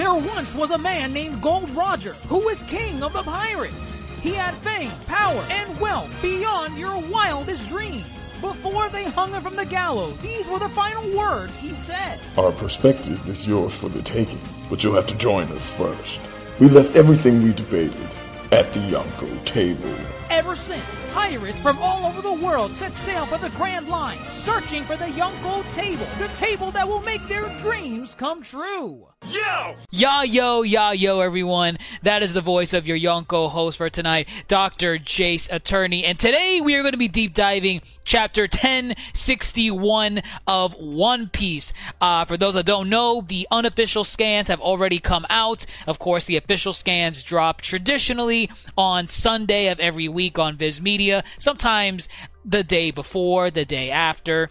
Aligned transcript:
There 0.00 0.14
once 0.14 0.54
was 0.54 0.70
a 0.70 0.78
man 0.78 1.12
named 1.12 1.42
Gold 1.42 1.68
Roger 1.76 2.14
who 2.26 2.38
was 2.38 2.62
king 2.62 3.02
of 3.02 3.12
the 3.12 3.22
pirates. 3.22 3.98
He 4.22 4.32
had 4.32 4.54
fame, 4.64 4.90
power, 5.06 5.44
and 5.50 5.78
wealth 5.78 6.10
beyond 6.22 6.78
your 6.78 6.98
wildest 6.98 7.68
dreams. 7.68 8.06
Before 8.40 8.88
they 8.88 9.04
hung 9.04 9.32
him 9.32 9.42
from 9.42 9.56
the 9.56 9.66
gallows, 9.66 10.18
these 10.20 10.48
were 10.48 10.58
the 10.58 10.70
final 10.70 11.14
words 11.14 11.60
he 11.60 11.74
said. 11.74 12.18
Our 12.38 12.50
perspective 12.50 13.28
is 13.28 13.46
yours 13.46 13.74
for 13.74 13.90
the 13.90 14.00
taking, 14.00 14.40
but 14.70 14.82
you'll 14.82 14.94
have 14.94 15.06
to 15.08 15.18
join 15.18 15.48
us 15.48 15.68
first. 15.68 16.18
We 16.58 16.70
left 16.70 16.96
everything 16.96 17.42
we 17.42 17.52
debated 17.52 18.08
at 18.52 18.72
the 18.72 18.80
Yonko 18.80 19.44
table. 19.44 19.94
Ever 20.30 20.54
since, 20.54 21.02
pirates 21.12 21.60
from 21.60 21.76
all 21.76 22.06
over 22.06 22.22
the 22.22 22.42
world 22.42 22.72
set 22.72 22.96
sail 22.96 23.26
for 23.26 23.36
the 23.36 23.54
Grand 23.54 23.86
Line, 23.86 24.24
searching 24.30 24.82
for 24.84 24.96
the 24.96 25.12
Yonko 25.12 25.70
table, 25.74 26.06
the 26.18 26.28
table 26.28 26.70
that 26.70 26.88
will 26.88 27.02
make 27.02 27.28
their 27.28 27.50
dreams 27.60 28.14
come 28.14 28.42
true. 28.42 29.09
Yo! 29.28 29.76
Ya 29.90 30.22
yo, 30.22 30.62
ya 30.62 30.92
yo, 30.92 31.20
everyone. 31.20 31.78
That 32.02 32.22
is 32.22 32.32
the 32.32 32.40
voice 32.40 32.72
of 32.72 32.88
your 32.88 32.98
Yonko 32.98 33.50
host 33.50 33.76
for 33.76 33.90
tonight, 33.90 34.28
Dr. 34.48 34.96
Jace 34.98 35.52
Attorney. 35.52 36.04
And 36.04 36.18
today 36.18 36.60
we 36.60 36.74
are 36.74 36.80
going 36.80 36.92
to 36.92 36.98
be 36.98 37.06
deep 37.06 37.34
diving 37.34 37.82
chapter 38.02 38.42
1061 38.42 40.22
of 40.46 40.74
One 40.74 41.28
Piece. 41.28 41.72
Uh, 42.00 42.24
for 42.24 42.38
those 42.38 42.54
that 42.54 42.64
don't 42.64 42.88
know, 42.88 43.20
the 43.20 43.46
unofficial 43.50 44.04
scans 44.04 44.48
have 44.48 44.60
already 44.60 44.98
come 44.98 45.26
out. 45.28 45.66
Of 45.86 45.98
course, 45.98 46.24
the 46.24 46.38
official 46.38 46.72
scans 46.72 47.22
drop 47.22 47.60
traditionally 47.60 48.50
on 48.76 49.06
Sunday 49.06 49.68
of 49.68 49.78
every 49.80 50.08
week 50.08 50.38
on 50.38 50.56
Viz 50.56 50.80
Media, 50.80 51.22
sometimes 51.36 52.08
the 52.44 52.64
day 52.64 52.90
before, 52.90 53.50
the 53.50 53.66
day 53.66 53.90
after 53.90 54.50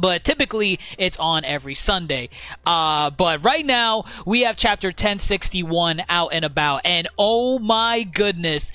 but 0.00 0.24
typically 0.24 0.78
it's 0.96 1.16
on 1.18 1.44
every 1.44 1.74
Sunday. 1.74 2.30
Uh, 2.66 3.10
but 3.10 3.44
right 3.44 3.64
now 3.66 4.04
we 4.26 4.42
have 4.42 4.56
chapter 4.56 4.88
1061 4.88 6.02
out 6.08 6.32
and 6.32 6.44
about, 6.44 6.82
and 6.84 7.08
oh 7.18 7.58
my 7.58 8.02
goodness. 8.02 8.72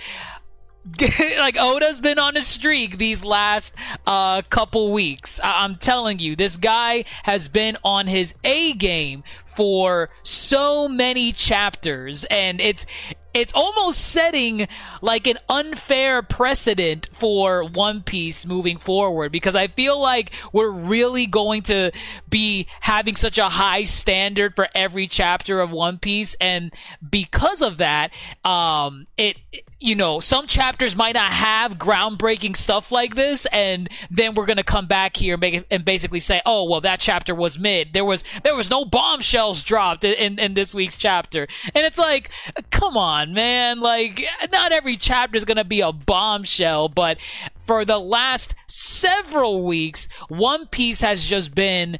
like 0.99 1.55
Oda's 1.57 2.01
been 2.01 2.19
on 2.19 2.35
a 2.35 2.41
streak 2.41 2.97
these 2.97 3.23
last 3.23 3.73
uh, 4.05 4.41
couple 4.49 4.91
weeks. 4.91 5.39
I- 5.41 5.63
I'm 5.63 5.75
telling 5.75 6.19
you, 6.19 6.35
this 6.35 6.57
guy 6.57 7.05
has 7.23 7.47
been 7.47 7.77
on 7.85 8.07
his 8.07 8.35
A 8.43 8.73
game 8.73 9.23
for 9.45 10.09
so 10.23 10.89
many 10.89 11.31
chapters, 11.31 12.25
and 12.25 12.59
it's 12.59 12.85
it's 13.33 13.53
almost 13.53 13.99
setting 13.99 14.67
like 15.01 15.27
an 15.27 15.37
unfair 15.49 16.21
precedent 16.21 17.09
for 17.11 17.63
One 17.63 18.01
Piece 18.01 18.45
moving 18.45 18.77
forward 18.77 19.31
because 19.31 19.55
I 19.55 19.67
feel 19.67 19.99
like 19.99 20.31
we're 20.51 20.71
really 20.71 21.25
going 21.25 21.63
to 21.63 21.91
be 22.29 22.67
having 22.79 23.15
such 23.15 23.37
a 23.37 23.49
high 23.49 23.83
standard 23.83 24.55
for 24.55 24.67
every 24.75 25.07
chapter 25.07 25.61
of 25.61 25.71
One 25.71 25.97
Piece, 25.97 26.35
and 26.35 26.73
because 27.07 27.61
of 27.61 27.77
that, 27.77 28.11
um, 28.45 29.07
it 29.17 29.37
you 29.79 29.95
know, 29.95 30.19
some 30.19 30.47
chapters 30.47 30.95
might 30.95 31.13
not 31.15 31.31
have 31.31 31.77
groundbreaking 31.77 32.55
stuff 32.55 32.91
like 32.91 33.15
this, 33.15 33.45
and 33.47 33.89
then 34.09 34.33
we're 34.33 34.45
gonna 34.45 34.63
come 34.63 34.87
back 34.87 35.17
here 35.17 35.35
and 35.35 35.41
make 35.41 35.65
and 35.69 35.85
basically 35.85 36.19
say, 36.19 36.41
oh, 36.45 36.69
well, 36.69 36.81
that 36.81 36.99
chapter 36.99 37.35
was 37.35 37.59
mid. 37.59 37.93
There 37.93 38.05
was 38.05 38.23
there 38.43 38.55
was 38.55 38.69
no 38.69 38.85
bombshells 38.85 39.61
dropped 39.61 40.03
in, 40.03 40.13
in, 40.13 40.39
in 40.39 40.53
this 40.53 40.73
week's 40.73 40.97
chapter, 40.97 41.47
and 41.75 41.85
it's 41.85 41.97
like, 41.97 42.29
come 42.71 42.97
on, 42.97 43.33
man, 43.33 43.79
like 43.79 44.25
not 44.51 44.71
every 44.71 44.95
chapter 44.95 45.35
is 45.35 45.45
gonna 45.45 45.65
be 45.65 45.81
a 45.81 45.91
bombshell, 45.91 46.89
but 46.89 47.17
for 47.65 47.85
the 47.85 47.99
last 47.99 48.55
several 48.67 49.63
weeks, 49.63 50.07
One 50.29 50.67
Piece 50.67 51.01
has 51.01 51.25
just 51.25 51.53
been 51.53 51.99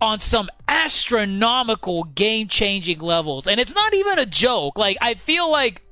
on 0.00 0.20
some 0.20 0.48
astronomical 0.68 2.04
game 2.04 2.46
changing 2.48 3.00
levels, 3.00 3.46
and 3.46 3.60
it's 3.60 3.74
not 3.74 3.92
even 3.94 4.18
a 4.18 4.26
joke. 4.26 4.78
Like 4.78 4.96
I 5.00 5.14
feel 5.14 5.50
like 5.50 5.82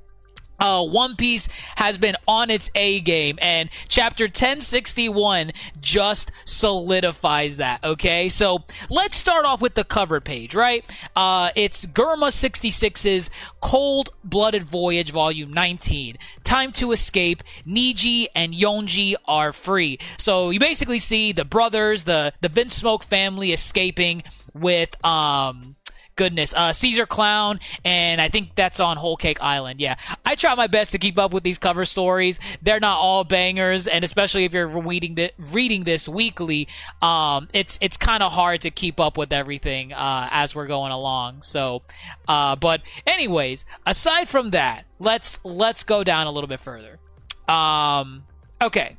uh, 0.59 0.83
One 0.83 1.15
Piece 1.15 1.47
has 1.75 1.97
been 1.97 2.15
on 2.27 2.49
its 2.49 2.69
A 2.75 2.99
game, 2.99 3.37
and 3.41 3.69
chapter 3.87 4.25
1061 4.25 5.51
just 5.79 6.31
solidifies 6.45 7.57
that. 7.57 7.83
Okay, 7.83 8.29
so 8.29 8.63
let's 8.89 9.17
start 9.17 9.45
off 9.45 9.61
with 9.61 9.75
the 9.75 9.83
cover 9.83 10.19
page, 10.19 10.55
right? 10.55 10.83
Uh, 11.15 11.51
it's 11.55 11.85
Germa 11.85 12.27
66's 12.27 13.29
Cold 13.61 14.09
Blooded 14.23 14.63
Voyage, 14.63 15.11
Volume 15.11 15.53
19. 15.53 16.15
Time 16.43 16.71
to 16.73 16.91
escape. 16.91 17.43
Niji 17.65 18.27
and 18.35 18.53
Yonji 18.53 19.15
are 19.25 19.51
free. 19.51 19.99
So 20.17 20.49
you 20.49 20.59
basically 20.59 20.99
see 20.99 21.31
the 21.31 21.45
brothers, 21.45 22.03
the 22.03 22.33
the 22.41 22.49
Vinsmoke 22.49 23.03
family 23.03 23.51
escaping 23.51 24.23
with 24.53 25.03
um 25.05 25.76
goodness. 26.17 26.53
Uh, 26.53 26.73
Caesar 26.73 27.05
Clown, 27.05 27.61
and 27.85 28.19
I 28.19 28.27
think 28.27 28.55
that's 28.55 28.81
on 28.81 28.97
Whole 28.97 29.15
Cake 29.15 29.41
Island. 29.41 29.79
Yeah, 29.79 29.95
I 30.25 30.35
try 30.35 30.53
my 30.55 30.67
best 30.67 30.91
to 30.91 30.97
keep 30.97 31.17
up 31.17 31.31
with 31.31 31.43
these 31.43 31.57
cover 31.57 31.85
stories. 31.85 32.41
They're 32.61 32.81
not 32.81 32.97
all 32.99 33.23
bangers, 33.23 33.87
and 33.87 34.03
especially 34.03 34.43
if 34.43 34.53
you're 34.53 34.67
reading 34.67 35.15
the, 35.15 35.31
reading 35.53 35.85
this 35.85 36.09
weekly, 36.09 36.67
um, 37.01 37.47
it's 37.53 37.79
it's 37.81 37.95
kind 37.95 38.21
of 38.21 38.33
hard 38.33 38.61
to 38.61 38.71
keep 38.71 38.99
up 38.99 39.17
with 39.17 39.31
everything 39.31 39.93
uh, 39.93 40.27
as 40.31 40.53
we're 40.53 40.67
going 40.67 40.91
along. 40.91 41.43
So, 41.43 41.83
uh, 42.27 42.57
but 42.57 42.81
anyways, 43.05 43.65
aside 43.85 44.27
from 44.27 44.49
that, 44.49 44.85
let's 44.99 45.39
let's 45.45 45.83
go 45.85 46.03
down 46.03 46.27
a 46.27 46.31
little 46.31 46.49
bit 46.49 46.59
further. 46.59 46.99
Um, 47.47 48.23
okay, 48.61 48.97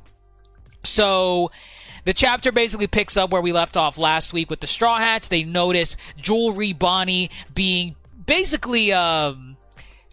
so 0.83 1.51
the 2.09 2.13
chapter 2.15 2.51
basically 2.51 2.87
picks 2.87 3.17
up 3.17 3.29
where 3.29 3.39
we 3.39 3.51
left 3.51 3.77
off 3.77 3.99
last 3.99 4.33
week 4.33 4.49
with 4.49 4.61
the 4.61 4.65
Straw 4.65 4.97
Hats. 4.97 5.27
They 5.27 5.43
notice 5.43 5.95
Jewelry 6.17 6.73
Bonnie 6.73 7.29
being 7.53 7.95
basically 8.25 8.91
um, 8.91 9.57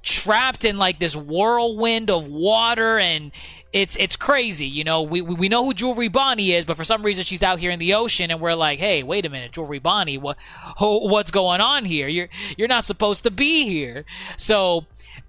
trapped 0.03 0.67
in 0.67 0.77
like 0.77 0.99
this 0.99 1.17
whirlwind 1.17 2.11
of 2.11 2.27
water 2.27 2.99
and 2.99 3.33
it's 3.73 3.97
it's 3.97 4.15
crazy, 4.15 4.67
you 4.67 4.85
know. 4.85 5.03
We, 5.03 5.23
we 5.23 5.49
know 5.49 5.65
who 5.65 5.73
Jewelry 5.73 6.09
Bonnie 6.09 6.53
is, 6.53 6.67
but 6.67 6.77
for 6.77 6.85
some 6.85 7.03
reason 7.03 7.25
she's 7.25 7.43
out 7.43 7.61
here 7.61 7.71
in 7.71 7.79
the 7.79 7.95
ocean, 7.95 8.31
and 8.31 8.43
we're 8.43 8.55
like, 8.55 8.79
hey, 8.79 9.03
wait 9.03 9.25
a 9.25 9.31
minute, 9.31 9.53
Jewelry 9.53 9.79
Bonnie, 9.79 10.19
what 10.19 10.37
what's 10.79 11.31
going 11.31 11.63
on 11.63 11.87
here? 11.87 12.09
You're 12.09 12.29
you're 12.59 12.69
not 12.69 12.85
supposed 12.85 13.23
to 13.25 13.31
be 13.31 13.65
here. 13.65 14.05
So 14.37 14.85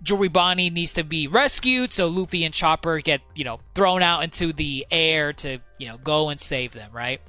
Jewelry 0.07 0.29
Bonnie 0.29 0.69
needs 0.69 0.93
to 0.93 1.03
be 1.03 1.27
rescued, 1.27 1.91
so 1.91 2.07
Luffy 2.07 2.45
and 2.45 2.53
Chopper 2.53 3.01
get, 3.01 3.19
you 3.35 3.43
know, 3.43 3.59
thrown 3.75 4.01
out 4.01 4.23
into 4.23 4.53
the 4.53 4.87
air 4.89 5.33
to, 5.33 5.59
you 5.77 5.87
know, 5.89 5.97
go 5.97 6.29
and 6.29 6.39
save 6.39 6.71
them, 6.71 6.91
right? 6.93 7.19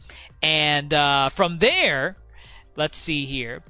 And 0.42 0.94
uh, 0.94 1.30
from 1.30 1.58
there, 1.58 2.16
let's 2.76 2.96
see 2.96 3.24
here. 3.24 3.64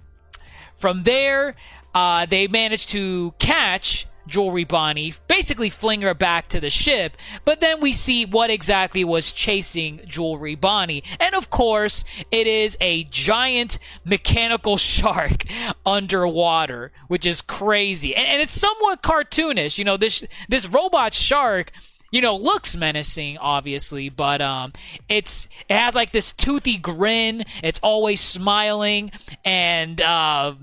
From 0.76 1.04
there, 1.04 1.56
uh, 1.94 2.26
they 2.26 2.48
manage 2.48 2.86
to 2.88 3.32
catch 3.38 4.06
Jewelry 4.28 4.64
Bonnie, 4.64 5.14
basically 5.26 5.70
fling 5.70 6.02
her 6.02 6.14
back 6.14 6.48
to 6.48 6.60
the 6.60 6.70
ship, 6.70 7.16
but 7.44 7.60
then 7.60 7.80
we 7.80 7.92
see 7.92 8.24
what 8.24 8.50
exactly 8.50 9.04
was 9.04 9.32
chasing 9.32 10.00
Jewelry 10.06 10.54
Bonnie. 10.54 11.02
And 11.18 11.34
of 11.34 11.50
course, 11.50 12.04
it 12.30 12.46
is 12.46 12.76
a 12.80 13.04
giant 13.04 13.78
mechanical 14.04 14.76
shark 14.76 15.44
underwater, 15.84 16.92
which 17.08 17.26
is 17.26 17.42
crazy. 17.42 18.14
And, 18.14 18.26
and 18.26 18.42
it's 18.42 18.52
somewhat 18.52 19.02
cartoonish. 19.02 19.78
You 19.78 19.84
know, 19.84 19.96
this 19.96 20.24
this 20.48 20.68
robot 20.68 21.14
shark 21.14 21.72
you 22.10 22.22
know, 22.22 22.36
looks 22.36 22.74
menacing, 22.74 23.36
obviously, 23.38 24.08
but 24.08 24.40
um, 24.40 24.72
it's 25.08 25.48
it 25.68 25.76
has 25.76 25.94
like 25.94 26.10
this 26.12 26.32
toothy 26.32 26.78
grin. 26.78 27.44
It's 27.62 27.80
always 27.82 28.20
smiling, 28.20 29.12
and 29.44 30.00
uh, 30.00 30.54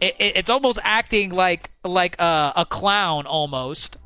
it, 0.00 0.16
it's 0.18 0.50
almost 0.50 0.78
acting 0.82 1.30
like 1.30 1.70
like 1.84 2.18
a, 2.20 2.52
a 2.56 2.66
clown 2.66 3.26
almost 3.26 3.96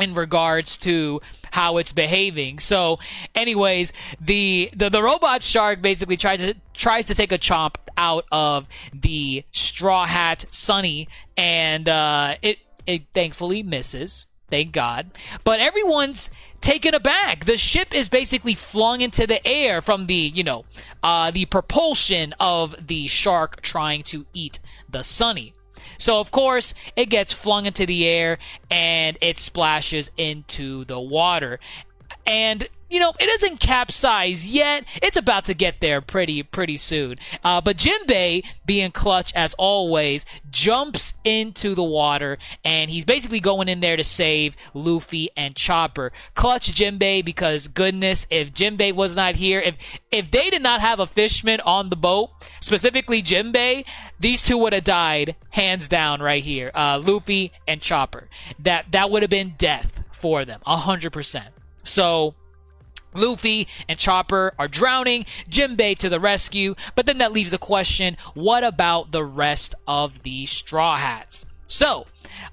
in 0.00 0.14
regards 0.14 0.78
to 0.78 1.20
how 1.50 1.76
it's 1.76 1.92
behaving. 1.92 2.58
So, 2.58 2.98
anyways, 3.34 3.92
the, 4.20 4.70
the 4.74 4.88
the 4.88 5.02
robot 5.02 5.42
shark 5.42 5.82
basically 5.82 6.16
tries 6.16 6.40
to 6.40 6.54
tries 6.74 7.06
to 7.06 7.14
take 7.14 7.32
a 7.32 7.38
chomp 7.38 7.76
out 7.96 8.24
of 8.32 8.66
the 8.92 9.44
straw 9.52 10.06
hat 10.06 10.46
Sunny, 10.50 11.08
and 11.36 11.88
uh, 11.88 12.36
it 12.42 12.58
it 12.86 13.02
thankfully 13.14 13.62
misses. 13.62 14.26
Thank 14.48 14.72
God. 14.72 15.10
But 15.44 15.60
everyone's 15.60 16.30
taken 16.60 16.94
aback. 16.94 17.44
The 17.44 17.56
ship 17.56 17.94
is 17.94 18.08
basically 18.08 18.54
flung 18.54 19.00
into 19.00 19.26
the 19.26 19.46
air 19.46 19.80
from 19.80 20.06
the, 20.06 20.14
you 20.14 20.44
know, 20.44 20.64
uh, 21.02 21.30
the 21.30 21.46
propulsion 21.46 22.34
of 22.38 22.74
the 22.86 23.06
shark 23.06 23.62
trying 23.62 24.02
to 24.04 24.26
eat 24.34 24.60
the 24.88 25.02
Sunny. 25.02 25.52
So 25.98 26.20
of 26.20 26.30
course 26.30 26.74
it 26.96 27.06
gets 27.06 27.32
flung 27.32 27.66
into 27.66 27.86
the 27.86 28.06
air 28.06 28.38
and 28.70 29.18
it 29.20 29.38
splashes 29.38 30.10
into 30.16 30.84
the 30.84 31.00
water. 31.00 31.60
And 32.26 32.68
you 32.90 32.98
know, 32.98 33.12
it 33.18 33.26
doesn't 33.26 33.60
capsize 33.60 34.50
yet. 34.50 34.84
It's 35.00 35.16
about 35.16 35.44
to 35.46 35.54
get 35.54 35.80
there 35.80 36.00
pretty, 36.00 36.42
pretty 36.42 36.76
soon. 36.76 37.18
Uh, 37.44 37.60
but 37.60 37.76
Jinbei, 37.76 38.44
being 38.66 38.90
clutch 38.90 39.32
as 39.34 39.54
always, 39.54 40.26
jumps 40.50 41.14
into 41.24 41.74
the 41.74 41.84
water 41.84 42.38
and 42.64 42.90
he's 42.90 43.04
basically 43.04 43.40
going 43.40 43.68
in 43.68 43.80
there 43.80 43.96
to 43.96 44.04
save 44.04 44.56
Luffy 44.74 45.30
and 45.36 45.54
Chopper. 45.54 46.12
Clutch 46.34 46.72
Jinbei 46.72 47.24
because 47.24 47.68
goodness, 47.68 48.26
if 48.30 48.52
Jinbei 48.52 48.94
was 48.94 49.14
not 49.16 49.36
here, 49.36 49.60
if 49.60 49.76
if 50.10 50.30
they 50.30 50.50
did 50.50 50.62
not 50.62 50.80
have 50.80 50.98
a 50.98 51.06
fishman 51.06 51.60
on 51.60 51.90
the 51.90 51.96
boat, 51.96 52.30
specifically 52.60 53.22
Jinbei, 53.22 53.84
these 54.18 54.42
two 54.42 54.58
would 54.58 54.72
have 54.72 54.84
died 54.84 55.36
hands 55.50 55.88
down 55.88 56.20
right 56.20 56.42
here. 56.42 56.70
Uh, 56.74 57.00
Luffy 57.04 57.52
and 57.68 57.80
Chopper. 57.80 58.28
That 58.58 58.86
that 58.90 59.10
would 59.10 59.22
have 59.22 59.30
been 59.30 59.54
death 59.56 60.02
for 60.10 60.44
them, 60.44 60.60
hundred 60.64 61.12
percent. 61.12 61.54
So 61.84 62.34
Luffy 63.14 63.68
and 63.88 63.98
Chopper 63.98 64.54
are 64.58 64.68
drowning, 64.68 65.26
Jinbei 65.48 65.96
to 65.98 66.08
the 66.08 66.20
rescue, 66.20 66.74
but 66.94 67.06
then 67.06 67.18
that 67.18 67.32
leaves 67.32 67.50
the 67.50 67.58
question, 67.58 68.16
what 68.34 68.64
about 68.64 69.12
the 69.12 69.24
rest 69.24 69.74
of 69.86 70.22
the 70.22 70.46
Straw 70.46 70.96
Hats? 70.96 71.46
So, 71.66 72.06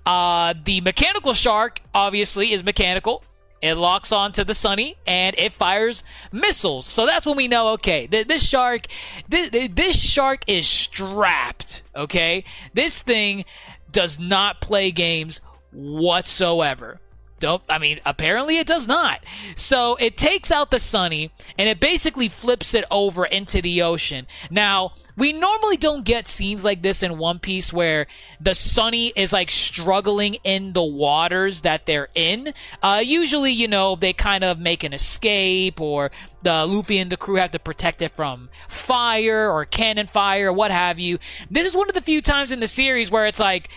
uh, 0.05 0.53
the 0.63 0.81
mechanical 0.81 1.33
shark 1.33 1.81
obviously 1.93 2.53
is 2.53 2.63
mechanical. 2.63 3.23
It 3.61 3.73
locks 3.73 4.11
onto 4.11 4.43
the 4.43 4.53
Sunny 4.53 4.95
and 5.07 5.35
it 5.37 5.51
fires 5.51 6.03
missiles. 6.31 6.85
So 6.85 7.07
that's 7.07 7.25
when 7.25 7.35
we 7.35 7.47
know, 7.47 7.69
okay, 7.69 8.05
th- 8.05 8.27
this 8.27 8.47
shark, 8.47 8.85
th- 9.31 9.73
this 9.73 9.99
shark 9.99 10.43
is 10.45 10.67
strapped. 10.67 11.81
Okay, 11.95 12.43
this 12.75 13.01
thing 13.01 13.45
does 13.91 14.19
not 14.19 14.61
play 14.61 14.91
games 14.91 15.41
whatsoever. 15.71 16.97
Don't 17.39 17.61
I 17.69 17.77
mean 17.77 17.99
apparently 18.05 18.57
it 18.57 18.67
does 18.67 18.87
not. 18.87 19.23
So 19.55 19.95
it 19.95 20.17
takes 20.17 20.51
out 20.51 20.71
the 20.71 20.79
Sunny 20.79 21.31
and 21.57 21.69
it 21.69 21.79
basically 21.79 22.27
flips 22.29 22.73
it 22.73 22.85
over 22.89 23.25
into 23.25 23.61
the 23.61 23.81
ocean. 23.83 24.27
Now, 24.49 24.93
we 25.15 25.33
normally 25.33 25.77
don't 25.77 26.05
get 26.05 26.27
scenes 26.27 26.63
like 26.63 26.83
this 26.83 27.01
in 27.01 27.17
One 27.17 27.39
Piece 27.39 27.73
where 27.73 28.05
the 28.39 28.53
Sunny 28.53 29.11
is 29.15 29.33
like 29.33 29.49
struggling 29.49 30.35
in 30.43 30.73
the 30.73 30.83
waters 30.83 31.61
that 31.61 31.87
they're 31.87 32.09
in. 32.13 32.53
Uh, 32.83 33.01
usually, 33.03 33.51
you 33.51 33.67
know, 33.67 33.95
they 33.95 34.13
kind 34.13 34.43
of 34.43 34.59
make 34.59 34.83
an 34.83 34.93
escape 34.93 35.81
or 35.81 36.11
the 36.43 36.65
Luffy 36.67 36.99
and 36.99 37.11
the 37.11 37.17
crew 37.17 37.35
have 37.35 37.51
to 37.51 37.59
protect 37.59 38.03
it 38.03 38.11
from 38.11 38.49
fire 38.67 39.51
or 39.51 39.65
cannon 39.65 40.05
fire 40.05 40.49
or 40.49 40.53
what 40.53 40.69
have 40.69 40.99
you. 40.99 41.17
This 41.49 41.65
is 41.65 41.75
one 41.75 41.89
of 41.89 41.95
the 41.95 42.01
few 42.01 42.21
times 42.21 42.51
in 42.51 42.59
the 42.59 42.67
series 42.67 43.09
where 43.09 43.25
it's 43.25 43.39
like, 43.39 43.69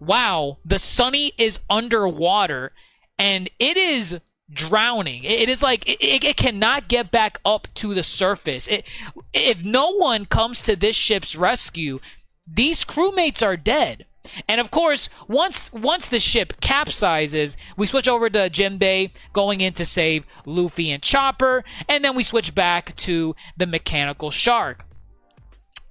wow, 0.00 0.56
the 0.64 0.78
Sunny 0.78 1.32
is 1.36 1.60
underwater 1.68 2.70
and 3.18 3.50
it 3.58 3.76
is 3.76 4.18
drowning. 4.50 5.24
It 5.24 5.48
is 5.48 5.62
like 5.62 5.88
it, 5.88 6.24
it, 6.24 6.36
cannot 6.36 6.88
get 6.88 7.10
back 7.10 7.38
up 7.44 7.68
to 7.74 7.94
the 7.94 8.02
surface. 8.02 8.66
It, 8.68 8.86
if 9.32 9.62
no 9.64 9.92
one 9.96 10.24
comes 10.26 10.62
to 10.62 10.76
this 10.76 10.96
ship's 10.96 11.36
rescue, 11.36 12.00
these 12.46 12.84
crewmates 12.84 13.44
are 13.44 13.56
dead. 13.56 14.06
And 14.46 14.60
of 14.60 14.70
course, 14.70 15.08
once 15.26 15.72
once 15.72 16.08
the 16.08 16.18
ship 16.18 16.54
capsizes, 16.60 17.56
we 17.76 17.86
switch 17.86 18.08
over 18.08 18.28
to 18.28 18.50
Jinbei 18.50 19.10
going 19.32 19.60
in 19.60 19.72
to 19.74 19.84
save 19.84 20.24
Luffy 20.44 20.90
and 20.90 21.02
Chopper, 21.02 21.64
and 21.88 22.04
then 22.04 22.14
we 22.14 22.22
switch 22.22 22.54
back 22.54 22.94
to 22.96 23.34
the 23.56 23.66
mechanical 23.66 24.30
shark. 24.30 24.84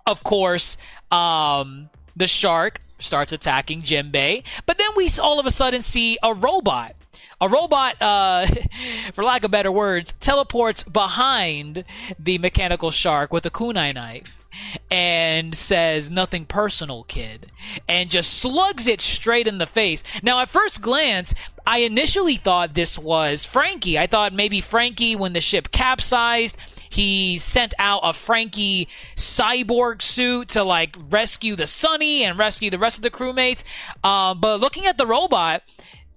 Of 0.05 0.23
course, 0.23 0.77
um, 1.09 1.89
the 2.15 2.27
shark 2.27 2.79
starts 2.99 3.31
attacking 3.31 3.81
Jinbei, 3.81 4.43
but 4.65 4.77
then 4.77 4.89
we 4.95 5.09
all 5.21 5.39
of 5.39 5.45
a 5.45 5.51
sudden 5.51 5.81
see 5.81 6.17
a 6.21 6.33
robot 6.33 6.95
a 7.39 7.49
robot, 7.49 8.01
uh, 8.01 8.47
for 9.13 9.23
lack 9.23 9.43
of 9.43 9.51
better 9.51 9.71
words, 9.71 10.13
teleports 10.19 10.83
behind 10.83 11.83
the 12.19 12.37
mechanical 12.37 12.91
shark 12.91 13.31
with 13.31 13.45
a 13.45 13.51
kunai 13.51 13.93
knife 13.93 14.43
and 14.89 15.55
says, 15.55 16.09
Nothing 16.09 16.45
personal, 16.45 17.03
kid, 17.03 17.51
and 17.87 18.09
just 18.09 18.33
slugs 18.33 18.87
it 18.87 19.01
straight 19.01 19.47
in 19.47 19.57
the 19.57 19.65
face. 19.65 20.03
Now, 20.23 20.39
at 20.39 20.49
first 20.49 20.81
glance, 20.81 21.33
I 21.65 21.79
initially 21.79 22.37
thought 22.37 22.73
this 22.73 22.97
was 22.97 23.45
Franky. 23.45 23.99
I 23.99 24.07
thought 24.07 24.33
maybe 24.33 24.61
Franky, 24.61 25.15
when 25.15 25.33
the 25.33 25.41
ship 25.41 25.71
capsized, 25.71 26.57
he 26.89 27.37
sent 27.37 27.73
out 27.77 27.99
a 28.03 28.13
Franky 28.13 28.87
cyborg 29.15 30.01
suit 30.01 30.49
to 30.49 30.63
like 30.63 30.95
rescue 31.09 31.55
the 31.55 31.67
Sunny 31.67 32.23
and 32.23 32.37
rescue 32.39 32.69
the 32.69 32.79
rest 32.79 32.97
of 32.97 33.03
the 33.03 33.11
crewmates. 33.11 33.63
Uh, 34.03 34.33
but 34.33 34.59
looking 34.59 34.85
at 34.85 34.97
the 34.97 35.05
robot, 35.05 35.63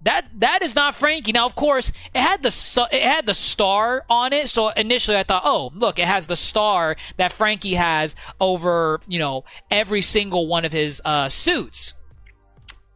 that 0.02 0.26
that 0.36 0.62
is 0.62 0.74
not 0.74 0.94
Franky. 0.94 1.32
Now, 1.32 1.46
of 1.46 1.54
course, 1.54 1.92
it 2.14 2.20
had 2.20 2.42
the 2.42 2.88
it 2.92 3.02
had 3.02 3.26
the 3.26 3.34
star 3.34 4.04
on 4.08 4.32
it. 4.32 4.48
So 4.48 4.68
initially, 4.70 5.16
I 5.16 5.22
thought, 5.22 5.42
oh, 5.44 5.72
look, 5.74 5.98
it 5.98 6.06
has 6.06 6.26
the 6.26 6.36
star 6.36 6.96
that 7.16 7.32
Franky 7.32 7.74
has 7.74 8.16
over 8.40 9.00
you 9.06 9.18
know 9.18 9.44
every 9.70 10.00
single 10.00 10.46
one 10.46 10.64
of 10.64 10.72
his 10.72 11.02
uh, 11.04 11.28
suits. 11.28 11.94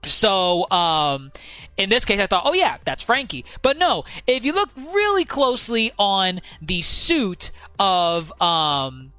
So 0.05 0.71
um, 0.71 1.33
in 1.77 1.89
this 1.89 2.05
case, 2.05 2.21
I 2.21 2.27
thought, 2.27 2.43
oh 2.45 2.53
yeah, 2.53 2.77
that's 2.85 3.03
Franky. 3.03 3.45
But 3.63 3.79
no, 3.79 4.05
if 4.27 4.45
you 4.45 4.53
look 4.53 4.71
really 4.77 5.25
closely 5.25 5.93
on 5.99 6.41
the 6.61 6.81
suit 6.83 7.51
of 7.79 8.33
um, 8.41 9.13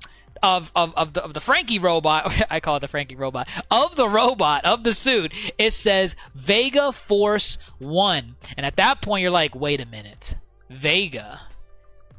of 0.43 0.71
of 0.75 0.93
of 0.95 1.13
the, 1.13 1.23
of 1.23 1.33
the 1.33 1.41
Franky 1.41 1.79
robot, 1.79 2.45
I 2.49 2.59
call 2.59 2.77
it 2.77 2.81
the 2.81 2.87
Franky 2.87 3.15
robot, 3.15 3.47
of 3.71 3.95
the 3.95 4.09
robot 4.09 4.65
of 4.65 4.83
the 4.83 4.93
suit, 4.93 5.33
it 5.57 5.71
says 5.71 6.15
Vega 6.33 6.91
Force 6.91 7.57
One, 7.79 8.35
and 8.57 8.65
at 8.65 8.75
that 8.77 9.01
point 9.01 9.21
you're 9.21 9.31
like, 9.31 9.55
wait 9.55 9.81
a 9.81 9.85
minute, 9.85 10.37
Vega? 10.69 11.41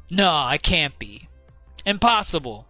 No, 0.09 0.47
it 0.49 0.63
can't 0.63 0.97
be. 0.97 1.27
Impossible. 1.85 2.65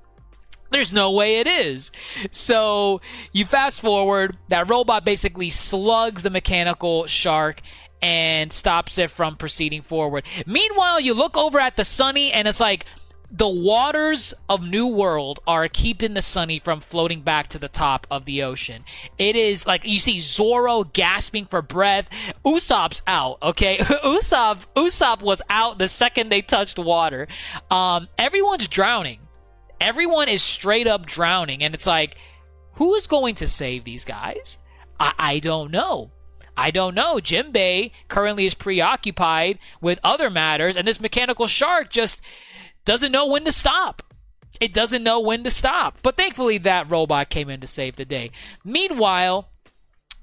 There's 0.69 0.91
no 0.91 1.11
way 1.11 1.39
it 1.39 1.47
is. 1.47 1.91
So 2.31 3.01
you 3.31 3.45
fast 3.45 3.81
forward, 3.81 4.37
that 4.49 4.69
robot 4.69 5.05
basically 5.05 5.49
slugs 5.49 6.23
the 6.23 6.29
mechanical 6.29 7.05
shark 7.07 7.61
and 8.01 8.51
stops 8.51 8.97
it 8.97 9.09
from 9.09 9.37
proceeding 9.37 9.81
forward. 9.81 10.25
Meanwhile, 10.45 10.99
you 10.99 11.13
look 11.13 11.37
over 11.37 11.59
at 11.59 11.77
the 11.77 11.85
Sunny 11.85 12.31
and 12.31 12.47
it's 12.47 12.59
like, 12.59 12.85
the 13.29 13.47
waters 13.47 14.33
of 14.47 14.67
New 14.67 14.87
World 14.87 15.41
are 15.45 15.67
keeping 15.67 16.13
the 16.13 16.21
Sunny 16.21 16.59
from 16.59 16.79
floating 16.79 17.21
back 17.21 17.49
to 17.49 17.59
the 17.59 17.67
top 17.67 18.07
of 18.09 18.25
the 18.25 18.43
ocean. 18.43 18.85
It 19.17 19.35
is 19.35 19.67
like 19.67 19.83
you 19.85 19.99
see 19.99 20.19
Zoro 20.19 20.85
gasping 20.85 21.45
for 21.45 21.61
breath. 21.61 22.09
Usopp's 22.45 23.01
out. 23.05 23.37
Okay, 23.41 23.77
Usopp 23.79 24.65
Usopp 24.75 25.21
was 25.21 25.41
out 25.49 25.77
the 25.77 25.87
second 25.87 26.29
they 26.29 26.41
touched 26.41 26.79
water. 26.79 27.27
Um, 27.69 28.07
everyone's 28.17 28.67
drowning. 28.67 29.19
Everyone 29.81 30.29
is 30.29 30.41
straight 30.41 30.87
up 30.87 31.05
drowning, 31.05 31.61
and 31.63 31.73
it's 31.73 31.85
like, 31.85 32.15
who 32.73 32.95
is 32.95 33.07
going 33.07 33.35
to 33.35 33.47
save 33.47 33.83
these 33.83 34.05
guys? 34.05 34.57
I, 34.99 35.13
I 35.19 35.39
don't 35.39 35.71
know. 35.71 36.11
I 36.55 36.71
don't 36.71 36.95
know. 36.95 37.17
Jinbei 37.17 37.91
currently 38.07 38.45
is 38.45 38.55
preoccupied 38.55 39.59
with 39.79 39.99
other 40.03 40.31
matters, 40.31 40.75
and 40.75 40.87
this 40.87 40.99
mechanical 40.99 41.45
shark 41.45 41.91
just 41.91 42.21
doesn't 42.87 43.11
know 43.11 43.27
when 43.27 43.43
to 43.43 43.51
stop. 43.51 44.01
It 44.59 44.73
doesn't 44.73 45.03
know 45.03 45.19
when 45.19 45.43
to 45.43 45.51
stop. 45.51 45.99
But 46.01 46.15
thankfully, 46.15 46.57
that 46.59 46.89
robot 46.89 47.29
came 47.29 47.49
in 47.49 47.59
to 47.59 47.67
save 47.67 47.97
the 47.97 48.05
day. 48.05 48.31
Meanwhile, 48.63 49.49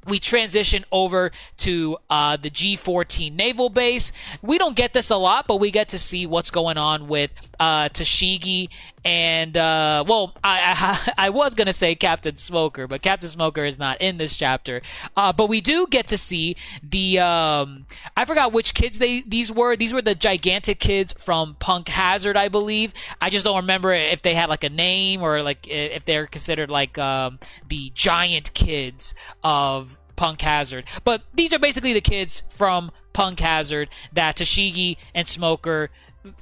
we 0.06 0.18
transition 0.18 0.84
over 0.90 1.30
to 1.58 1.98
uh, 2.10 2.36
the 2.36 2.50
G14 2.50 3.32
naval 3.32 3.68
base. 3.68 4.12
We 4.42 4.58
don't 4.58 4.74
get 4.74 4.94
this 4.94 5.10
a 5.10 5.16
lot, 5.16 5.46
but 5.46 5.56
we 5.56 5.70
get 5.70 5.90
to 5.90 5.98
see 5.98 6.26
what's 6.26 6.50
going 6.50 6.78
on 6.78 7.06
with 7.06 7.30
uh, 7.60 7.90
Tashigi 7.90 8.68
and 9.04 9.56
uh, 9.56 10.04
well, 10.06 10.34
I, 10.42 11.04
I, 11.06 11.12
I 11.26 11.30
was 11.30 11.54
gonna 11.54 11.72
say 11.72 11.94
Captain 11.94 12.36
Smoker, 12.36 12.86
but 12.86 13.02
Captain 13.02 13.28
Smoker 13.28 13.64
is 13.64 13.78
not 13.78 14.00
in 14.00 14.18
this 14.18 14.34
chapter. 14.36 14.82
Uh, 15.16 15.32
but 15.32 15.48
we 15.48 15.60
do 15.60 15.86
get 15.86 16.08
to 16.08 16.18
see 16.18 16.56
the 16.82 17.18
um, 17.18 17.86
I 18.16 18.24
forgot 18.24 18.52
which 18.52 18.74
kids 18.74 18.98
they 18.98 19.20
these 19.20 19.52
were. 19.52 19.76
These 19.76 19.92
were 19.92 20.02
the 20.02 20.14
gigantic 20.14 20.80
kids 20.80 21.12
from 21.12 21.56
Punk 21.58 21.88
Hazard, 21.88 22.36
I 22.36 22.48
believe. 22.48 22.94
I 23.20 23.30
just 23.30 23.44
don't 23.44 23.56
remember 23.56 23.92
if 23.92 24.22
they 24.22 24.34
had 24.34 24.48
like 24.48 24.64
a 24.64 24.70
name 24.70 25.22
or 25.22 25.42
like 25.42 25.66
if 25.68 26.04
they're 26.04 26.26
considered 26.26 26.70
like 26.70 26.96
um, 26.98 27.38
the 27.68 27.92
giant 27.94 28.54
kids 28.54 29.14
of 29.42 29.98
Punk 30.16 30.40
Hazard. 30.40 30.84
But 31.04 31.22
these 31.34 31.52
are 31.52 31.58
basically 31.58 31.92
the 31.92 32.00
kids 32.00 32.42
from 32.48 32.90
Punk 33.12 33.40
Hazard 33.40 33.90
that 34.12 34.36
Tashigi 34.36 34.96
and 35.14 35.28
Smoker 35.28 35.90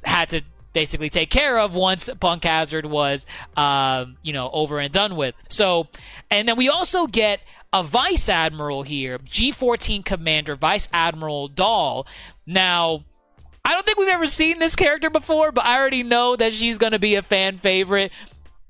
had 0.04 0.30
to 0.30 0.42
basically 0.72 1.10
take 1.10 1.30
care 1.30 1.58
of 1.58 1.74
once 1.74 2.08
Punk 2.20 2.44
Hazard 2.44 2.86
was, 2.86 3.26
um, 3.56 4.16
you 4.22 4.32
know, 4.32 4.50
over 4.52 4.78
and 4.78 4.92
done 4.92 5.16
with. 5.16 5.34
So, 5.48 5.88
and 6.30 6.48
then 6.48 6.56
we 6.56 6.68
also 6.68 7.06
get 7.06 7.40
a 7.72 7.82
vice 7.82 8.28
admiral 8.28 8.82
here, 8.82 9.18
G14 9.18 10.04
commander, 10.04 10.56
Vice 10.56 10.88
Admiral 10.92 11.48
Doll. 11.48 12.06
Now, 12.46 13.04
I 13.64 13.72
don't 13.72 13.86
think 13.86 13.98
we've 13.98 14.08
ever 14.08 14.26
seen 14.26 14.58
this 14.58 14.76
character 14.76 15.08
before, 15.08 15.52
but 15.52 15.64
I 15.64 15.78
already 15.78 16.02
know 16.02 16.36
that 16.36 16.52
she's 16.52 16.78
going 16.78 16.92
to 16.92 16.98
be 16.98 17.14
a 17.14 17.22
fan 17.22 17.58
favorite 17.58 18.12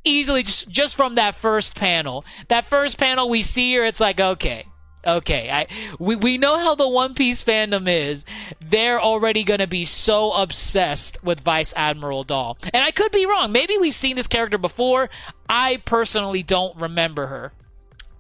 easily 0.05 0.43
just 0.43 0.69
just 0.69 0.97
from 0.97 1.15
that 1.17 1.35
first 1.35 1.75
panel. 1.77 2.25
That 2.49 2.67
first 2.67 2.99
panel 2.99 3.29
we 3.29 3.43
see 3.43 3.75
her, 3.75 3.85
it's 3.85 4.01
like 4.01 4.21
okay, 4.21 4.67
okay. 5.07 5.51
I 5.51 5.67
we 5.99 6.17
we 6.17 6.39
know 6.39 6.59
how 6.59 6.75
the 6.75 6.89
One 6.89 7.15
Piece 7.15 7.43
fandom 7.43 7.89
is. 7.89 8.25
They're 8.73 9.03
already 9.03 9.45
gonna 9.45 9.67
be 9.67 9.85
so 9.85 10.33
obsessed 10.33 11.23
with 11.23 11.41
Vice 11.41 11.75
Admiral 11.77 12.23
Doll, 12.23 12.57
and 12.73 12.83
I 12.83 12.91
could 12.91 13.13
be 13.13 13.27
wrong. 13.27 13.53
Maybe 13.53 13.77
we've 13.77 13.93
seen 13.93 14.17
this 14.17 14.27
character 14.27 14.57
before. 14.57 15.11
I 15.47 15.83
personally 15.85 16.43
don't 16.43 16.75
remember 16.77 17.27
her. 17.27 17.53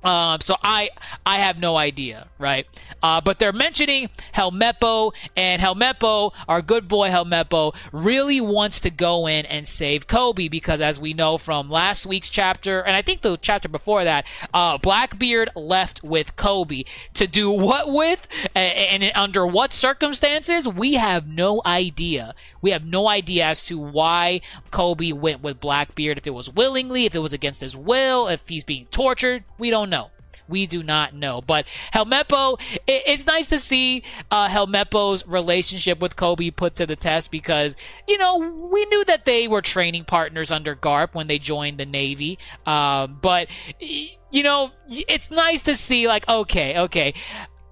Um, 0.05 0.41
so 0.41 0.57
I 0.63 0.91
I 1.25 1.37
have 1.39 1.59
no 1.59 1.77
idea, 1.77 2.27
right? 2.39 2.67
Uh, 3.03 3.21
but 3.21 3.39
they're 3.39 3.53
mentioning 3.53 4.11
Helmeppo, 4.35 5.13
and 5.37 5.63
Helmeppo, 5.63 6.33
our 6.49 6.61
good 6.61 6.89
boy 6.89 7.09
Helmeppo, 7.09 7.75
really 7.93 8.41
wants 8.41 8.81
to 8.81 8.91
go 8.91 9.29
in 9.29 9.47
and 9.47 9.67
save 9.67 10.07
Koby 10.09 10.51
because, 10.51 10.81
as 10.81 10.99
we 10.99 11.15
know 11.15 11.39
from 11.39 11.71
last 11.71 12.05
week's 12.05 12.31
chapter, 12.31 12.81
and 12.81 12.97
I 12.97 13.03
think 13.03 13.23
the 13.23 13.37
chapter 13.37 13.69
before 13.69 14.05
that, 14.05 14.27
uh, 14.53 14.79
Blackbeard 14.79 15.51
left 15.55 16.03
with 16.03 16.35
Koby 16.35 16.87
to 17.15 17.27
do 17.29 17.51
what 17.51 17.93
with, 17.93 18.27
and, 18.55 19.03
and 19.05 19.13
under 19.15 19.47
what 19.47 19.73
circumstances, 19.73 20.67
we 20.67 20.95
have 20.95 21.29
no 21.29 21.63
idea. 21.65 22.35
We 22.61 22.71
have 22.71 22.89
no 22.89 23.09
idea 23.09 23.47
as 23.47 23.65
to 23.67 23.79
why 23.79 24.41
Koby 24.73 25.13
went 25.13 25.43
with 25.43 25.61
Blackbeard. 25.61 26.19
If 26.19 26.27
it 26.27 26.35
was 26.35 26.51
willingly, 26.51 27.05
if 27.05 27.15
it 27.15 27.21
was 27.21 27.33
against 27.33 27.61
his 27.61 27.77
will, 27.77 28.27
if 28.29 28.49
he's 28.49 28.65
being 28.65 28.87
tortured, 28.87 29.45
we 29.59 29.71
don't. 29.71 29.92
We 30.53 30.67
do 30.67 30.83
not 30.83 31.15
know. 31.15 31.41
But 31.41 31.67
Helmeppo, 31.95 32.61
it's 32.87 33.27
nice 33.27 33.49
to 33.49 33.59
see 33.59 34.03
uh, 34.31 34.49
Helmeppo's 34.49 35.27
relationship 35.27 36.01
with 36.01 36.15
Koby 36.15 36.55
put 36.55 36.75
to 36.77 36.87
the 36.87 36.95
test 36.95 37.31
because, 37.31 37.75
you 38.07 38.19
know, 38.19 38.39
we 38.71 38.85
knew 38.85 39.05
that 39.07 39.25
they 39.25 39.49
were 39.49 39.63
training 39.63 40.05
partners 40.05 40.51
under 40.51 40.77
Garp 40.77 41.15
when 41.15 41.27
they 41.27 41.39
joined 41.39 41.79
the 41.79 41.87
Navy. 41.87 42.39
Um, 42.67 43.19
but, 43.23 43.49
you 43.81 44.43
know, 44.43 44.71
it's 44.89 45.31
nice 45.31 45.63
to 45.65 45.75
see, 45.75 46.07
like, 46.07 46.29
okay, 46.29 46.79
okay. 46.79 47.15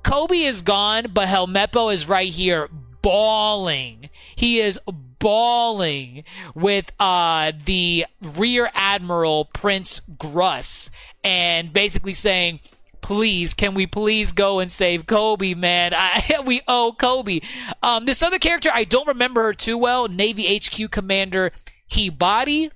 Koby 0.03 0.47
is 0.47 0.63
gone, 0.63 1.09
but 1.13 1.29
Helmeppo 1.29 1.93
is 1.93 2.09
right 2.09 2.33
here 2.33 2.71
bawling. 3.03 4.09
He 4.35 4.61
is 4.61 4.79
bawling 5.19 6.25
with 6.55 6.91
uh, 6.99 7.53
the 7.67 8.07
Rear 8.37 8.71
Admiral 8.75 9.45
Prince 9.47 10.01
Grus 10.19 10.91
and 11.25 11.73
basically 11.73 12.13
saying, 12.13 12.61
please, 13.01 13.55
can 13.55 13.75
we 13.75 13.87
please 13.87 14.33
go 14.33 14.59
and 14.61 14.71
save 14.71 15.07
Koby, 15.07 15.57
man? 15.57 15.93
I, 15.95 16.43
we 16.47 16.63
owe 16.69 16.95
Koby. 16.99 17.45
Um, 17.83 18.05
this 18.05 18.23
other 18.23 18.39
character, 18.39 18.71
I 18.73 18.85
don't 18.85 19.09
remember 19.09 19.43
her 19.45 19.55
too 19.55 19.79
well. 19.79 20.09
Navy 20.09 20.59
HQ 20.59 20.91
Commander 20.91 21.53
Hibari. 21.91 22.71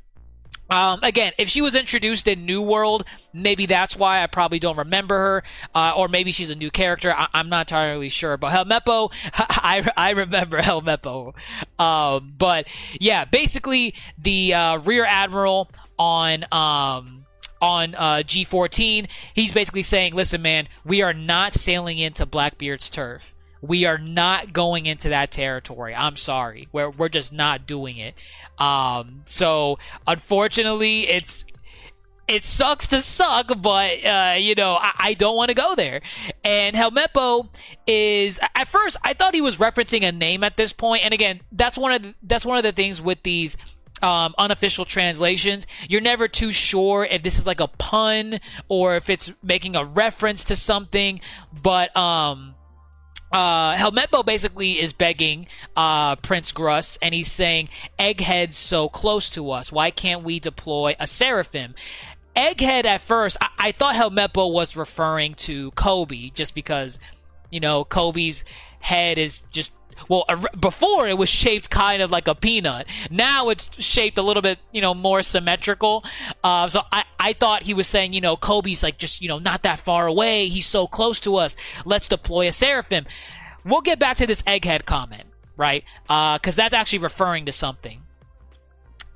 Um, 0.71 1.01
again, 1.03 1.33
if 1.37 1.49
she 1.49 1.61
was 1.61 1.75
introduced 1.75 2.27
in 2.27 2.47
New 2.47 2.63
World, 2.63 3.05
maybe 3.35 3.67
that's 3.67 3.97
why 3.97 4.23
I 4.23 4.27
probably 4.27 4.59
don't 4.59 4.79
remember 4.79 5.19
her, 5.19 5.43
uh, 5.75 5.93
or 5.95 6.09
maybe 6.09 6.33
she's 6.33 6.51
a 6.51 6.55
new 6.55 6.71
character. 6.71 7.15
I- 7.15 7.29
am 7.35 7.51
not 7.51 7.71
entirely 7.71 8.09
sure. 8.09 8.39
But 8.39 8.53
Helmeppo, 8.53 9.13
I, 9.35 9.89
I 9.97 10.11
remember 10.11 10.61
Helmeppo. 10.61 11.35
Um, 11.79 12.35
but 12.39 12.67
yeah, 12.99 13.27
basically 13.27 13.95
the 14.17 14.55
uh, 14.55 14.79
Rear 14.79 15.05
Admiral 15.05 15.71
on 15.99 16.47
um, 16.51 17.24
on 17.65 17.95
uh, 17.95 18.23
G14, 18.25 19.09
he's 19.33 19.51
basically 19.51 19.83
saying, 19.83 20.15
"Listen, 20.15 20.43
man, 20.43 20.69
we 20.85 21.01
are 21.01 21.15
not 21.15 21.55
sailing 21.55 21.99
into 21.99 22.27
Blackbeard's 22.27 22.91
turf." 22.91 23.35
We 23.63 23.87
are 23.87 23.97
not 23.97 24.53
going 24.53 24.85
into 24.85 25.09
that 25.09 25.31
territory. 25.31 25.95
I'm 25.95 26.17
sorry. 26.17 26.69
We're, 26.71 26.91
we're 26.91 27.09
just 27.09 27.33
not 27.33 27.67
doing 27.67 27.97
it. 27.97 28.15
Um, 28.59 29.23
so 29.25 29.79
unfortunately, 30.07 31.09
it's 31.09 31.47
it 32.29 32.45
sucks 32.45 32.89
to 32.89 33.01
suck, 33.01 33.51
but 33.63 34.05
uh, 34.05 34.37
you 34.39 34.55
know 34.55 34.77
I, 34.77 34.93
I 34.99 35.15
don't 35.15 35.35
want 35.35 35.49
to 35.49 35.55
go 35.55 35.75
there. 35.75 36.03
And 36.45 36.77
Helmeppo 36.77 37.49
is 37.87 38.39
at 38.55 38.69
first 38.69 38.99
I 39.03 39.15
thought 39.15 39.35
he 39.35 39.41
was 39.41 39.57
referencing 39.57 40.07
a 40.07 40.13
name 40.13 40.45
at 40.45 40.59
this 40.59 40.75
point, 40.75 41.03
and 41.03 41.15
again 41.15 41.41
that's 41.51 41.79
one 41.79 41.93
of 41.93 42.03
the, 42.03 42.15
that's 42.23 42.45
one 42.45 42.59
of 42.59 42.65
the 42.65 42.73
things 42.73 43.01
with 43.01 43.23
these 43.23 43.57
um, 44.03 44.35
unofficial 44.39 44.85
translations. 44.85 45.67
You're 45.89 46.01
never 46.01 46.29
too 46.29 46.53
sure 46.53 47.05
if 47.05 47.23
this 47.23 47.39
is 47.39 47.47
like 47.47 47.61
a 47.61 47.69
pun 47.69 48.41
or 48.69 48.97
if 48.97 49.09
it's 49.09 49.33
making 49.43 49.77
a 49.77 49.85
reference 49.85 50.47
to 50.47 50.57
something, 50.57 51.21
but 51.53 51.97
um 51.97 52.55
uh, 53.33 53.75
Helmeppo 53.75 54.25
basically 54.25 54.79
is 54.81 54.93
begging 54.93 55.49
uh, 55.75 56.15
Prince 56.17 56.53
Grus, 56.53 56.99
and 57.03 57.13
he's 57.13 57.33
saying, 57.33 57.69
Egghead's 57.99 58.57
so 58.57 58.89
close 58.89 59.29
to 59.31 59.51
us. 59.51 59.73
Why 59.73 59.91
can't 59.91 60.23
we 60.23 60.39
deploy 60.39 60.95
a 61.01 61.07
Seraphim? 61.09 61.75
Egghead, 62.37 62.85
at 62.85 63.01
first, 63.01 63.37
I, 63.41 63.49
I 63.59 63.73
thought 63.73 63.97
Helmeppo 63.97 64.53
was 64.53 64.77
referring 64.77 65.35
to 65.35 65.73
Koby, 65.73 66.33
just 66.33 66.55
because, 66.55 67.01
you 67.51 67.59
know, 67.59 67.85
Koby's 67.85 68.45
head 68.79 69.19
is 69.19 69.43
just 69.51 69.73
well 70.09 70.25
before 70.59 71.09
it 71.09 71.17
was 71.19 71.29
shaped 71.29 71.71
kind 71.71 72.03
of 72.03 72.11
like 72.11 72.29
a 72.29 72.35
peanut. 72.35 72.87
Now 73.11 73.49
it's 73.49 73.71
shaped 73.83 74.19
a 74.19 74.23
little 74.23 74.43
bit 74.43 74.59
you 74.73 74.81
know 74.81 74.95
more 74.95 75.23
symmetrical. 75.23 76.05
Uh, 76.43 76.69
so 76.69 76.83
I, 76.93 77.05
I 77.19 77.33
thought 77.33 77.63
he 77.63 77.75
was 77.75 77.87
saying 77.87 78.13
you 78.13 78.21
know 78.21 78.37
koby's 78.37 78.83
like 78.83 78.99
just 78.99 79.23
you 79.23 79.29
know 79.29 79.39
not 79.39 79.63
that 79.63 79.79
far 79.79 80.07
away. 80.07 80.49
He's 80.49 80.67
so 80.67 80.87
close 80.87 81.21
to 81.21 81.37
us. 81.37 81.57
Let's 81.85 82.09
deploy 82.09 82.49
a 82.49 82.53
seraphim. 82.53 83.07
We'll 83.65 83.81
get 83.81 83.99
back 83.99 84.19
to 84.19 84.27
this 84.27 84.43
egghead 84.43 84.85
comment 84.85 85.25
right? 85.57 85.85
Because 86.03 86.59
uh, 86.59 86.63
that's 86.63 86.75
actually 86.75 86.99
referring 86.99 87.47
to 87.47 87.53
something 87.53 88.04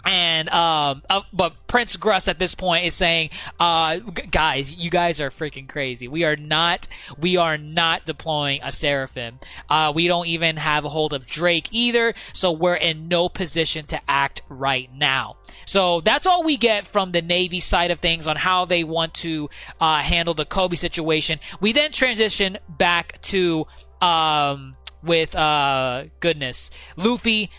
and 0.04 0.48
um, 0.50 1.02
uh, 1.10 1.22
but 1.32 1.54
Prince 1.66 1.96
Grus 1.96 2.28
at 2.28 2.38
this 2.38 2.54
point 2.54 2.84
is 2.84 2.94
saying, 2.94 3.30
uh, 3.60 3.98
guys, 3.98 4.74
you 4.74 4.90
guys 4.90 5.20
are 5.20 5.30
freaking 5.30 5.68
crazy. 5.68 6.08
We 6.08 6.24
are 6.24 6.36
not, 6.36 6.88
we 7.18 7.36
are 7.36 7.56
not 7.56 8.06
deploying 8.06 8.60
a 8.62 8.72
Seraphim. 8.72 9.38
Uh, 9.68 9.92
we 9.94 10.08
don't 10.08 10.26
even 10.26 10.56
have 10.56 10.84
a 10.84 10.88
hold 10.88 11.12
of 11.12 11.26
Drake 11.26 11.68
either, 11.72 12.14
so 12.32 12.52
we're 12.52 12.76
in 12.76 13.08
no 13.08 13.28
position 13.28 13.86
to 13.86 14.00
act 14.08 14.42
right 14.48 14.88
now. 14.94 15.36
So 15.66 16.00
that's 16.00 16.26
all 16.26 16.44
we 16.44 16.56
get 16.56 16.86
from 16.86 17.12
the 17.12 17.22
Navy 17.22 17.60
side 17.60 17.90
of 17.90 17.98
things 17.98 18.26
on 18.26 18.36
how 18.36 18.64
they 18.64 18.84
want 18.84 19.14
to 19.14 19.50
uh, 19.80 19.98
handle 19.98 20.34
the 20.34 20.46
Koby 20.46 20.78
situation. 20.78 21.40
We 21.60 21.72
then 21.72 21.92
transition 21.92 22.58
back 22.68 23.20
to 23.22 23.66
um, 24.00 24.76
with 25.02 25.34
uh, 25.34 26.04
goodness, 26.20 26.70
Luffy, 26.96 27.50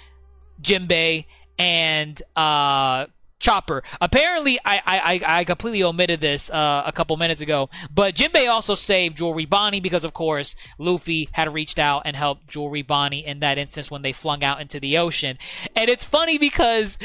Jinbei 0.61 1.25
and 1.59 2.21
uh, 2.35 3.05
Chopper. 3.39 3.83
Apparently, 4.01 4.59
I, 4.65 4.81
I, 4.85 5.39
I 5.39 5.43
completely 5.43 5.83
omitted 5.83 6.19
this 6.21 6.49
uh, 6.49 6.83
a 6.85 6.91
couple 6.91 7.15
minutes 7.17 7.41
ago, 7.41 7.69
but 7.93 8.15
Jinbei 8.15 8.49
also 8.49 8.75
saved 8.75 9.17
Jewelry 9.17 9.45
Bonnie 9.45 9.79
because, 9.79 10.03
of 10.03 10.13
course, 10.13 10.55
Luffy 10.77 11.29
had 11.31 11.53
reached 11.53 11.79
out 11.79 12.03
and 12.05 12.15
helped 12.15 12.47
Jewelry 12.47 12.81
Bonnie 12.81 13.25
in 13.25 13.39
that 13.39 13.57
instance 13.57 13.89
when 13.89 14.01
they 14.01 14.13
flung 14.13 14.43
out 14.43 14.59
into 14.59 14.79
the 14.79 14.97
ocean. 14.97 15.37
And 15.75 15.89
it's 15.89 16.03
funny 16.03 16.37
because 16.37 16.97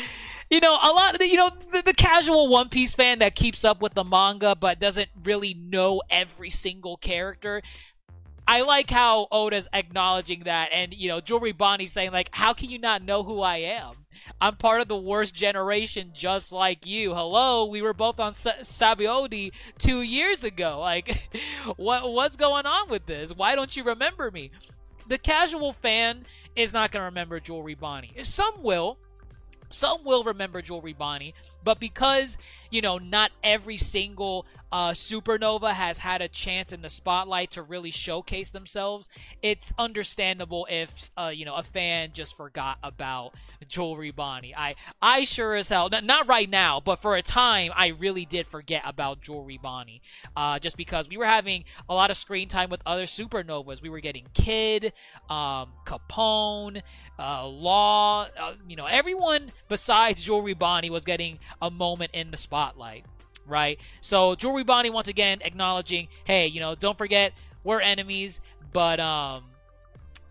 you 0.51 0.61
know, 0.61 0.75
a 0.75 0.93
lot 0.93 1.15
of 1.15 1.19
the, 1.19 1.29
you 1.29 1.37
know, 1.37 1.51
the, 1.73 1.83
the, 1.83 1.95
casual 1.95 2.49
One 2.49 2.69
Piece 2.69 2.95
fan 2.95 3.21
that 3.21 3.35
keeps 3.35 3.65
up 3.65 3.81
with 3.81 3.95
the 3.95 4.05
manga 4.05 4.55
but 4.55 4.79
doesn't 4.79 5.09
really 5.25 5.55
know 5.55 6.03
every 6.11 6.51
single 6.51 6.97
character 6.99 7.63
I 8.47 8.63
like 8.63 8.91
how 8.91 9.27
Oda's 9.33 9.69
acknowledging 9.73 10.45
that, 10.45 10.71
and 10.73 10.93
you 10.93 11.09
know, 11.09 11.21
Jewelry 11.21 11.53
Bonnie 11.53 11.87
saying 11.87 12.13
like, 12.13 12.29
"How 12.35 12.53
can 12.53 12.71
you 12.71 12.79
not 12.79 13.03
know 13.03 13.23
who 13.23 13.41
I 13.41 13.57
am? 13.59 13.97
I'm 14.41 14.57
part 14.57 14.81
of 14.81 14.89
the 14.89 14.97
worst 14.97 15.35
generation, 15.35 16.13
just 16.15 16.53
like 16.53 16.87
you. 16.87 17.15
Hello, 17.15 17.65
we 17.67 17.83
were 17.83 17.95
both 17.95 18.21
on 18.21 18.33
Sa- 18.35 18.61
Sabaody 18.63 19.53
two 19.79 20.03
years 20.03 20.45
ago. 20.45 20.79
Like, 20.85 21.23
what 21.77 22.13
what's 22.13 22.37
going 22.37 22.67
on 22.67 22.91
with 22.91 23.07
this? 23.07 23.35
Why 23.35 23.55
don't 23.55 23.75
you 23.77 23.85
remember 23.85 24.31
me?" 24.31 24.51
The 25.07 25.19
casual 25.19 25.73
fan 25.73 26.25
is 26.57 26.73
not 26.73 26.91
going 26.91 27.03
to 27.03 27.07
remember 27.07 27.39
Jewelry 27.41 27.75
Bonnie. 27.75 28.15
Some 28.23 28.63
will. 28.63 28.99
Some 29.69 30.05
will 30.05 30.25
remember 30.25 30.63
Jewelry 30.63 30.93
Bonnie, 30.93 31.35
but 31.65 31.81
because 31.81 32.39
you 32.71 32.81
know 32.81 32.99
not 32.99 33.33
every 33.43 33.77
single 33.77 34.47
uh, 34.73 34.91
Supernova 34.91 35.73
has 35.73 35.99
had 35.99 36.21
a 36.21 36.29
chance 36.29 36.73
in 36.73 36.83
the 36.83 36.89
spotlight 36.89 37.53
to 37.53 37.63
really 37.63 37.93
showcase 37.93 38.51
themselves, 38.51 39.09
it's 39.41 39.73
understandable 39.79 40.67
if 40.69 41.11
uh, 41.17 41.31
you 41.35 41.45
know 41.45 41.55
a 41.55 41.63
fan 41.63 42.11
just 42.13 42.37
forgot 42.37 42.79
about 42.83 43.35
Jewelry 43.69 44.11
Bonnie. 44.11 44.55
I 44.55 44.75
I 45.01 45.25
sure 45.25 45.55
as 45.55 45.69
hell 45.69 45.89
not 46.03 46.29
right 46.29 46.51
now, 46.51 46.81
but 46.81 47.01
for 47.01 47.17
a 47.17 47.23
time 47.23 47.71
I 47.75 47.89
really 47.89 48.25
did 48.25 48.47
forget 48.47 48.83
about 48.85 49.21
Jewelry 49.23 49.59
Bonnie, 49.63 50.03
uh, 50.37 50.59
just 50.59 50.77
because 50.77 51.09
we 51.09 51.17
were 51.17 51.25
having 51.25 51.65
a 51.89 51.95
lot 51.95 52.11
of 52.11 52.17
screen 52.17 52.49
time 52.49 52.69
with 52.69 52.83
other 52.85 53.05
Supernovas. 53.05 53.81
We 53.81 53.91
were 53.91 54.01
getting 54.01 54.27
Kid, 54.35 54.93
um, 55.31 55.73
Capone, 55.87 56.83
uh, 57.19 57.47
Law, 57.47 58.27
uh, 58.37 58.55
you 58.69 58.77
know 58.77 58.87
everyone 58.87 59.53
besides 59.69 60.23
Jewelry 60.23 60.55
Bonnie 60.55 60.91
was 60.91 61.05
getting 61.05 61.39
a 61.63 61.71
moment 61.71 62.11
in 62.13 62.31
the 62.31 62.37
spotlight 62.37 63.05
right? 63.47 63.79
So 64.01 64.35
Jewelry 64.35 64.65
Bonnie 64.65 64.91
once 64.91 65.09
again 65.09 65.41
acknowledging, 65.43 66.09
hey, 66.25 66.47
you 66.47 66.61
know, 66.61 66.75
don't 66.75 66.97
forget 66.97 67.33
we're 67.63 67.81
enemies, 67.81 68.41
but 68.73 69.01
um, 69.01 69.45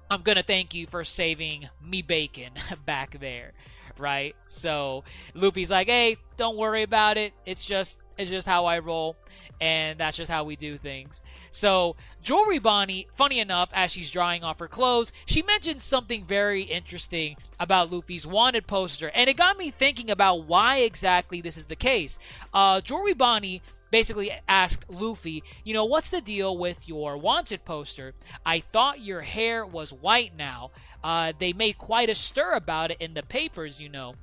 I'm 0.10 0.22
gonna 0.22 0.44
thank 0.44 0.74
you 0.74 0.88
for 0.88 1.03
saving 1.03 1.70
me 1.84 2.01
bacon 2.01 2.51
back 2.86 3.20
there, 3.20 3.53
right? 3.98 4.36
So 4.48 5.03
Luffy's 5.34 5.72
like, 5.72 5.88
hey, 5.88 6.18
don't 6.38 6.58
worry 6.58 6.84
about 6.84 7.18
it. 7.18 7.34
It's 7.46 7.65
just 7.65 8.00
it's 8.17 8.29
just 8.29 8.48
how 8.48 8.65
I 8.65 8.79
roll, 8.79 9.15
and 9.60 10.00
that's 10.00 10.17
just 10.17 10.32
how 10.32 10.43
we 10.43 10.55
do 10.55 10.77
things. 10.77 11.22
So 11.51 11.96
Jewelry 12.22 12.60
Bonnie, 12.60 13.08
funny 13.15 13.39
enough, 13.39 13.70
as 13.74 13.91
she's 13.91 14.12
drying 14.12 14.43
off 14.43 14.60
her 14.60 14.67
clothes, 14.67 15.12
she 15.25 15.41
mentioned 15.41 15.82
something 15.82 16.25
very 16.25 16.63
interesting 16.63 17.38
about 17.60 17.91
Luffy's 17.91 18.27
wanted 18.27 18.67
poster, 18.67 19.12
and 19.13 19.29
it 19.29 19.38
got 19.38 19.58
me 19.58 19.72
thinking 19.72 20.12
about 20.12 20.46
why 20.46 20.77
exactly 20.77 21.41
this 21.41 21.58
is 21.58 21.65
the 21.65 21.75
case. 21.75 22.20
Uh, 22.53 22.82
Jewelry 22.82 23.13
Bonnie 23.13 23.62
basically 23.93 24.32
asked 24.50 24.89
Luffy, 24.89 25.43
you 25.63 25.72
know, 25.72 25.86
what's 25.86 26.10
the 26.10 26.20
deal 26.20 26.58
with 26.58 26.88
your 26.88 27.15
wanted 27.15 27.63
poster? 27.63 28.15
I 28.43 28.63
thought 28.72 29.01
your 29.01 29.22
hair 29.22 29.67
was 29.67 29.93
white 29.93 30.36
now. 30.36 30.72
Uh, 31.03 31.34
they 31.38 31.53
made 31.53 31.77
quite 31.77 32.10
a 32.10 32.15
stir 32.15 32.53
about 32.53 32.89
it 32.89 32.98
in 33.00 33.13
the 33.13 33.22
papers, 33.22 33.79
you 33.79 33.89
know. 33.89 34.15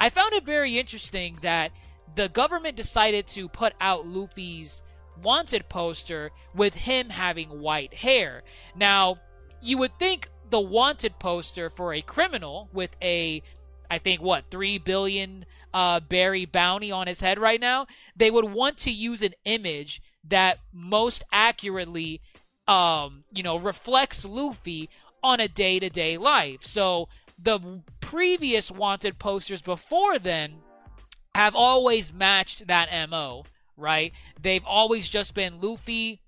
I 0.00 0.08
found 0.08 0.32
it 0.32 0.46
very 0.46 0.78
interesting 0.78 1.38
that 1.42 1.72
the 2.18 2.28
government 2.28 2.74
decided 2.74 3.28
to 3.28 3.48
put 3.48 3.72
out 3.80 4.04
Luffy's 4.04 4.82
wanted 5.22 5.68
poster 5.68 6.32
with 6.52 6.74
him 6.74 7.10
having 7.10 7.60
white 7.60 7.94
hair. 7.94 8.42
Now, 8.74 9.20
you 9.62 9.78
would 9.78 9.96
think 10.00 10.28
the 10.50 10.58
wanted 10.58 11.20
poster 11.20 11.70
for 11.70 11.94
a 11.94 12.02
criminal 12.02 12.70
with 12.72 12.90
a, 13.00 13.40
I 13.88 13.98
think, 13.98 14.20
what, 14.20 14.50
3 14.50 14.78
billion 14.78 15.46
uh, 15.72 16.00
Berry 16.00 16.44
bounty 16.44 16.90
on 16.90 17.06
his 17.06 17.20
head 17.20 17.38
right 17.38 17.60
now, 17.60 17.86
they 18.16 18.32
would 18.32 18.46
want 18.52 18.78
to 18.78 18.90
use 18.90 19.22
an 19.22 19.34
image 19.44 20.02
that 20.24 20.58
most 20.72 21.22
accurately, 21.30 22.20
um, 22.66 23.22
you 23.32 23.44
know, 23.44 23.60
reflects 23.60 24.24
Luffy 24.24 24.90
on 25.22 25.38
a 25.38 25.46
day 25.46 25.78
to 25.78 25.88
day 25.88 26.18
life. 26.18 26.64
So 26.64 27.08
the 27.40 27.84
previous 28.00 28.72
wanted 28.72 29.20
posters 29.20 29.62
before 29.62 30.18
then 30.18 30.62
have 31.38 31.54
always 31.54 32.12
matched 32.12 32.66
that 32.66 32.88
MO, 33.08 33.44
right? 33.76 34.12
They've 34.42 34.64
always 34.64 35.08
just 35.08 35.34
been 35.34 35.60
Luffy 35.60 36.20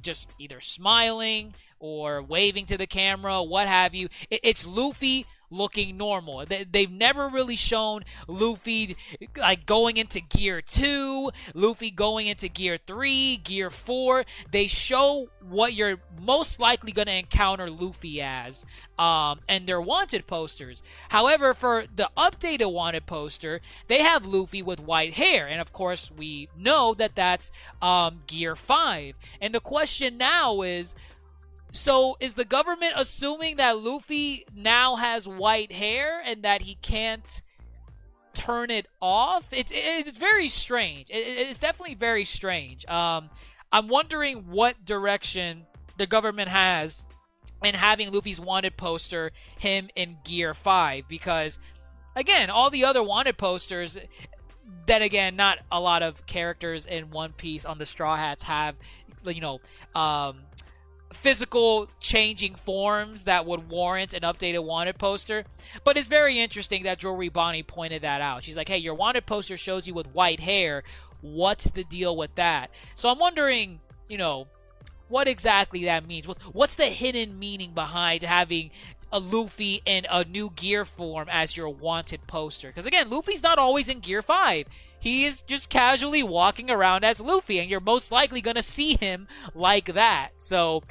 just 0.00 0.28
either 0.38 0.60
smiling 0.60 1.54
or 1.80 2.22
waving 2.22 2.66
to 2.66 2.78
the 2.78 2.86
camera, 2.86 3.42
what 3.42 3.66
have 3.66 3.96
you. 3.96 4.08
It's 4.30 4.64
Luffy 4.64 5.26
looking 5.50 5.96
normal. 5.96 6.44
They've 6.46 6.90
never 6.90 7.28
really 7.28 7.56
shown 7.56 8.04
Luffy 8.26 8.96
like 9.36 9.66
going 9.66 9.96
into 9.96 10.20
gear 10.20 10.60
2, 10.60 11.30
Luffy 11.54 11.90
going 11.90 12.26
into 12.26 12.48
gear 12.48 12.76
3, 12.76 13.36
gear 13.38 13.70
4. 13.70 14.24
They 14.50 14.66
show 14.66 15.28
what 15.48 15.74
you're 15.74 15.98
most 16.20 16.60
likely 16.60 16.92
going 16.92 17.06
to 17.06 17.18
encounter 17.18 17.70
Luffy 17.70 18.20
as 18.20 18.66
um, 18.98 19.40
and 19.48 19.66
their 19.66 19.80
wanted 19.80 20.26
posters. 20.26 20.82
However, 21.08 21.54
for 21.54 21.84
the 21.94 22.10
updated 22.16 22.72
wanted 22.72 23.06
poster, 23.06 23.60
they 23.88 24.02
have 24.02 24.26
Luffy 24.26 24.62
with 24.62 24.80
white 24.80 25.14
hair. 25.14 25.46
And 25.46 25.60
of 25.60 25.72
course, 25.72 26.10
we 26.10 26.48
know 26.56 26.94
that 26.94 27.14
that's 27.14 27.50
um, 27.82 28.22
gear 28.26 28.56
5. 28.56 29.14
And 29.40 29.54
the 29.54 29.60
question 29.60 30.18
now 30.18 30.62
is 30.62 30.94
so 31.74 32.16
is 32.20 32.34
the 32.34 32.44
government 32.44 32.92
assuming 32.96 33.56
that 33.56 33.82
Luffy 33.82 34.46
now 34.54 34.94
has 34.94 35.26
white 35.26 35.72
hair 35.72 36.22
and 36.24 36.44
that 36.44 36.62
he 36.62 36.76
can't 36.76 37.42
turn 38.32 38.70
it 38.70 38.86
off? 39.02 39.48
It's 39.52 39.72
it's 39.74 40.16
very 40.16 40.48
strange. 40.48 41.08
It's 41.10 41.58
definitely 41.58 41.96
very 41.96 42.24
strange. 42.24 42.86
Um, 42.86 43.28
I'm 43.72 43.88
wondering 43.88 44.44
what 44.50 44.84
direction 44.84 45.66
the 45.98 46.06
government 46.06 46.48
has 46.48 47.08
in 47.64 47.74
having 47.74 48.12
Luffy's 48.12 48.40
wanted 48.40 48.76
poster 48.76 49.32
him 49.58 49.88
in 49.96 50.16
Gear 50.24 50.54
Five 50.54 51.08
because 51.08 51.58
again, 52.14 52.50
all 52.50 52.70
the 52.70 52.84
other 52.84 53.02
wanted 53.02 53.36
posters. 53.36 53.98
Then 54.86 55.02
again, 55.02 55.34
not 55.34 55.58
a 55.72 55.80
lot 55.80 56.04
of 56.04 56.24
characters 56.26 56.86
in 56.86 57.10
One 57.10 57.32
Piece 57.32 57.64
on 57.64 57.78
the 57.78 57.86
Straw 57.86 58.16
Hats 58.16 58.44
have, 58.44 58.76
you 59.24 59.40
know, 59.40 59.60
um, 59.94 60.42
physical 61.14 61.88
changing 62.00 62.54
forms 62.54 63.24
that 63.24 63.46
would 63.46 63.68
warrant 63.68 64.14
an 64.14 64.22
updated 64.22 64.64
wanted 64.64 64.98
poster. 64.98 65.44
But 65.84 65.96
it's 65.96 66.08
very 66.08 66.38
interesting 66.38 66.82
that 66.84 66.98
Jewelry 66.98 67.28
Bonnie 67.28 67.62
pointed 67.62 68.02
that 68.02 68.20
out. 68.20 68.44
She's 68.44 68.56
like, 68.56 68.68
hey, 68.68 68.78
your 68.78 68.94
wanted 68.94 69.26
poster 69.26 69.56
shows 69.56 69.86
you 69.86 69.94
with 69.94 70.06
white 70.08 70.40
hair. 70.40 70.82
What's 71.20 71.70
the 71.70 71.84
deal 71.84 72.16
with 72.16 72.34
that? 72.34 72.70
So 72.94 73.08
I'm 73.08 73.18
wondering, 73.18 73.80
you 74.08 74.18
know, 74.18 74.46
what 75.08 75.28
exactly 75.28 75.84
that 75.84 76.06
means. 76.06 76.26
What's 76.52 76.74
the 76.74 76.86
hidden 76.86 77.38
meaning 77.38 77.72
behind 77.72 78.22
having 78.22 78.70
a 79.12 79.20
Luffy 79.20 79.80
in 79.86 80.06
a 80.10 80.24
new 80.24 80.50
gear 80.50 80.84
form 80.84 81.28
as 81.30 81.56
your 81.56 81.68
wanted 81.68 82.26
poster? 82.26 82.68
Because 82.68 82.86
again, 82.86 83.08
Luffy's 83.08 83.42
not 83.42 83.58
always 83.58 83.88
in 83.88 84.00
gear 84.00 84.22
5 84.22 84.66
he 85.04 85.26
is 85.26 85.42
just 85.42 85.68
casually 85.68 86.22
walking 86.22 86.70
around 86.70 87.04
as 87.04 87.20
Luffy, 87.20 87.58
and 87.58 87.68
you're 87.68 87.78
most 87.78 88.10
likely 88.10 88.40
going 88.40 88.56
to 88.56 88.62
see 88.62 88.96
him 88.96 89.28
like 89.54 89.92
that. 89.92 90.30
So 90.38 90.82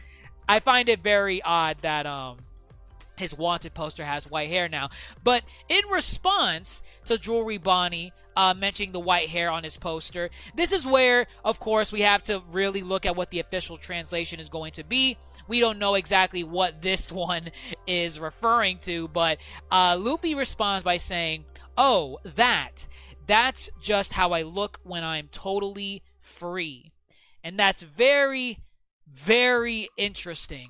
I 0.48 0.60
find 0.60 0.90
it 0.90 1.02
very 1.02 1.42
odd 1.42 1.78
that 1.82 2.06
um 2.06 2.38
his 3.16 3.38
wanted 3.38 3.74
poster 3.74 4.04
has 4.04 4.30
white 4.30 4.50
hair 4.50 4.68
now. 4.68 4.90
But 5.24 5.44
in 5.70 5.82
response 5.92 6.84
to 7.06 7.18
Jewelry 7.18 7.58
Bonnie 7.58 8.12
uh, 8.36 8.54
mentioning 8.54 8.92
the 8.92 9.00
white 9.00 9.30
hair 9.30 9.50
on 9.50 9.64
his 9.64 9.78
poster, 9.78 10.30
this 10.56 10.72
is 10.72 10.86
where, 10.86 11.28
of 11.46 11.60
course, 11.60 11.92
we 11.92 12.02
have 12.02 12.24
to 12.24 12.42
really 12.52 12.82
look 12.82 13.06
at 13.06 13.16
what 13.16 13.30
the 13.30 13.40
official 13.40 13.78
translation 13.78 14.40
is 14.40 14.50
going 14.50 14.72
to 14.74 14.84
be. 14.84 15.18
We 15.48 15.60
don't 15.60 15.80
know 15.80 15.94
exactly 15.96 16.44
what 16.44 16.82
this 16.82 17.12
one 17.28 17.52
is 17.86 18.20
referring 18.20 18.80
to, 18.80 19.08
but 19.10 19.38
uh, 19.72 19.96
Luffy 20.00 20.36
responds 20.36 20.84
by 20.84 20.98
saying, 20.98 21.46
Oh, 21.78 22.20
that. 22.24 22.88
That's 23.26 23.70
just 23.82 24.12
how 24.14 24.32
I 24.32 24.42
look 24.42 24.80
when 24.84 25.04
I'm 25.04 25.30
totally 25.32 26.04
free. 26.22 26.92
And 27.44 27.58
that's 27.58 27.82
very 27.82 28.60
very 29.14 29.88
interesting 29.98 30.70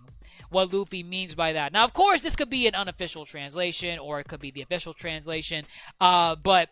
what 0.50 0.74
Luffy 0.74 1.04
means 1.04 1.36
by 1.36 1.54
that. 1.54 1.74
Now, 1.74 1.84
of 1.84 1.94
course, 1.94 2.22
this 2.22 2.36
could 2.36 2.50
be 2.50 2.68
an 2.68 2.76
unofficial 2.76 3.26
translation 3.26 4.00
or 4.00 4.20
it 4.20 4.28
could 4.28 4.40
be 4.40 4.52
the 4.52 4.62
official 4.62 4.94
translation. 4.94 5.66
Uh, 6.00 6.36
but 6.36 6.70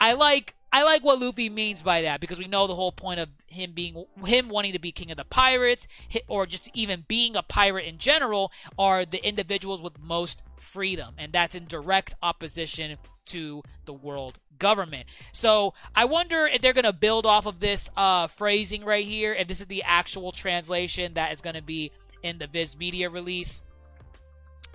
I 0.00 0.12
like 0.12 0.54
I 0.72 0.82
like 0.82 1.04
what 1.04 1.20
Luffy 1.20 1.48
means 1.48 1.82
by 1.82 2.02
that 2.02 2.20
because 2.20 2.38
we 2.38 2.48
know 2.48 2.66
the 2.66 2.74
whole 2.74 2.92
point 2.92 3.20
of 3.20 3.28
him 3.46 3.72
being 3.72 4.04
him 4.24 4.48
wanting 4.48 4.72
to 4.72 4.78
be 4.78 4.92
king 4.92 5.10
of 5.10 5.16
the 5.16 5.24
pirates 5.24 5.88
or 6.28 6.44
just 6.44 6.68
even 6.74 7.04
being 7.08 7.36
a 7.36 7.42
pirate 7.42 7.86
in 7.86 7.98
general 7.98 8.52
are 8.78 9.04
the 9.04 9.24
individuals 9.26 9.80
with 9.80 9.98
most 9.98 10.42
freedom 10.58 11.14
and 11.18 11.32
that's 11.32 11.54
in 11.54 11.66
direct 11.66 12.14
opposition 12.22 12.98
to 13.26 13.62
the 13.84 13.92
world 13.92 14.38
government. 14.58 15.06
So 15.32 15.74
I 15.94 16.04
wonder 16.06 16.46
if 16.46 16.60
they're 16.62 16.72
going 16.72 16.84
to 16.84 16.92
build 16.92 17.26
off 17.26 17.46
of 17.46 17.60
this 17.60 17.90
uh, 17.96 18.26
phrasing 18.26 18.84
right 18.84 19.04
here, 19.04 19.34
if 19.34 19.48
this 19.48 19.60
is 19.60 19.66
the 19.66 19.82
actual 19.82 20.32
translation 20.32 21.14
that 21.14 21.32
is 21.32 21.40
going 21.40 21.56
to 21.56 21.62
be 21.62 21.92
in 22.22 22.38
the 22.38 22.46
Viz 22.46 22.76
Media 22.76 23.10
release. 23.10 23.62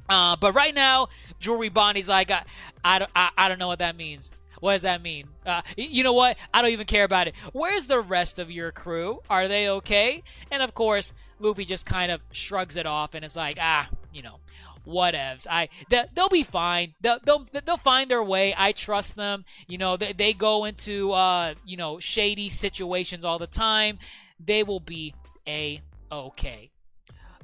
Uh, 0.10 0.36
but 0.36 0.54
right 0.54 0.76
now, 0.76 1.08
Jewelry 1.40 1.70
Bonnie's 1.70 2.10
like, 2.10 2.32
I, 2.32 2.44
I, 2.84 3.08
I, 3.16 3.30
I 3.38 3.50
don't 3.50 3.60
know 3.60 3.68
what 3.68 3.80
that 3.80 3.96
means. 3.96 4.32
What 4.62 4.74
does 4.74 4.84
that 4.84 5.02
mean? 5.02 5.28
Uh, 5.46 5.64
you 5.76 6.04
know 6.04 6.14
what? 6.14 6.38
I 6.54 6.62
don't 6.62 6.72
even 6.72 6.86
care 6.86 7.04
about 7.04 7.28
it. 7.28 7.34
Where's 7.52 7.88
the 7.88 8.00
rest 8.00 8.40
of 8.40 8.50
your 8.50 8.72
crew? 8.72 9.22
Are 9.30 9.48
they 9.48 9.68
okay? 9.68 10.24
And 10.52 10.62
of 10.62 10.74
course, 10.76 11.14
Luffy 11.40 11.66
just 11.66 11.86
kind 11.86 12.12
of 12.12 12.22
shrugs 12.32 12.78
it 12.78 12.86
off 12.86 13.16
and 13.16 13.26
is 13.26 13.36
like, 13.36 13.58
ah, 13.60 13.90
you 14.14 14.22
know, 14.22 14.38
whatevs. 14.88 15.48
I 15.50 15.70
they, 15.90 16.06
will 16.16 16.30
be 16.30 16.44
fine. 16.44 16.94
They'll, 17.02 17.18
they'll 17.24 17.48
they'll 17.66 17.78
find 17.78 18.10
their 18.10 18.24
way. 18.24 18.54
I 18.56 18.72
trust 18.72 19.16
them. 19.16 19.46
You 19.68 19.80
know, 19.80 19.98
they, 19.98 20.14
they 20.14 20.34
go 20.34 20.66
into 20.66 21.12
uh 21.12 21.56
you 21.66 21.78
know 21.78 22.00
shady 22.00 22.50
situations 22.50 23.26
all 23.26 23.40
the 23.40 23.48
time. 23.48 23.98
They 24.40 24.64
will 24.64 24.80
be 24.80 25.16
a 25.48 25.82
okay. 26.12 26.70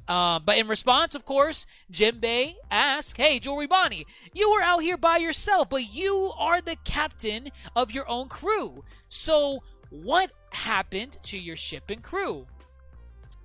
Uh, 0.06 0.38
but 0.38 0.56
in 0.56 0.66
response, 0.68 1.14
of 1.14 1.26
course, 1.26 1.66
Jinbei 1.92 2.54
asks, 2.70 3.12
Hey, 3.14 3.38
Jewelry 3.38 3.66
Bonnie, 3.66 4.06
you 4.34 4.50
were 4.52 4.62
out 4.62 4.82
here 4.82 4.96
by 4.96 5.18
yourself, 5.18 5.68
but 5.68 5.92
you 5.92 6.32
are 6.38 6.60
the 6.60 6.76
captain 6.84 7.50
of 7.76 7.90
your 7.92 8.08
own 8.08 8.28
crew. 8.28 8.84
So, 9.08 9.62
what 9.90 10.32
happened 10.50 11.18
to 11.24 11.38
your 11.38 11.56
ship 11.56 11.90
and 11.90 12.02
crew? 12.02 12.46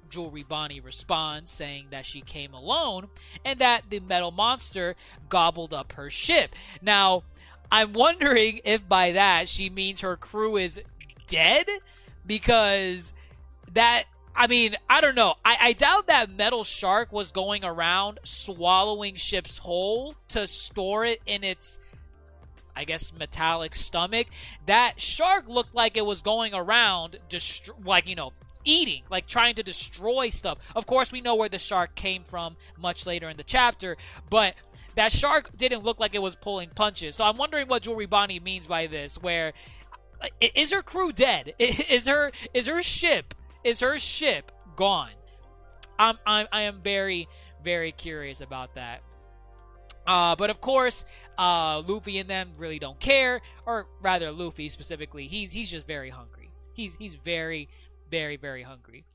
Jewelry 0.10 0.44
Bonnie 0.44 0.80
responds, 0.80 1.50
saying 1.50 1.88
that 1.90 2.06
she 2.06 2.22
came 2.22 2.54
alone 2.54 3.08
and 3.44 3.60
that 3.60 3.90
the 3.90 4.00
metal 4.00 4.32
monster 4.32 4.96
gobbled 5.30 5.74
up 5.74 5.94
her 5.94 6.10
ship. 6.10 6.56
Now, 6.82 7.24
I'm 7.72 7.94
wondering 7.94 8.62
if 8.64 8.88
by 8.88 9.14
that 9.14 9.50
she 9.50 9.70
means 9.72 10.02
her 10.02 10.16
crew 10.16 10.58
is 10.58 10.80
dead 11.28 11.68
because 12.28 13.14
that 13.74 14.04
I 14.36 14.48
mean, 14.48 14.76
I 14.90 15.02
don't 15.02 15.16
know. 15.16 15.36
I, 15.46 15.58
I, 15.60 15.74
doubt 15.74 16.08
that 16.08 16.32
metal 16.32 16.64
shark 16.64 17.12
was 17.12 17.32
going 17.32 17.64
around 17.64 18.20
swallowing 18.24 19.16
ships 19.16 19.60
whole 19.60 20.16
to 20.30 20.48
store 20.48 21.06
it 21.06 21.22
in 21.26 21.44
its, 21.44 21.80
I 22.76 22.86
guess, 22.86 23.14
metallic 23.14 23.76
stomach. 23.76 24.28
That 24.66 25.00
shark 25.00 25.48
looked 25.48 25.76
like 25.76 25.98
it 25.98 26.06
was 26.06 26.22
going 26.22 26.54
around, 26.56 27.20
dest- 27.30 27.70
like, 27.86 28.08
you 28.08 28.16
know, 28.16 28.34
eating, 28.66 29.04
like 29.10 29.28
trying 29.28 29.56
to 29.56 29.64
destroy 29.64 30.30
stuff. 30.30 30.58
Of 30.76 30.88
course, 30.88 31.12
we 31.12 31.22
know 31.22 31.36
where 31.36 31.50
the 31.50 31.60
shark 31.60 31.94
came 31.94 32.24
from 32.24 32.56
much 32.80 33.06
later 33.06 33.30
in 33.30 33.38
the 33.38 33.44
chapter, 33.44 33.98
but 34.30 34.56
that 34.96 35.12
shark 35.12 35.56
didn't 35.56 35.84
look 35.84 36.00
like 36.00 36.16
it 36.16 36.22
was 36.22 36.36
pulling 36.36 36.70
punches. 36.70 37.16
So 37.16 37.26
I'm 37.26 37.38
wondering 37.38 37.68
what 37.68 37.84
Jewelry 37.84 38.08
Bonnie 38.08 38.40
means 38.40 38.66
by 38.66 38.88
this. 38.88 39.22
Where 39.22 39.54
uh, 40.22 40.28
is 40.56 40.72
her 40.72 40.82
crew 40.82 41.12
dead? 41.12 41.54
Is 41.60 42.08
her 42.08 42.32
is 42.54 42.68
her 42.68 42.82
ship 42.82 43.34
is 43.64 43.80
her 43.80 43.98
ship 43.98 44.52
gone? 44.76 45.12
I'm, 46.00 46.18
I'm 46.26 46.48
I 46.52 46.62
am 46.62 46.82
very 46.82 47.28
very 47.64 47.92
curious 47.92 48.42
about 48.42 48.76
that. 48.76 49.02
Uh, 50.06 50.36
but 50.36 50.50
of 50.50 50.60
course, 50.60 51.06
uh, 51.38 51.82
Luffy 51.88 52.20
and 52.20 52.30
them 52.30 52.52
really 52.58 52.80
don't 52.80 53.00
care, 53.00 53.42
or 53.66 53.88
rather, 54.02 54.32
Luffy 54.32 54.70
specifically. 54.70 55.28
He's 55.28 55.52
he's 55.52 55.70
just 55.72 55.88
very 55.88 56.10
hungry. 56.10 56.50
He's 56.74 56.96
he's 56.96 57.14
very 57.14 57.70
very 58.10 58.36
very 58.38 58.64
hungry. 58.64 59.06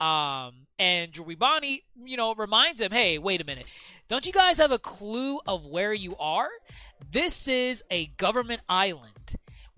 Um, 0.00 0.66
and 0.78 1.10
Bonnie, 1.38 1.82
you 2.04 2.16
know, 2.16 2.34
reminds 2.34 2.80
him, 2.80 2.92
hey, 2.92 3.18
wait 3.18 3.40
a 3.40 3.44
minute. 3.44 3.66
Don't 4.06 4.24
you 4.24 4.32
guys 4.32 4.58
have 4.58 4.70
a 4.70 4.78
clue 4.78 5.40
of 5.46 5.66
where 5.66 5.92
you 5.92 6.16
are? 6.18 6.48
This 7.10 7.48
is 7.48 7.82
a 7.90 8.06
government 8.16 8.60
island. 8.68 9.34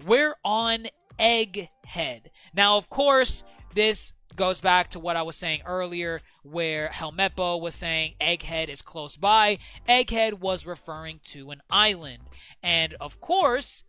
We're 0.07 0.35
on 0.45 0.87
Egghead. 1.19 2.27
Now, 2.55 2.77
of 2.77 2.91
course, 2.91 3.45
this 3.75 4.13
goes 4.37 4.61
back 4.61 4.91
to 4.91 5.01
what 5.01 5.17
I 5.17 5.23
was 5.23 5.37
saying 5.37 5.63
earlier, 5.67 6.21
where 6.43 6.89
Helmeppo 6.89 7.61
was 7.61 7.75
saying 7.75 8.15
Egghead 8.21 8.69
is 8.69 8.83
close 8.83 9.17
by. 9.17 9.59
Egghead 9.89 10.35
was 10.35 10.67
referring 10.67 11.21
to 11.27 11.51
an 11.51 11.63
island. 11.71 12.23
And 12.63 12.95
of 13.01 13.21
course, 13.21 13.85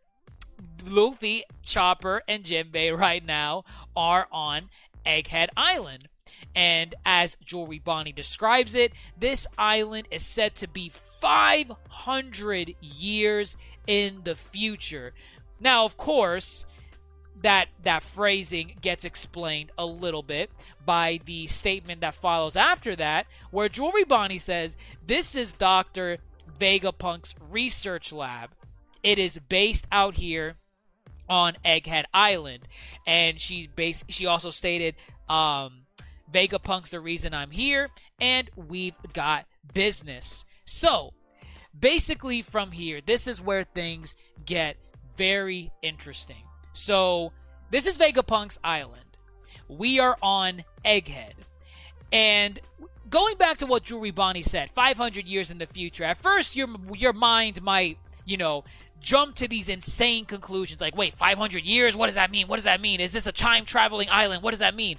Luffy, 0.84 1.44
Chopper, 1.64 2.22
and 2.28 2.44
Jinbei 2.44 2.98
right 2.98 3.26
now 3.26 3.66
are 3.96 4.28
on 4.32 4.70
Egghead 5.06 5.50
Island. 5.56 6.08
And 6.56 6.96
as 7.06 7.38
Jewelry 7.46 7.80
Bonnie 7.80 8.12
describes 8.12 8.76
it, 8.76 8.94
this 9.20 9.48
island 9.58 10.08
is 10.12 10.26
said 10.26 10.56
to 10.56 10.68
be 10.68 10.92
500 11.20 12.76
years 12.82 13.58
in 13.88 14.22
the 14.24 14.36
future. 14.36 15.14
Now, 15.60 15.86
of 15.86 15.98
course, 15.98 16.66
that 17.42 17.70
that 17.84 18.04
phrasing 18.04 18.78
gets 18.82 19.06
explained 19.06 19.72
a 19.78 19.86
little 19.86 20.24
bit 20.24 20.52
by 20.86 21.20
the 21.26 21.48
statement 21.48 22.02
that 22.02 22.14
follows 22.14 22.56
after 22.56 22.96
that, 22.96 23.26
where 23.50 23.70
Jewelry 23.70 24.04
Bonnie 24.04 24.38
says, 24.38 24.78
"This 25.06 25.36
is 25.36 25.54
Doctor 25.54 26.20
Vegapunk's 26.60 27.34
research 27.50 28.12
lab. 28.12 28.52
It 29.02 29.18
is 29.18 29.40
based 29.50 29.88
out 29.92 30.16
here 30.16 30.58
on 31.28 31.58
Egghead 31.66 32.06
Island." 32.14 32.68
And 33.08 33.40
she's 33.40 33.68
based. 33.68 34.12
She 34.12 34.28
also 34.28 34.52
stated, 34.52 34.96
um, 35.28 35.88
"Vegapunk's 36.32 36.92
the 36.92 37.00
reason 37.00 37.34
I'm 37.34 37.52
here, 37.52 37.90
and 38.20 38.50
we've 38.56 38.96
got 39.14 39.48
business." 39.74 40.46
So, 40.66 41.14
basically, 41.78 42.44
from 42.44 42.72
here, 42.72 43.02
this 43.02 43.26
is 43.26 43.42
where 43.42 43.64
things 43.64 44.16
get 44.46 44.78
very 45.18 45.72
interesting. 45.82 46.44
So 46.74 47.32
this 47.70 47.86
is 47.86 47.98
Vegapunk's 47.98 48.60
island. 48.64 49.02
We 49.68 50.00
are 50.00 50.18
on 50.22 50.64
Egghead. 50.86 51.34
And 52.12 52.60
going 53.10 53.38
back 53.38 53.58
to 53.60 53.66
what 53.66 53.84
Jewelry 53.84 54.12
Bonnie 54.12 54.42
said, 54.42 54.72
500 54.72 55.26
years 55.26 55.52
in 55.52 55.58
the 55.58 55.66
future, 55.66 56.04
at 56.04 56.18
first 56.18 56.56
your 56.56 56.68
your 56.96 57.14
mind 57.14 57.62
might, 57.62 57.98
you 58.26 58.38
know, 58.38 58.64
jump 59.00 59.36
to 59.36 59.48
these 59.48 59.70
insane 59.70 60.26
conclusions 60.26 60.82
like, 60.82 60.96
wait, 60.96 61.18
500 61.18 61.64
years? 61.64 61.96
What 61.96 62.08
does 62.08 62.16
that 62.16 62.32
mean? 62.32 62.48
What 62.48 62.58
does 62.58 62.66
that 62.66 62.82
mean? 62.82 63.00
Is 63.00 63.14
this 63.14 63.28
a 63.28 63.32
time 63.32 63.66
traveling 63.66 64.08
island? 64.10 64.44
What 64.44 64.52
does 64.52 64.60
that 64.60 64.76
mean? 64.76 64.98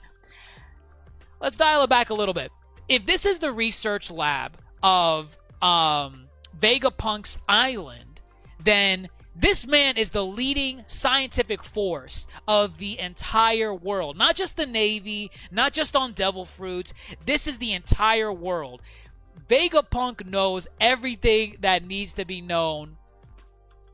Let's 1.40 1.56
dial 1.56 1.82
it 1.85 1.90
back 1.90 2.11
a 2.11 2.14
little 2.14 2.35
bit. 2.35 2.50
If 2.88 3.06
this 3.06 3.26
is 3.26 3.38
the 3.38 3.52
research 3.52 4.11
lab 4.11 4.56
of 4.82 5.37
um, 5.61 6.26
Vegapunk's 6.58 7.38
island, 7.48 8.20
then 8.62 9.08
this 9.34 9.66
man 9.66 9.96
is 9.96 10.10
the 10.10 10.24
leading 10.24 10.84
scientific 10.86 11.64
force 11.64 12.26
of 12.46 12.78
the 12.78 12.98
entire 12.98 13.74
world. 13.74 14.16
Not 14.16 14.36
just 14.36 14.56
the 14.56 14.66
Navy, 14.66 15.30
not 15.50 15.72
just 15.72 15.96
on 15.96 16.12
Devil 16.12 16.44
Fruits. 16.44 16.92
This 17.24 17.46
is 17.46 17.58
the 17.58 17.72
entire 17.72 18.32
world. 18.32 18.82
Vegapunk 19.48 20.26
knows 20.26 20.68
everything 20.80 21.56
that 21.60 21.86
needs 21.86 22.12
to 22.14 22.24
be 22.24 22.40
known 22.40 22.96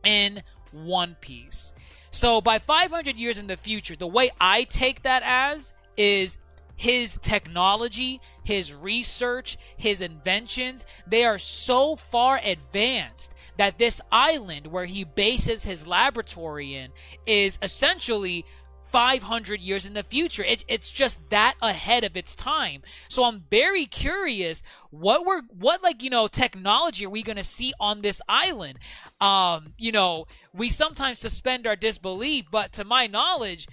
in 0.05 0.43
One 0.73 1.17
Piece. 1.21 1.73
So 2.11 2.41
by 2.41 2.59
500 2.59 3.17
years 3.17 3.39
in 3.39 3.47
the 3.47 3.57
future, 3.57 3.95
the 3.95 4.07
way 4.07 4.31
I 4.41 4.65
take 4.65 5.03
that 5.03 5.23
as 5.25 5.73
is 5.97 6.39
his 6.75 7.19
technology, 7.23 8.21
his 8.45 8.75
research, 8.75 9.57
his 9.77 10.01
inventions, 10.01 10.85
they 11.07 11.25
are 11.25 11.39
so 11.39 11.97
far 11.97 12.41
advanced 12.43 13.35
that 13.59 13.79
this 13.79 14.01
island 14.11 14.69
where 14.69 14.87
he 14.87 15.05
bases 15.05 15.65
his 15.65 15.87
laboratory 15.87 16.75
in 16.75 16.91
is 17.27 17.59
essentially 17.61 18.45
500 18.87 19.61
years 19.61 19.85
in 19.85 19.93
the 19.93 20.03
future. 20.03 20.43
It, 20.43 20.65
it's 20.69 20.91
just 20.91 21.21
that 21.31 21.55
ahead 21.61 22.05
of 22.05 22.17
its 22.17 22.35
time. 22.35 22.83
So 23.09 23.25
I'm 23.25 23.45
very 23.51 23.85
curious 23.85 24.63
what 24.91 25.27
we're, 25.27 25.43
what 25.59 25.83
like, 25.83 26.03
you 26.03 26.11
know, 26.11 26.27
technology 26.29 27.05
are 27.05 27.11
we 27.11 27.23
going 27.23 27.37
to 27.37 27.45
see 27.45 27.75
on 27.79 28.01
this 28.01 28.23
island? 28.29 28.79
Um, 29.21 29.75
you 29.77 29.93
know, 29.93 30.27
we 30.55 30.71
sometimes 30.71 31.19
suspend 31.19 31.67
our 31.67 31.77
disbelief, 31.77 32.47
but 32.51 32.73
to 32.75 32.85
my 32.85 33.07
knowledge, 33.07 33.67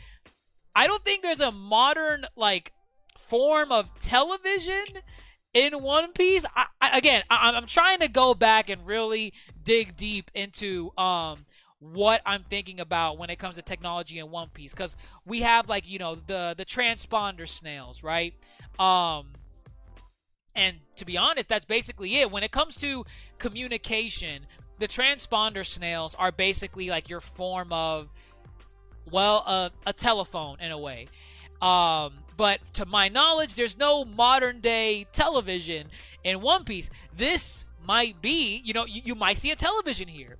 I 0.75 0.87
don't 0.87 1.05
think 1.05 1.21
there's 1.21 1.39
a 1.39 1.51
modern, 1.51 2.25
like, 2.35 2.73
form 3.17 3.71
of 3.71 3.97
television 4.01 4.83
in 5.55 5.81
One 5.81 6.11
Piece. 6.11 6.45
I, 6.55 6.67
I, 6.79 6.97
again, 6.97 7.23
I, 7.31 7.57
am 7.57 7.65
trying 7.65 8.01
to 8.01 8.07
go 8.07 8.35
back 8.35 8.69
and 8.69 8.85
really 8.85 9.33
dig 9.63 9.95
deep 9.95 10.29
into 10.35 10.91
um, 10.97 11.45
what 11.79 12.21
I'm 12.25 12.43
thinking 12.43 12.81
about 12.81 13.17
when 13.17 13.31
it 13.31 13.39
comes 13.39 13.55
to 13.55 13.63
technology 13.63 14.19
in 14.19 14.29
One 14.29 14.49
Piece 14.49 14.73
because 14.73 14.95
we 15.25 15.41
have 15.41 15.67
like 15.67 15.87
you 15.87 15.97
know 15.97 16.15
the 16.15 16.53
the 16.55 16.65
transponder 16.65 17.47
snails, 17.47 18.03
right? 18.03 18.33
Um, 18.77 19.29
and 20.53 20.77
to 20.97 21.05
be 21.05 21.17
honest, 21.17 21.49
that's 21.49 21.65
basically 21.65 22.17
it. 22.17 22.29
When 22.29 22.43
it 22.43 22.51
comes 22.51 22.75
to 22.77 23.05
communication, 23.39 24.45
the 24.79 24.87
transponder 24.87 25.65
snails 25.65 26.15
are 26.15 26.31
basically 26.31 26.89
like 26.89 27.09
your 27.09 27.21
form 27.21 27.71
of 27.71 28.09
well, 29.09 29.43
uh, 29.45 29.69
a 29.85 29.93
telephone 29.93 30.59
in 30.59 30.71
a 30.71 30.77
way. 30.77 31.07
Um, 31.61 32.24
but 32.37 32.59
to 32.73 32.85
my 32.85 33.07
knowledge, 33.09 33.55
there's 33.55 33.77
no 33.77 34.05
modern 34.05 34.59
day 34.59 35.07
television 35.11 35.87
in 36.23 36.41
One 36.41 36.63
Piece. 36.63 36.89
This 37.15 37.65
might 37.85 38.21
be, 38.21 38.61
you 38.63 38.73
know, 38.73 38.85
you, 38.85 39.01
you 39.05 39.15
might 39.15 39.37
see 39.37 39.51
a 39.51 39.55
television 39.55 40.07
here. 40.07 40.37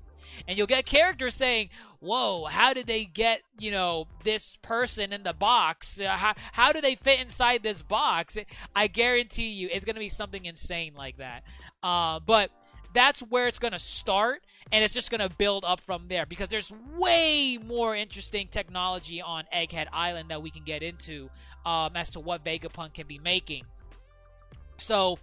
And 0.48 0.58
you'll 0.58 0.68
get 0.68 0.86
characters 0.86 1.34
saying, 1.34 1.70
Whoa, 2.00 2.46
how 2.46 2.74
did 2.74 2.88
they 2.88 3.06
get, 3.06 3.42
you 3.58 3.72
know, 3.72 4.08
this 4.24 4.58
person 4.58 5.14
in 5.14 5.24
the 5.24 5.34
box? 5.34 6.00
Uh, 6.00 6.10
how, 6.10 6.34
how 6.52 6.72
do 6.72 6.82
they 6.82 6.96
fit 6.96 7.20
inside 7.20 7.64
this 7.64 7.82
box? 7.82 8.38
I 8.76 8.88
guarantee 8.88 9.50
you 9.50 9.70
it's 9.72 9.86
going 9.86 9.96
to 9.96 10.00
be 10.00 10.10
something 10.10 10.46
insane 10.46 10.94
like 10.94 11.18
that. 11.18 11.44
Uh, 11.82 12.20
but 12.20 12.52
that's 12.94 13.22
where 13.22 13.48
it's 13.48 13.60
going 13.60 13.72
to 13.72 13.80
start 13.80 14.42
and 14.72 14.84
it's 14.84 14.94
just 14.94 15.12
going 15.12 15.22
to 15.22 15.36
build 15.38 15.64
up 15.66 15.80
from 15.80 16.08
there 16.08 16.26
because 16.26 16.48
there's 16.48 16.72
way 16.98 17.58
more 17.66 17.96
interesting 17.96 18.48
technology 18.48 19.22
on 19.22 19.44
Egghead 19.54 19.88
Island 19.92 20.30
that 20.30 20.42
we 20.42 20.50
can 20.50 20.64
get 20.64 20.82
into 20.82 21.30
um, 21.66 21.96
as 21.96 22.12
to 22.12 22.20
what 22.20 22.44
Vegapunk 22.44 22.94
can 22.94 23.08
be 23.08 23.20
making. 23.20 23.64
So 24.78 25.20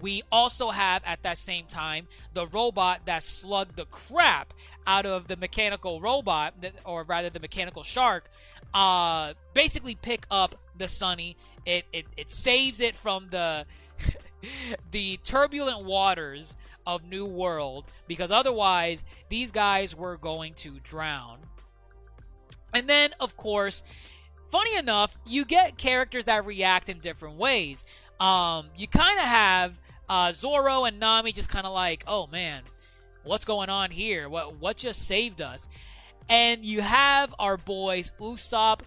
we 0.00 0.22
also 0.30 0.70
have 0.70 1.02
at 1.04 1.22
that 1.22 1.36
same 1.36 1.66
time 1.66 2.06
the 2.32 2.46
robot 2.46 3.02
that 3.06 3.22
slugged 3.22 3.76
the 3.76 3.86
crap 3.86 4.54
out 4.86 5.06
of 5.06 5.28
the 5.28 5.36
mechanical 5.36 6.00
robot, 6.00 6.54
or 6.84 7.04
rather 7.04 7.30
the 7.30 7.40
mechanical 7.40 7.82
shark, 7.82 8.30
uh, 8.72 9.34
basically 9.54 9.94
pick 9.94 10.26
up 10.30 10.54
the 10.78 10.88
Sunny. 10.88 11.36
It, 11.66 11.84
it, 11.92 12.06
it 12.16 12.30
saves 12.30 12.80
it 12.80 12.96
from 12.96 13.28
the 13.30 13.66
the 14.90 15.18
turbulent 15.18 15.84
waters 15.84 16.56
of 16.86 17.04
New 17.04 17.26
World 17.26 17.84
because 18.06 18.30
otherwise 18.32 19.04
these 19.28 19.52
guys 19.52 19.94
were 19.94 20.16
going 20.16 20.54
to 20.54 20.80
drown. 20.80 21.38
And 22.72 22.88
then, 22.88 23.10
of 23.20 23.36
course, 23.36 23.82
funny 24.50 24.76
enough, 24.76 25.16
you 25.26 25.44
get 25.44 25.78
characters 25.78 26.26
that 26.26 26.46
react 26.46 26.88
in 26.88 26.98
different 27.00 27.36
ways. 27.36 27.84
Um, 28.18 28.66
you 28.76 28.86
kind 28.86 29.18
of 29.18 29.24
have 29.24 29.78
uh, 30.08 30.32
Zoro 30.32 30.84
and 30.84 31.00
Nami 31.00 31.32
just 31.32 31.48
kind 31.48 31.66
of 31.66 31.72
like, 31.72 32.04
oh 32.06 32.26
man, 32.26 32.62
what's 33.24 33.44
going 33.44 33.70
on 33.70 33.90
here? 33.90 34.28
What 34.28 34.56
what 34.60 34.76
just 34.76 35.06
saved 35.06 35.40
us? 35.40 35.68
And 36.28 36.64
you 36.64 36.80
have 36.80 37.34
our 37.38 37.56
boys 37.56 38.12
Usopp 38.20 38.80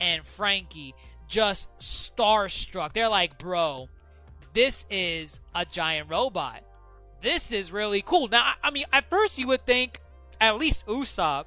and 0.00 0.24
Franky 0.24 0.94
just 1.28 1.76
starstruck. 1.78 2.92
They're 2.92 3.08
like, 3.08 3.38
bro, 3.38 3.88
this 4.52 4.86
is 4.90 5.40
a 5.54 5.64
giant 5.64 6.08
robot. 6.08 6.62
This 7.22 7.52
is 7.52 7.72
really 7.72 8.02
cool. 8.02 8.28
Now, 8.28 8.52
I 8.62 8.70
mean, 8.70 8.84
at 8.92 9.10
first 9.10 9.38
you 9.38 9.48
would 9.48 9.66
think 9.66 10.00
at 10.40 10.58
least 10.58 10.86
Usopp 10.86 11.46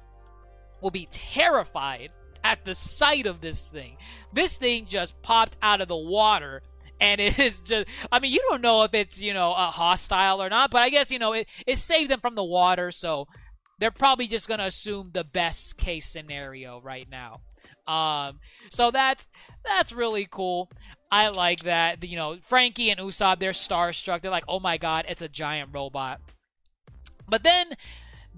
will 0.80 0.90
be 0.90 1.08
terrified 1.10 2.12
at 2.44 2.64
the 2.64 2.74
sight 2.74 3.26
of 3.26 3.40
this 3.40 3.68
thing. 3.68 3.96
This 4.32 4.58
thing 4.58 4.86
just 4.86 5.20
popped 5.22 5.56
out 5.62 5.80
of 5.80 5.88
the 5.88 5.96
water 5.96 6.62
and 7.00 7.18
it 7.18 7.38
is 7.38 7.60
just 7.60 7.86
i 8.12 8.18
mean 8.18 8.30
you 8.30 8.44
don't 8.50 8.60
know 8.60 8.82
if 8.82 8.92
it's 8.92 9.22
you 9.22 9.32
know 9.32 9.54
a 9.54 9.70
hostile 9.70 10.42
or 10.42 10.50
not 10.50 10.70
but 10.70 10.82
i 10.82 10.90
guess 10.90 11.10
you 11.10 11.18
know 11.18 11.32
it, 11.32 11.46
it 11.66 11.78
saved 11.78 12.10
them 12.10 12.20
from 12.20 12.34
the 12.34 12.44
water 12.44 12.90
so 12.90 13.26
they're 13.80 13.90
probably 13.90 14.28
just 14.28 14.46
to 14.46 14.60
assume 14.60 15.10
the 15.12 15.24
best 15.24 15.76
case 15.78 16.06
scenario 16.06 16.80
right 16.82 17.08
now. 17.10 17.40
Um 17.88 18.38
so 18.70 18.90
that's 18.90 19.26
that's 19.64 19.92
really 19.92 20.28
cool. 20.30 20.70
I 21.10 21.28
like 21.28 21.64
that 21.64 22.04
you 22.04 22.16
know 22.16 22.36
franky 22.42 22.90
and 22.90 23.00
usopp 23.00 23.40
they're 23.40 23.50
starstruck. 23.50 24.20
They're 24.20 24.30
like 24.30 24.44
oh 24.46 24.60
my 24.60 24.76
god 24.76 25.06
it's 25.08 25.22
a 25.22 25.28
giant 25.28 25.70
robot. 25.72 26.20
But 27.26 27.42
then 27.42 27.72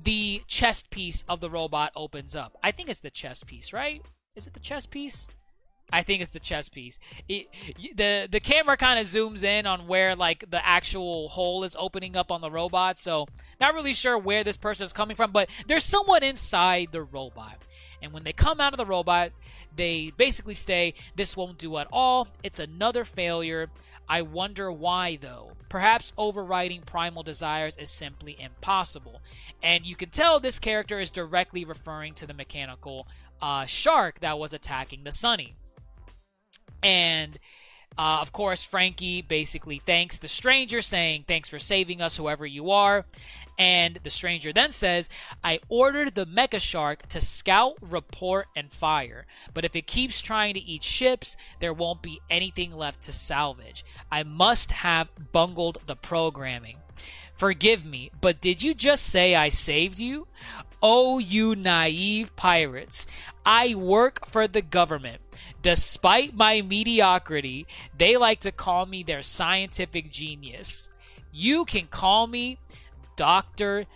the 0.00 0.42
chest 0.46 0.90
piece 0.90 1.24
of 1.28 1.40
the 1.40 1.50
robot 1.50 1.92
opens 1.94 2.35
up 2.35 2.57
i 2.62 2.70
think 2.70 2.88
it's 2.88 3.00
the 3.00 3.11
chest 3.11 3.46
piece 3.46 3.72
right 3.72 4.02
is 4.37 4.46
it 4.46 4.55
the 4.55 4.61
chest 4.61 4.90
piece 4.90 5.28
I 5.92 6.02
think 6.02 6.22
it's 6.22 6.31
the 6.31 6.40
chest 6.40 6.72
piece. 6.72 6.98
It, 7.28 7.48
the 7.96 8.26
the 8.31 8.40
camera 8.40 8.78
kind 8.78 8.98
of 8.98 9.07
zooms 9.07 9.44
in 9.44 9.66
on 9.66 9.87
where 9.87 10.16
like 10.16 10.50
the 10.50 10.66
actual 10.66 11.28
hole 11.28 11.64
is 11.64 11.76
opening 11.78 12.16
up 12.16 12.31
on 12.31 12.40
the 12.40 12.50
robot, 12.50 12.98
so 12.98 13.26
not 13.61 13.74
really 13.74 13.92
sure 13.92 14.16
where 14.16 14.42
this 14.42 14.57
person 14.57 14.87
is 14.87 14.94
coming 14.94 15.16
from, 15.16 15.33
but 15.33 15.50
there's 15.66 15.85
someone 15.85 16.22
inside 16.22 16.88
the 16.92 17.02
robot. 17.02 17.59
And 18.00 18.12
when 18.12 18.24
they 18.24 18.33
come 18.33 18.61
out 18.61 18.72
of 18.72 18.78
the 18.78 18.87
robot, 18.87 19.31
they 19.76 20.12
basically 20.16 20.55
say, 20.55 20.94
This 21.14 21.37
won't 21.37 21.59
do 21.59 21.76
at 21.76 21.88
all. 21.92 22.28
It's 22.42 22.59
another 22.59 23.05
failure. 23.05 23.68
I 24.12 24.20
wonder 24.20 24.70
why, 24.70 25.16
though. 25.16 25.53
Perhaps 25.70 26.12
overriding 26.18 26.83
primal 26.83 27.22
desires 27.22 27.79
is 27.79 27.88
simply 27.88 28.38
impossible. 28.38 29.22
And 29.62 29.87
you 29.87 29.96
can 29.96 30.11
tell 30.11 30.38
this 30.38 30.59
character 30.59 31.01
is 31.01 31.11
directly 31.11 31.64
referring 31.64 32.12
to 32.16 32.27
the 32.27 32.35
mechanical 32.35 33.09
uh, 33.40 33.64
shark 33.64 34.20
that 34.20 34.38
was 34.38 34.53
attacking 34.53 35.05
the 35.05 35.12
Sunny. 35.12 35.55
And 36.83 37.38
uh, 37.96 38.18
of 38.20 38.33
course, 38.33 38.62
Franky 38.62 39.22
basically 39.22 39.79
thanks 39.79 40.18
the 40.18 40.29
stranger, 40.29 40.83
saying, 40.83 41.25
Thanks 41.27 41.48
for 41.48 41.59
saving 41.59 42.03
us, 42.03 42.14
whoever 42.14 42.44
you 42.44 42.70
are. 42.70 43.07
And 43.58 43.98
the 44.02 44.10
stranger 44.10 44.52
then 44.52 44.72
says, 44.72 45.08
I 45.44 45.60
ordered 45.68 46.14
the 46.14 46.26
Mecha 46.26 46.60
Shark 46.60 47.06
to 47.08 47.20
scout, 47.20 47.76
report, 47.80 48.46
and 48.56 48.72
fire. 48.72 49.26
But 49.52 49.64
if 49.64 49.76
it 49.76 49.86
keeps 49.86 50.20
trying 50.20 50.54
to 50.54 50.64
eat 50.64 50.82
ships, 50.82 51.36
there 51.60 51.74
won't 51.74 52.02
be 52.02 52.20
anything 52.30 52.74
left 52.74 53.02
to 53.02 53.12
salvage. 53.12 53.84
I 54.10 54.22
must 54.22 54.70
have 54.70 55.08
bungled 55.32 55.78
the 55.86 55.96
programming. 55.96 56.78
Forgive 57.34 57.84
me, 57.84 58.10
but 58.20 58.40
did 58.40 58.62
you 58.62 58.74
just 58.74 59.04
say 59.06 59.34
I 59.34 59.48
saved 59.48 59.98
you? 59.98 60.28
Oh, 60.82 61.18
you 61.18 61.54
naive 61.54 62.34
pirates. 62.36 63.06
I 63.44 63.74
work 63.74 64.26
for 64.28 64.48
the 64.48 64.62
government. 64.62 65.20
Despite 65.60 66.34
my 66.34 66.62
mediocrity, 66.62 67.66
they 67.96 68.16
like 68.16 68.40
to 68.40 68.52
call 68.52 68.86
me 68.86 69.02
their 69.02 69.22
scientific 69.22 70.10
genius. 70.10 70.88
You 71.32 71.64
can 71.64 71.86
call 71.86 72.26
me 72.26 72.58
Dr. 73.16 73.87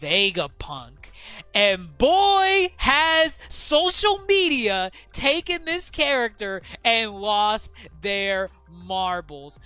Vegapunk. 0.00 1.10
And 1.54 1.96
boy, 1.98 2.68
has 2.76 3.38
social 3.48 4.20
media 4.28 4.90
taken 5.12 5.64
this 5.64 5.90
character 5.90 6.62
and 6.84 7.12
lost 7.12 7.70
their 8.00 8.50
marbles. 8.68 9.58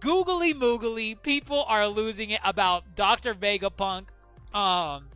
Googly 0.00 0.54
moogly, 0.54 1.20
people 1.20 1.64
are 1.66 1.88
losing 1.88 2.30
it 2.30 2.40
about 2.44 2.94
Dr. 2.94 3.34
Vegapunk 3.34 4.06
um, 4.54 5.06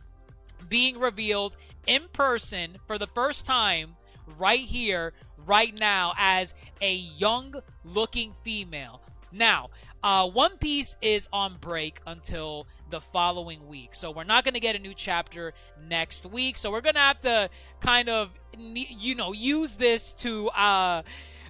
being 0.67 0.99
revealed 0.99 1.55
in 1.87 2.03
person 2.11 2.77
for 2.87 2.97
the 2.97 3.07
first 3.07 3.45
time 3.45 3.95
right 4.37 4.59
here 4.59 5.13
right 5.45 5.73
now 5.73 6.13
as 6.17 6.53
a 6.81 6.95
young 6.95 7.55
looking 7.83 8.33
female. 8.43 9.01
Now, 9.31 9.69
uh, 10.03 10.29
One 10.29 10.57
Piece 10.57 10.95
is 11.01 11.27
on 11.33 11.57
break 11.59 11.99
until 12.05 12.67
the 12.93 13.01
following 13.01 13.67
week. 13.67 13.95
So 13.95 14.11
we're 14.11 14.23
not 14.23 14.43
going 14.43 14.53
to 14.53 14.59
get 14.59 14.75
a 14.75 14.79
new 14.79 14.93
chapter 14.93 15.53
next 15.89 16.27
week. 16.27 16.57
So 16.57 16.71
we're 16.71 16.81
going 16.81 16.93
to 16.93 17.01
have 17.01 17.21
to 17.21 17.49
kind 17.81 18.07
of, 18.07 18.29
you 18.55 19.15
know, 19.15 19.33
use 19.33 19.73
this 19.75 20.13
to 20.15 20.49
uh, 20.49 21.01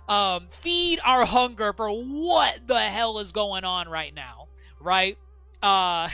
um, 0.08 0.48
feed 0.50 1.02
our 1.04 1.26
hunger 1.26 1.74
for 1.74 1.90
what 1.90 2.66
the 2.66 2.80
hell 2.80 3.20
is 3.20 3.34
going 3.34 3.66
on 3.66 3.90
right 3.90 4.16
now, 4.16 4.48
right? 4.80 5.18
Uh, 5.62 6.08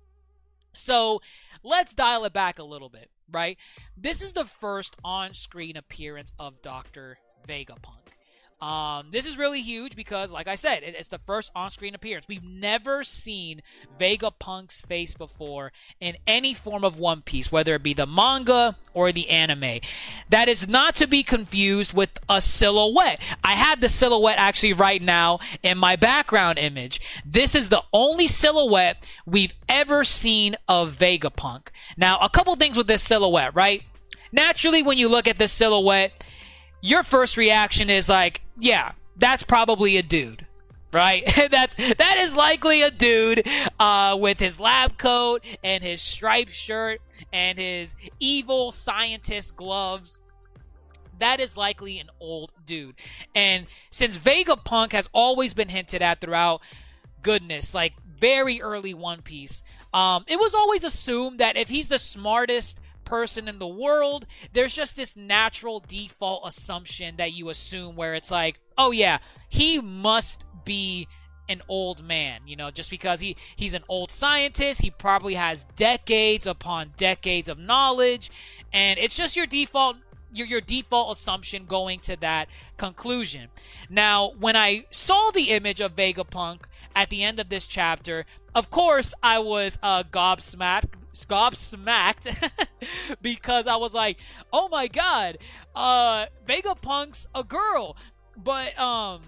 so 0.74 1.20
let's 1.64 1.92
dial 1.92 2.24
it 2.24 2.32
back 2.32 2.60
a 2.60 2.64
little 2.64 2.88
bit 2.88 3.08
right? 3.32 3.56
This 3.96 4.20
is 4.20 4.34
the 4.34 4.44
first 4.44 4.94
on 5.02 5.32
screen 5.32 5.78
appearance 5.78 6.32
of 6.38 6.60
Dr. 6.60 7.16
Vegapunk. 7.48 8.01
Um, 8.62 9.08
this 9.10 9.26
is 9.26 9.36
really 9.36 9.60
huge 9.60 9.96
because, 9.96 10.32
like 10.32 10.46
I 10.46 10.54
said, 10.54 10.84
it's 10.84 11.08
the 11.08 11.18
first 11.18 11.50
on-screen 11.52 11.96
appearance. 11.96 12.26
We've 12.28 12.44
never 12.44 13.02
seen 13.02 13.60
Vegapunk's 13.98 14.80
face 14.82 15.14
before 15.14 15.72
in 16.00 16.16
any 16.28 16.54
form 16.54 16.84
of 16.84 16.96
One 16.96 17.22
Piece, 17.22 17.50
whether 17.50 17.74
it 17.74 17.82
be 17.82 17.92
the 17.92 18.06
manga 18.06 18.76
or 18.94 19.10
the 19.10 19.28
anime. 19.30 19.80
That 20.30 20.46
is 20.46 20.68
not 20.68 20.94
to 20.96 21.08
be 21.08 21.24
confused 21.24 21.92
with 21.92 22.10
a 22.28 22.40
silhouette. 22.40 23.20
I 23.42 23.54
have 23.54 23.80
the 23.80 23.88
silhouette 23.88 24.38
actually 24.38 24.74
right 24.74 25.02
now 25.02 25.40
in 25.64 25.76
my 25.76 25.96
background 25.96 26.60
image. 26.60 27.00
This 27.26 27.56
is 27.56 27.68
the 27.68 27.82
only 27.92 28.28
silhouette 28.28 29.08
we've 29.26 29.54
ever 29.68 30.04
seen 30.04 30.54
of 30.68 30.96
Vegapunk. 30.96 31.70
Now, 31.96 32.16
a 32.20 32.30
couple 32.30 32.54
things 32.54 32.76
with 32.76 32.86
this 32.86 33.02
silhouette, 33.02 33.56
right? 33.56 33.82
Naturally, 34.30 34.84
when 34.84 34.98
you 34.98 35.08
look 35.08 35.26
at 35.26 35.38
this 35.38 35.50
silhouette, 35.50 36.12
your 36.82 37.02
first 37.02 37.38
reaction 37.38 37.88
is 37.88 38.10
like, 38.10 38.42
yeah, 38.58 38.92
that's 39.16 39.42
probably 39.42 39.96
a 39.96 40.02
dude. 40.02 40.46
Right? 40.92 41.24
that's 41.50 41.74
that 41.74 42.16
is 42.18 42.36
likely 42.36 42.82
a 42.82 42.90
dude 42.90 43.48
uh, 43.80 44.14
with 44.20 44.38
his 44.38 44.60
lab 44.60 44.98
coat 44.98 45.42
and 45.64 45.82
his 45.82 46.02
striped 46.02 46.52
shirt 46.52 47.00
and 47.32 47.58
his 47.58 47.94
evil 48.20 48.70
scientist 48.72 49.56
gloves 49.56 50.20
that 51.22 51.38
is 51.38 51.56
likely 51.56 52.00
an 52.00 52.10
old 52.20 52.50
dude. 52.66 52.96
And 53.34 53.66
since 53.90 54.18
Vegapunk 54.18 54.92
has 54.92 55.08
always 55.12 55.54
been 55.54 55.68
hinted 55.68 56.02
at 56.02 56.20
throughout, 56.20 56.60
goodness, 57.22 57.74
like 57.74 57.94
very 58.18 58.60
early 58.60 58.92
One 58.92 59.22
Piece, 59.22 59.62
um, 59.94 60.24
it 60.26 60.36
was 60.36 60.52
always 60.52 60.82
assumed 60.82 61.38
that 61.38 61.56
if 61.56 61.68
he's 61.68 61.86
the 61.86 62.00
smartest 62.00 62.80
person 63.04 63.48
in 63.48 63.58
the 63.58 63.66
world, 63.66 64.26
there's 64.52 64.74
just 64.74 64.96
this 64.96 65.16
natural 65.16 65.80
default 65.86 66.42
assumption 66.46 67.16
that 67.16 67.32
you 67.32 67.48
assume 67.48 67.96
where 67.96 68.14
it's 68.14 68.30
like, 68.30 68.60
oh 68.78 68.90
yeah, 68.90 69.18
he 69.48 69.80
must 69.80 70.44
be 70.64 71.08
an 71.48 71.62
old 71.68 72.02
man, 72.04 72.40
you 72.46 72.56
know, 72.56 72.70
just 72.70 72.90
because 72.90 73.20
he 73.20 73.36
he's 73.56 73.74
an 73.74 73.84
old 73.88 74.10
scientist, 74.10 74.80
he 74.80 74.90
probably 74.90 75.34
has 75.34 75.64
decades 75.76 76.46
upon 76.46 76.92
decades 76.96 77.48
of 77.48 77.58
knowledge, 77.58 78.30
and 78.72 78.98
it's 78.98 79.16
just 79.16 79.36
your 79.36 79.46
default 79.46 79.96
your, 80.32 80.46
your 80.46 80.60
default 80.60 81.16
assumption 81.16 81.66
going 81.66 82.00
to 82.00 82.16
that 82.16 82.48
conclusion. 82.78 83.48
Now, 83.90 84.32
when 84.38 84.56
I 84.56 84.86
saw 84.90 85.30
the 85.30 85.50
image 85.50 85.80
of 85.80 85.94
Vegapunk 85.94 86.62
at 86.96 87.10
the 87.10 87.22
end 87.22 87.38
of 87.38 87.48
this 87.48 87.66
chapter, 87.66 88.24
of 88.54 88.70
course 88.70 89.14
I 89.22 89.40
was 89.40 89.78
uh, 89.82 90.04
gobsmacked 90.04 90.94
gobsmacked 91.12 92.34
because 93.22 93.66
I 93.66 93.76
was 93.76 93.94
like, 93.94 94.18
oh 94.52 94.68
my 94.68 94.88
god, 94.88 95.38
uh, 95.74 96.26
Vegapunk's 96.46 97.26
a 97.34 97.44
girl, 97.44 97.96
but 98.36 98.78
um, 98.78 99.22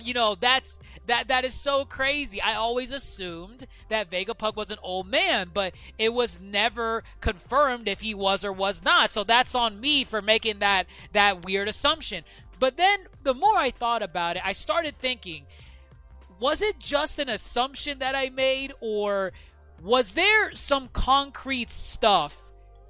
you 0.00 0.14
know 0.14 0.36
that's 0.38 0.78
that 1.06 1.28
that 1.28 1.44
is 1.44 1.54
so 1.54 1.84
crazy. 1.84 2.40
I 2.40 2.54
always 2.54 2.90
assumed 2.90 3.66
that 3.88 4.10
Vegapunk 4.10 4.56
was 4.56 4.70
an 4.70 4.78
old 4.82 5.08
man, 5.08 5.50
but 5.52 5.74
it 5.98 6.12
was 6.12 6.40
never 6.40 7.02
confirmed 7.20 7.88
if 7.88 8.00
he 8.00 8.14
was 8.14 8.44
or 8.44 8.52
was 8.52 8.84
not. 8.84 9.10
So 9.10 9.24
that's 9.24 9.54
on 9.54 9.80
me 9.80 10.04
for 10.04 10.22
making 10.22 10.60
that 10.60 10.86
that 11.12 11.44
weird 11.44 11.68
assumption. 11.68 12.24
But 12.58 12.76
then 12.76 13.00
the 13.22 13.34
more 13.34 13.56
I 13.56 13.70
thought 13.70 14.02
about 14.02 14.36
it, 14.36 14.42
I 14.44 14.52
started 14.52 14.98
thinking, 14.98 15.44
was 16.38 16.62
it 16.62 16.78
just 16.78 17.18
an 17.18 17.28
assumption 17.28 17.98
that 17.98 18.14
I 18.14 18.30
made 18.30 18.72
or 18.80 19.32
was 19.82 20.12
there 20.12 20.54
some 20.54 20.88
concrete 20.88 21.70
stuff 21.70 22.42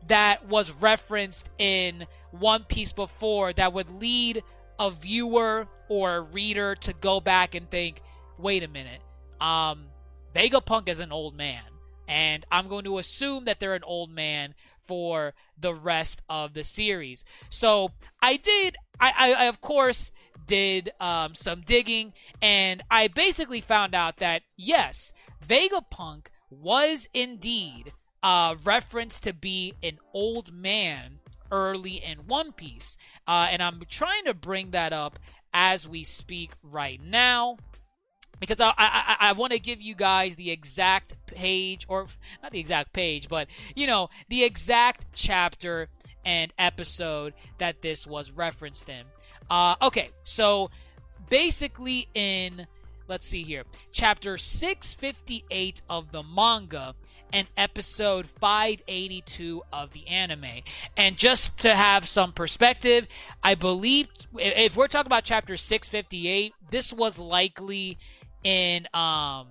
that 0.06 0.46
was 0.48 0.70
referenced 0.72 1.50
in 1.58 2.06
One 2.30 2.64
Piece 2.64 2.92
before 2.92 3.52
that 3.54 3.72
would 3.72 3.90
lead 3.90 4.42
a 4.78 4.90
viewer 4.90 5.66
or 5.88 6.16
a 6.16 6.20
reader 6.20 6.74
to 6.76 6.92
go 6.92 7.20
back 7.20 7.54
and 7.54 7.68
think, 7.70 8.02
wait 8.38 8.62
a 8.62 8.68
minute, 8.68 9.00
um, 9.40 9.86
Vegapunk 10.34 10.88
is 10.88 11.00
an 11.00 11.12
old 11.12 11.34
man, 11.34 11.62
and 12.08 12.44
I'm 12.50 12.68
going 12.68 12.84
to 12.84 12.98
assume 12.98 13.46
that 13.46 13.58
they're 13.58 13.74
an 13.74 13.84
old 13.84 14.10
man 14.10 14.54
for 14.86 15.34
the 15.58 15.74
rest 15.74 16.22
of 16.28 16.54
the 16.54 16.62
series. 16.62 17.24
So 17.50 17.90
I 18.22 18.36
did, 18.36 18.76
I, 19.00 19.12
I, 19.16 19.32
I 19.32 19.44
of 19.46 19.60
course 19.60 20.12
did 20.46 20.92
um, 21.00 21.34
some 21.34 21.62
digging, 21.62 22.12
and 22.40 22.82
I 22.90 23.08
basically 23.08 23.60
found 23.60 23.94
out 23.94 24.18
that 24.18 24.42
yes, 24.56 25.12
Vegapunk 25.46 26.26
was 26.50 27.08
indeed 27.12 27.92
uh, 28.22 28.56
referenced 28.64 29.22
to 29.24 29.32
be 29.32 29.74
an 29.82 29.98
old 30.12 30.52
man 30.52 31.18
early 31.50 32.02
in 32.02 32.26
One 32.26 32.52
Piece. 32.52 32.96
Uh, 33.26 33.48
and 33.50 33.62
I'm 33.62 33.80
trying 33.88 34.24
to 34.24 34.34
bring 34.34 34.72
that 34.72 34.92
up 34.92 35.18
as 35.52 35.86
we 35.88 36.04
speak 36.04 36.52
right 36.62 37.00
now 37.02 37.56
because 38.40 38.60
I, 38.60 38.72
I, 38.76 39.16
I 39.20 39.32
want 39.32 39.52
to 39.52 39.58
give 39.58 39.80
you 39.80 39.94
guys 39.94 40.36
the 40.36 40.50
exact 40.50 41.14
page, 41.26 41.86
or 41.88 42.06
not 42.42 42.52
the 42.52 42.60
exact 42.60 42.92
page, 42.92 43.28
but 43.28 43.48
you 43.74 43.86
know, 43.86 44.10
the 44.28 44.44
exact 44.44 45.06
chapter 45.12 45.88
and 46.24 46.52
episode 46.58 47.32
that 47.58 47.82
this 47.82 48.06
was 48.06 48.30
referenced 48.30 48.88
in. 48.88 49.04
Uh, 49.48 49.76
okay, 49.80 50.10
so 50.24 50.70
basically, 51.30 52.08
in 52.14 52.66
let's 53.08 53.26
see 53.26 53.42
here, 53.42 53.64
chapter 53.92 54.36
658 54.36 55.82
of 55.88 56.12
the 56.12 56.22
manga 56.22 56.94
and 57.32 57.46
episode 57.56 58.26
582 58.26 59.62
of 59.72 59.92
the 59.92 60.06
anime. 60.06 60.62
And 60.96 61.16
just 61.16 61.58
to 61.58 61.74
have 61.74 62.06
some 62.06 62.32
perspective, 62.32 63.06
I 63.42 63.54
believe 63.54 64.08
if 64.38 64.76
we're 64.76 64.88
talking 64.88 65.08
about 65.08 65.24
chapter 65.24 65.56
658, 65.56 66.52
this 66.70 66.92
was 66.92 67.18
likely 67.18 67.98
in 68.44 68.86
um 68.94 69.48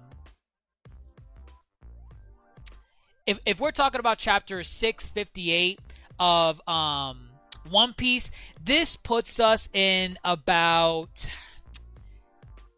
if 3.25 3.39
if 3.45 3.59
we're 3.59 3.71
talking 3.71 3.99
about 3.99 4.17
chapter 4.17 4.63
658 4.63 5.79
of 6.19 6.67
um 6.67 7.29
One 7.69 7.93
Piece, 7.93 8.31
this 8.63 8.95
puts 8.95 9.39
us 9.39 9.67
in 9.73 10.17
about 10.23 11.27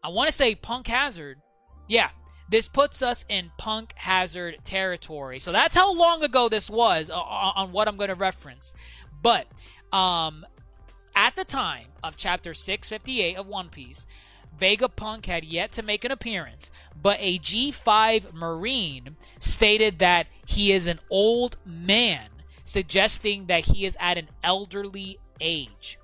I 0.02 0.08
want 0.08 0.28
to 0.28 0.36
say 0.36 0.54
Punk 0.54 0.86
Hazard. 0.86 1.38
Yeah, 1.88 2.10
this 2.48 2.68
puts 2.68 3.02
us 3.02 3.24
in 3.28 3.50
Punk 3.58 3.92
Hazard 3.96 4.58
territory. 4.64 5.40
So 5.40 5.52
that's 5.52 5.74
how 5.74 5.92
long 5.92 6.22
ago 6.22 6.48
this 6.48 6.70
was 6.70 7.10
uh, 7.10 7.14
on 7.14 7.72
what 7.72 7.88
I'm 7.88 7.96
going 7.96 8.08
to 8.08 8.14
reference. 8.14 8.74
But 9.22 9.46
um 9.92 10.44
at 11.18 11.34
the 11.34 11.44
time 11.44 11.86
of 12.04 12.16
chapter 12.16 12.54
658 12.54 13.36
of 13.36 13.46
One 13.48 13.70
Piece, 13.70 14.06
Vegapunk 14.60 15.26
had 15.26 15.44
yet 15.44 15.72
to 15.72 15.82
make 15.82 16.04
an 16.04 16.12
appearance, 16.12 16.70
but 17.00 17.16
a 17.20 17.40
G5 17.40 18.32
Marine 18.32 19.16
stated 19.40 19.98
that 19.98 20.28
he 20.46 20.70
is 20.72 20.86
an 20.86 21.00
old 21.10 21.56
man, 21.64 22.28
suggesting 22.64 23.46
that 23.46 23.66
he 23.66 23.84
is 23.84 23.96
at 23.98 24.16
an 24.16 24.28
elderly 24.44 25.18
age. 25.40 25.98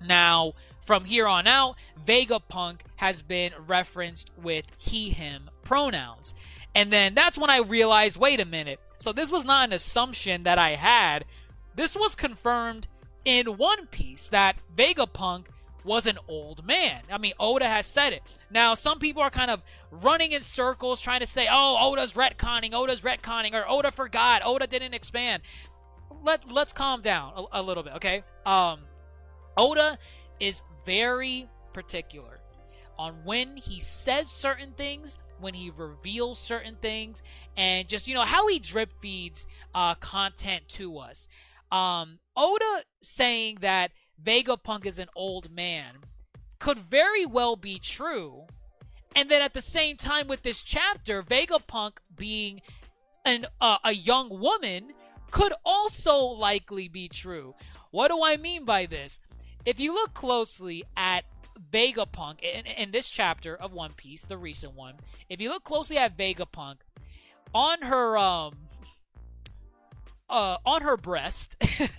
Now, 0.00 0.52
from 0.86 1.04
here 1.04 1.26
on 1.26 1.46
out, 1.46 1.74
Vegapunk 2.06 2.80
has 2.96 3.20
been 3.20 3.52
referenced 3.66 4.30
with 4.40 4.64
he, 4.78 5.10
him 5.10 5.50
pronouns. 5.64 6.34
And 6.74 6.92
then 6.92 7.14
that's 7.14 7.36
when 7.36 7.50
I 7.50 7.58
realized 7.58 8.16
wait 8.16 8.40
a 8.40 8.44
minute. 8.44 8.80
So 8.98 9.12
this 9.12 9.30
was 9.30 9.44
not 9.44 9.68
an 9.68 9.74
assumption 9.74 10.44
that 10.44 10.58
I 10.58 10.76
had. 10.76 11.24
This 11.74 11.96
was 11.96 12.14
confirmed 12.14 12.86
in 13.24 13.58
One 13.58 13.86
Piece 13.86 14.28
that 14.28 14.56
Vegapunk 14.76 15.46
was 15.84 16.06
an 16.06 16.18
old 16.28 16.64
man. 16.64 17.02
I 17.10 17.18
mean, 17.18 17.32
Oda 17.38 17.66
has 17.66 17.86
said 17.86 18.12
it. 18.12 18.22
Now, 18.50 18.74
some 18.74 18.98
people 18.98 19.22
are 19.22 19.30
kind 19.30 19.50
of 19.50 19.62
running 19.90 20.32
in 20.32 20.40
circles 20.40 21.00
trying 21.00 21.20
to 21.20 21.26
say, 21.26 21.48
oh, 21.50 21.76
Oda's 21.80 22.12
retconning, 22.12 22.74
Oda's 22.74 23.02
retconning, 23.02 23.54
or 23.54 23.68
Oda 23.68 23.92
forgot, 23.92 24.42
Oda 24.44 24.66
didn't 24.66 24.94
expand. 24.94 25.42
Let, 26.24 26.50
let's 26.50 26.72
calm 26.72 27.02
down 27.02 27.32
a, 27.36 27.60
a 27.60 27.62
little 27.62 27.82
bit, 27.82 27.94
okay? 27.94 28.24
Um, 28.44 28.80
Oda 29.56 29.98
is 30.40 30.62
very 30.86 31.48
particular 31.74 32.40
on 32.98 33.12
when 33.24 33.56
he 33.56 33.78
says 33.80 34.30
certain 34.30 34.72
things, 34.72 35.18
when 35.40 35.52
he 35.52 35.70
reveals 35.76 36.38
certain 36.38 36.76
things, 36.76 37.22
and 37.58 37.86
just, 37.88 38.08
you 38.08 38.14
know, 38.14 38.24
how 38.24 38.46
he 38.46 38.58
drip 38.58 38.90
feeds 39.02 39.46
uh, 39.74 39.94
content 39.96 40.66
to 40.68 40.96
us. 40.98 41.28
Um, 41.70 42.18
Oda 42.36 42.84
saying 43.02 43.58
that 43.60 43.90
Vegapunk 44.24 44.86
is 44.86 44.98
an 44.98 45.08
old 45.14 45.50
man 45.50 45.96
could 46.58 46.78
very 46.78 47.26
well 47.26 47.56
be 47.56 47.78
true. 47.78 48.46
And 49.14 49.30
then 49.30 49.42
at 49.42 49.54
the 49.54 49.60
same 49.60 49.96
time 49.96 50.28
with 50.28 50.42
this 50.42 50.62
chapter, 50.62 51.22
Vegapunk 51.22 51.98
being 52.16 52.60
an 53.24 53.46
uh, 53.60 53.78
a 53.84 53.92
young 53.92 54.28
woman 54.28 54.92
could 55.30 55.52
also 55.64 56.18
likely 56.18 56.88
be 56.88 57.08
true. 57.08 57.54
What 57.90 58.08
do 58.08 58.22
I 58.22 58.36
mean 58.36 58.64
by 58.64 58.86
this? 58.86 59.20
If 59.66 59.80
you 59.80 59.92
look 59.92 60.14
closely 60.14 60.84
at 60.96 61.24
Vegapunk 61.72 62.40
in, 62.40 62.66
in 62.66 62.92
this 62.92 63.10
chapter 63.10 63.56
of 63.56 63.72
One 63.72 63.92
Piece, 63.94 64.24
the 64.24 64.38
recent 64.38 64.74
one, 64.74 64.94
if 65.28 65.40
you 65.40 65.48
look 65.48 65.64
closely 65.64 65.98
at 65.98 66.16
Vegapunk, 66.16 66.76
on 67.52 67.82
her 67.82 68.16
um 68.16 68.54
uh 70.28 70.56
on 70.66 70.82
her 70.82 70.96
breast 70.96 71.56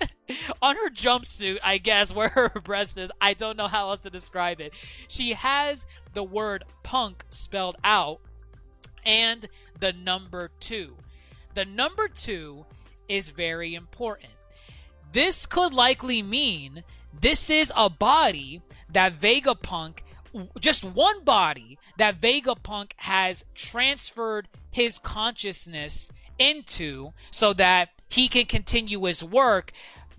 on 0.61 0.75
her 0.77 0.89
jumpsuit, 0.89 1.57
I 1.61 1.77
guess, 1.77 2.13
where 2.15 2.29
her 2.29 2.61
breast 2.63 2.97
is. 2.97 3.11
I 3.19 3.33
don't 3.33 3.57
know 3.57 3.67
how 3.67 3.89
else 3.89 3.99
to 4.01 4.09
describe 4.09 4.61
it. 4.61 4.73
She 5.09 5.33
has 5.33 5.85
the 6.13 6.23
word 6.23 6.63
punk 6.83 7.25
spelled 7.29 7.75
out 7.83 8.21
and 9.05 9.45
the 9.79 9.91
number 9.91 10.51
two. 10.61 10.95
The 11.53 11.65
number 11.65 12.07
two 12.07 12.65
is 13.09 13.29
very 13.29 13.75
important. 13.75 14.31
This 15.11 15.45
could 15.45 15.73
likely 15.73 16.21
mean 16.21 16.83
this 17.19 17.49
is 17.49 17.71
a 17.75 17.89
body 17.89 18.61
that 18.89 19.19
Vegapunk, 19.19 19.99
just 20.59 20.83
one 20.83 21.23
body 21.23 21.77
that 21.97 22.21
Vegapunk 22.21 22.91
has 22.97 23.43
transferred 23.55 24.47
his 24.71 24.99
consciousness 24.99 26.11
into 26.37 27.11
so 27.31 27.53
that 27.53 27.89
he 28.09 28.27
can 28.27 28.45
continue 28.45 29.03
his 29.05 29.23
work 29.23 29.71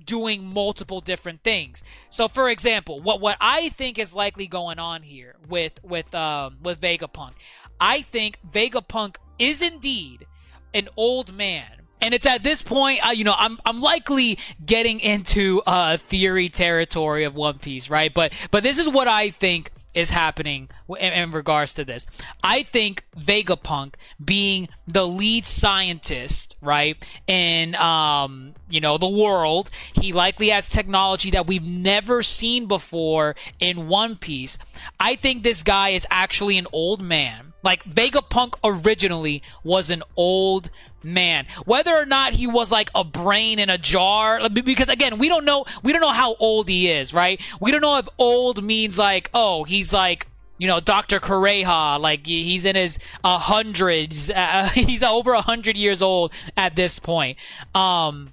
doing 0.05 0.45
multiple 0.45 1.01
different 1.01 1.43
things. 1.43 1.85
So, 2.11 2.29
for 2.29 2.49
example, 2.49 3.01
what 3.01 3.21
what 3.21 3.37
I 3.41 3.69
think 3.71 3.99
is 3.99 4.15
likely 4.15 4.47
going 4.47 4.79
on 4.79 5.03
here 5.03 5.37
with 5.49 5.73
with 5.83 6.13
um, 6.15 6.59
with 6.63 6.81
Vegapunk, 6.81 7.33
I 7.81 8.03
think 8.03 8.39
Vegapunk 8.51 9.17
is 9.39 9.63
indeed 9.63 10.27
an 10.75 10.89
old 10.97 11.35
man. 11.35 11.78
And 12.01 12.15
it's 12.15 12.27
at 12.27 12.43
this 12.43 12.63
point, 12.63 13.07
uh, 13.07 13.11
you 13.11 13.25
know, 13.25 13.35
I'm 13.37 13.59
I'm 13.65 13.81
likely 13.81 14.39
getting 14.65 15.01
into 15.01 15.63
uh, 15.67 15.97
theory 15.97 16.49
territory 16.49 17.25
of 17.25 17.35
One 17.35 17.59
Piece, 17.59 17.91
right? 17.91 18.13
But 18.13 18.33
but 18.51 18.63
this 18.63 18.79
is 18.79 18.89
what 18.89 19.09
I 19.09 19.31
think 19.31 19.73
is 19.95 20.11
happening 20.11 20.69
in, 20.89 21.13
in, 21.13 21.31
regards 21.31 21.75
to 21.75 21.85
this. 21.85 22.07
I 22.43 22.63
think 22.63 23.05
Vegapunk 23.17 23.95
being 24.25 24.69
the 24.87 25.07
lead 25.07 25.45
scientist, 25.45 26.57
right, 26.61 26.97
in 27.27 27.75
um, 27.75 28.55
you 28.71 28.81
know, 28.81 28.99
the 28.99 29.09
world, 29.09 29.71
he 29.95 30.13
likely 30.13 30.49
has 30.49 30.69
technology 30.69 31.31
that 31.33 31.47
we've 31.47 31.67
never 31.67 32.23
seen 32.23 32.67
before 32.67 33.37
in 33.61 33.89
One 33.89 34.17
Piece. 34.17 34.59
I 34.99 35.17
think 35.17 35.43
this 35.43 35.63
guy 35.63 35.91
is 35.91 36.07
actually 36.11 36.59
an 36.59 36.67
old 36.73 37.01
man. 37.01 37.53
Like 37.63 37.85
Vegapunk 37.85 38.55
originally 38.63 39.43
was 39.65 39.91
an 39.91 40.03
old 40.17 40.71
man 41.03 41.47
whether 41.65 41.95
or 41.95 42.05
not 42.05 42.33
he 42.33 42.47
was 42.47 42.73
like 42.73 42.91
a 42.95 43.05
brain 43.05 43.59
in 43.59 43.71
a 43.71 43.79
jar 43.79 44.41
because 44.51 44.89
again 44.89 45.19
we 45.19 45.29
don't 45.29 45.45
know 45.45 45.65
we 45.83 45.93
don't 45.93 46.01
know 46.01 46.09
how 46.09 46.35
old 46.37 46.69
he 46.69 46.89
is 46.89 47.15
right 47.15 47.41
we 47.61 47.71
don't 47.71 47.81
know 47.81 47.99
if 47.99 48.09
old 48.19 48.63
means 48.65 48.99
like 48.99 49.31
oh 49.33 49.63
he's 49.65 49.93
like 49.93 50.27
you 50.59 50.67
know 50.67 50.81
dr 50.81 51.19
Kureha, 51.21 52.01
like 52.01 52.27
he's 52.27 52.65
in 52.65 52.77
his 52.77 52.99
uh, 53.25 53.39
hundreds 53.39 54.31
uh, 54.31 54.69
he's 54.75 55.03
over 55.03 55.33
a 55.33 55.43
hundred 55.43 55.77
years 55.77 56.03
old 56.03 56.33
at 56.57 56.77
this 56.77 56.99
point 56.99 57.39
um 57.75 58.33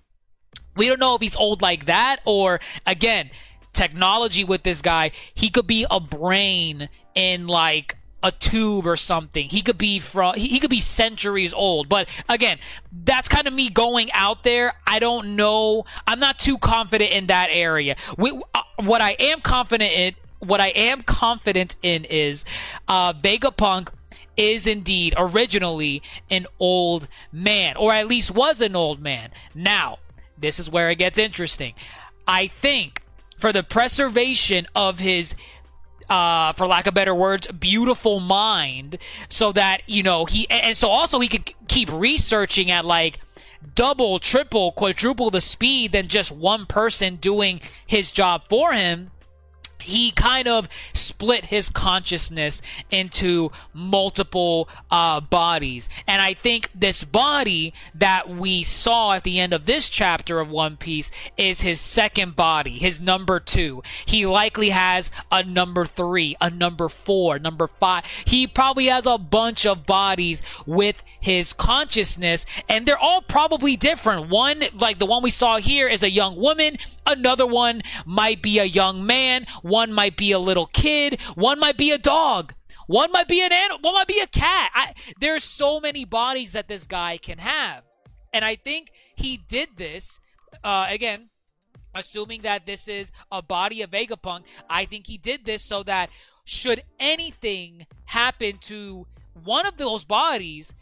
we 0.76 0.88
don't 0.88 1.00
know 1.00 1.16
if 1.16 1.22
he's 1.22 1.36
old 1.36 1.62
like 1.62 1.86
that 1.86 2.18
or 2.26 2.60
again 2.86 3.30
technology 3.74 4.44
with 4.44 4.64
this 4.64 4.82
guy 4.82 5.12
he 5.34 5.50
could 5.50 5.68
be 5.68 5.86
a 5.90 6.00
brain 6.00 6.90
in 7.14 7.48
like 7.48 7.98
a 8.26 8.32
tube 8.32 8.88
or 8.88 8.96
something. 8.96 9.48
He 9.48 9.62
could 9.62 9.78
be 9.78 10.00
from 10.00 10.34
he, 10.34 10.60
could 10.60 10.72
be 10.72 10.80
centuries 10.80 11.54
old. 11.54 11.88
But 11.88 12.10
again, 12.28 12.58
that's 12.92 13.28
kind 13.28 13.48
of 13.48 13.54
me 13.54 13.70
going 13.70 14.12
out 14.14 14.44
there. 14.44 14.74
I 14.88 14.98
don't 14.98 15.36
know. 15.36 15.86
I'm 16.08 16.20
not 16.20 16.40
too 16.40 16.58
confident 16.58 17.12
in 17.12 17.28
that 17.28 17.50
area. 17.52 17.96
We, 18.18 18.32
uh, 18.56 18.62
what 18.78 19.00
I 19.00 19.12
am 19.20 19.42
confident 19.42 19.94
in 19.94 20.16
what 20.40 20.62
I 20.62 20.70
am 20.70 21.02
confident 21.02 21.76
in 21.82 22.06
is 22.06 22.46
uh, 22.88 23.14
Vegapunk 23.14 23.90
is 24.38 24.68
indeed 24.68 25.14
originally 25.18 26.02
an 26.30 26.46
old 26.60 27.08
man, 27.32 27.78
or 27.78 27.94
at 27.94 28.08
least 28.08 28.32
was 28.32 28.62
an 28.62 28.76
old 28.76 29.02
man. 29.02 29.32
Now, 29.54 30.00
this 30.38 30.60
is 30.60 30.70
where 30.70 30.90
it 30.90 30.98
gets 30.98 31.18
interesting. 31.18 31.74
I 32.28 32.48
think 32.48 33.02
for 33.38 33.54
the 33.54 33.64
preservation 33.64 34.68
of 34.76 35.00
his 35.00 35.36
uh, 36.10 36.54
for 36.54 36.68
lack 36.68 36.86
of 36.86 36.94
better 36.94 37.16
words, 37.16 37.48
beautiful 37.48 38.20
mind, 38.20 38.98
so 39.30 39.52
that 39.54 39.82
you 39.88 40.04
know 40.04 40.26
he 40.26 40.48
and 40.50 40.78
so 40.78 40.90
also 40.90 41.20
he 41.20 41.28
could 41.28 41.54
keep 41.68 41.92
researching 41.92 42.70
at 42.70 42.86
like 42.86 43.20
double, 43.74 44.20
triple, 44.20 44.72
quadruple 44.74 45.32
the 45.32 45.42
speed 45.42 45.92
than 45.92 46.08
just 46.08 46.32
one 46.32 46.66
person 46.66 47.16
doing 47.16 47.60
his 47.88 48.12
job 48.12 48.44
for 48.50 48.74
him. 48.74 49.10
He 49.86 50.12
kind 50.12 50.48
of 50.48 50.68
split 50.94 51.46
his 51.46 51.70
consciousness 51.70 52.62
into 52.92 53.52
multiple 53.74 54.68
uh, 54.92 55.22
bodies. 55.22 55.90
And 56.08 56.22
I 56.22 56.34
think 56.34 56.70
this 56.74 57.04
body 57.04 57.74
that 57.96 58.30
we 58.30 58.64
saw 58.64 59.14
at 59.14 59.24
the 59.24 59.40
end 59.40 59.54
of 59.54 59.66
this 59.66 59.90
chapter 59.90 60.40
of 60.40 60.50
One 60.50 60.78
Piece 60.78 61.12
is 61.38 61.62
his 61.62 61.80
second 61.80 62.36
body, 62.36 62.72
his 62.72 63.00
number 63.00 63.40
two. 63.40 63.84
He 64.06 64.26
likely 64.26 64.70
has 64.70 65.12
a 65.32 65.44
number 65.44 65.86
three, 65.86 66.36
a 66.42 66.50
number 66.50 66.90
four, 66.90 67.40
number 67.40 67.68
five. 67.68 68.06
He 68.26 68.48
probably 68.48 68.86
has 68.88 69.06
a 69.06 69.18
bunch 69.18 69.66
of 69.66 69.86
bodies 69.86 70.44
with 70.66 71.04
his 71.20 71.54
consciousness, 71.54 72.46
and 72.70 72.86
they're 72.86 72.98
all 72.98 73.22
probably 73.22 73.76
different. 73.76 74.30
One, 74.30 74.64
like 74.74 75.00
the 75.00 75.06
one 75.06 75.24
we 75.24 75.30
saw 75.30 75.58
here, 75.58 75.88
is 75.88 76.04
a 76.04 76.10
young 76.10 76.36
woman. 76.36 76.78
Another 77.06 77.46
one 77.46 77.82
might 78.06 78.42
be 78.42 78.60
a 78.60 78.64
young 78.64 79.06
man. 79.06 79.46
One 79.62 79.94
might 79.94 80.18
be 80.18 80.32
a 80.32 80.40
little 80.40 80.68
kid. 80.68 81.22
One 81.36 81.60
might 81.60 81.78
be 81.78 81.92
a 81.92 81.98
dog. 81.98 82.54
One 82.88 83.12
might 83.12 83.28
be 83.28 83.42
an 83.42 83.52
animal. 83.52 83.80
One 83.82 83.94
might 83.94 84.08
be 84.08 84.20
a 84.20 84.28
cat. 84.28 84.72
I, 84.74 84.94
there's 85.20 85.44
so 85.44 85.80
many 85.80 86.06
bodies 86.06 86.54
that 86.54 86.68
this 86.68 86.86
guy 86.86 87.18
can 87.18 87.38
have. 87.38 87.84
And 88.34 88.44
I 88.44 88.56
think 88.56 88.92
he 89.16 89.38
did 89.38 89.70
this, 89.78 90.20
uh, 90.64 90.88
again, 90.90 91.30
assuming 91.94 92.42
that 92.42 92.66
this 92.66 92.88
is 92.88 93.12
a 93.32 93.42
body 93.42 93.82
of 93.82 93.92
Vegapunk. 93.92 94.44
I 94.70 94.86
think 94.86 95.08
he 95.08 95.18
did 95.18 95.46
this 95.46 95.64
so 95.64 95.84
that 95.84 96.10
should 96.44 96.84
anything 97.00 97.88
happen 98.06 98.58
to 98.62 99.08
one 99.44 99.66
of 99.66 99.78
those 99.78 100.04
bodies, 100.04 100.74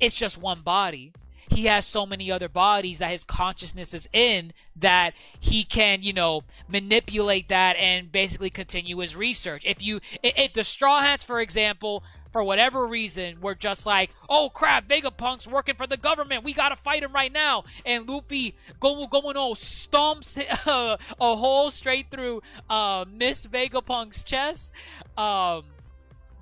it's 0.00 0.16
just 0.16 0.38
one 0.38 0.62
body 0.62 1.12
he 1.48 1.66
has 1.66 1.86
so 1.86 2.06
many 2.06 2.30
other 2.30 2.48
bodies 2.48 2.98
that 2.98 3.10
his 3.10 3.24
consciousness 3.24 3.94
is 3.94 4.08
in 4.12 4.52
that 4.76 5.14
he 5.38 5.64
can, 5.64 6.02
you 6.02 6.12
know, 6.12 6.42
manipulate 6.68 7.48
that 7.48 7.76
and 7.76 8.10
basically 8.10 8.50
continue 8.50 8.98
his 8.98 9.16
research. 9.16 9.62
If 9.64 9.82
you, 9.82 10.00
if 10.22 10.52
the 10.52 10.64
Straw 10.64 11.00
Hats, 11.00 11.24
for 11.24 11.40
example, 11.40 12.02
for 12.32 12.42
whatever 12.42 12.86
reason, 12.86 13.40
were 13.40 13.54
just 13.54 13.86
like, 13.86 14.10
oh 14.28 14.50
crap, 14.50 14.88
Vegapunk's 14.88 15.46
working 15.46 15.76
for 15.76 15.86
the 15.86 15.96
government. 15.96 16.44
We 16.44 16.52
gotta 16.52 16.76
fight 16.76 17.02
him 17.02 17.12
right 17.12 17.32
now. 17.32 17.64
And 17.84 18.08
Luffy, 18.08 18.54
Gomu 18.80 19.08
Gomu 19.08 19.34
no, 19.34 19.52
stomps 19.54 20.36
a, 20.66 20.98
a 21.20 21.36
hole 21.36 21.70
straight 21.70 22.10
through 22.10 22.42
uh, 22.68 23.04
Miss 23.10 23.46
Vegapunk's 23.46 24.22
chest. 24.22 24.72
Um, 25.16 25.64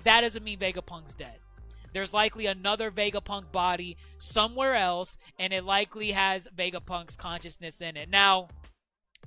that 0.03 0.21
doesn't 0.21 0.43
mean 0.43 0.59
Vegapunk's 0.59 1.15
dead 1.15 1.39
there's 1.95 2.13
likely 2.13 2.47
another 2.47 2.91
Vegapunk 2.91 3.53
body 3.53 3.95
somewhere 4.17 4.75
else, 4.75 5.15
and 5.39 5.53
it 5.53 5.63
likely 5.63 6.11
has 6.11 6.45
Vegapunk's 6.57 7.15
consciousness 7.15 7.79
in 7.79 7.95
it. 7.95 8.09
Now, 8.09 8.49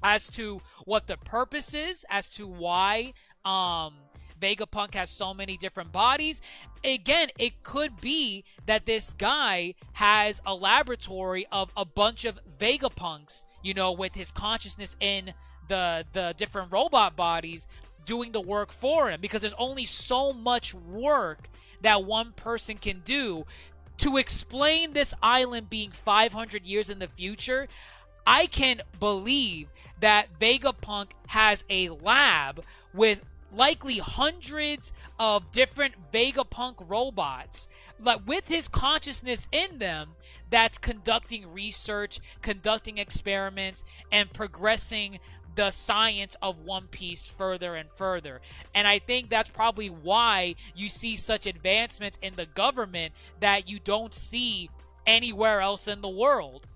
as 0.02 0.28
to 0.32 0.60
what 0.84 1.06
the 1.06 1.16
purpose 1.16 1.72
is, 1.72 2.04
as 2.10 2.28
to 2.28 2.46
why 2.46 3.14
um, 3.46 3.94
Vegapunk 4.38 4.92
has 4.92 5.08
so 5.08 5.32
many 5.32 5.56
different 5.56 5.92
bodies, 5.92 6.42
again, 6.84 7.28
it 7.38 7.62
could 7.62 7.98
be 8.02 8.44
that 8.66 8.84
this 8.84 9.14
guy 9.14 9.74
has 9.94 10.42
a 10.44 10.54
laboratory 10.54 11.46
of 11.50 11.72
a 11.74 11.86
bunch 11.86 12.26
of 12.26 12.38
Vegapunks, 12.60 13.46
you 13.62 13.72
know, 13.72 13.92
with 13.92 14.14
his 14.14 14.30
consciousness 14.30 14.94
in 15.00 15.32
the 15.68 16.04
the 16.12 16.34
different 16.36 16.70
robot 16.70 17.16
bodies 17.16 17.66
doing 18.04 18.32
the 18.32 18.40
work 18.40 18.72
for 18.72 19.10
him 19.10 19.20
because 19.20 19.40
there's 19.40 19.54
only 19.58 19.84
so 19.84 20.32
much 20.32 20.74
work 20.74 21.48
that 21.82 22.04
one 22.04 22.32
person 22.32 22.76
can 22.76 23.00
do. 23.04 23.44
To 23.98 24.16
explain 24.16 24.92
this 24.92 25.14
island 25.22 25.68
being 25.68 25.90
500 25.90 26.64
years 26.64 26.88
in 26.90 26.98
the 26.98 27.08
future, 27.08 27.68
I 28.26 28.46
can 28.46 28.82
believe 29.00 29.68
that 30.00 30.38
Vegapunk 30.38 31.08
has 31.26 31.64
a 31.68 31.88
lab 31.88 32.62
with 32.94 33.20
likely 33.52 33.98
hundreds 33.98 34.92
of 35.18 35.50
different 35.50 35.94
Vegapunk 36.12 36.74
robots, 36.86 37.68
like 37.98 38.20
with 38.26 38.46
his 38.46 38.68
consciousness 38.68 39.48
in 39.50 39.78
them, 39.78 40.10
that's 40.50 40.78
conducting 40.78 41.52
research, 41.52 42.20
conducting 42.42 42.98
experiments, 42.98 43.84
and 44.12 44.32
progressing 44.32 45.18
the 45.58 45.70
science 45.70 46.36
of 46.40 46.60
One 46.60 46.86
Piece 46.86 47.26
further 47.26 47.74
and 47.74 47.88
further. 47.96 48.40
And 48.76 48.86
I 48.86 49.00
think 49.00 49.28
that's 49.28 49.48
probably 49.48 49.88
why 49.90 50.54
you 50.76 50.88
see 50.88 51.16
such 51.16 51.48
advancements 51.48 52.16
in 52.22 52.36
the 52.36 52.46
government 52.46 53.12
that 53.40 53.68
you 53.68 53.80
don't 53.80 54.14
see 54.14 54.70
anywhere 55.04 55.60
else 55.60 55.88
in 55.88 56.00
the 56.00 56.08
world. 56.08 56.68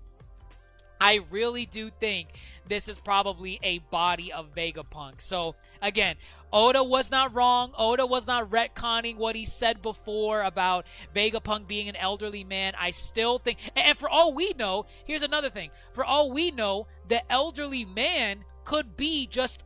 I 0.99 1.21
really 1.31 1.65
do 1.65 1.91
think 2.01 2.27
this 2.67 2.89
is 2.89 2.97
probably 2.97 3.57
a 3.63 3.79
body 3.79 4.33
of 4.33 4.53
Vegapunk. 4.53 5.21
So, 5.21 5.55
again, 5.81 6.17
Oda 6.51 6.83
was 6.83 7.09
not 7.09 7.33
wrong. 7.33 7.71
Oda 7.77 8.05
was 8.05 8.27
not 8.27 8.51
retconning 8.51 9.15
what 9.15 9.37
he 9.37 9.45
said 9.45 9.81
before 9.81 10.41
about 10.41 10.87
Vegapunk 11.15 11.67
being 11.67 11.87
an 11.87 11.95
elderly 11.95 12.43
man. 12.43 12.73
I 12.77 12.89
still 12.89 13.39
think, 13.39 13.59
and 13.77 13.97
for 13.97 14.09
all 14.09 14.33
we 14.33 14.53
know, 14.59 14.87
here's 15.05 15.21
another 15.21 15.49
thing. 15.49 15.71
For 15.93 16.03
all 16.03 16.31
we 16.31 16.51
know, 16.51 16.87
the 17.07 17.21
elderly 17.31 17.85
man 17.85 18.43
could 18.65 18.97
be 18.97 19.27
just 19.27 19.63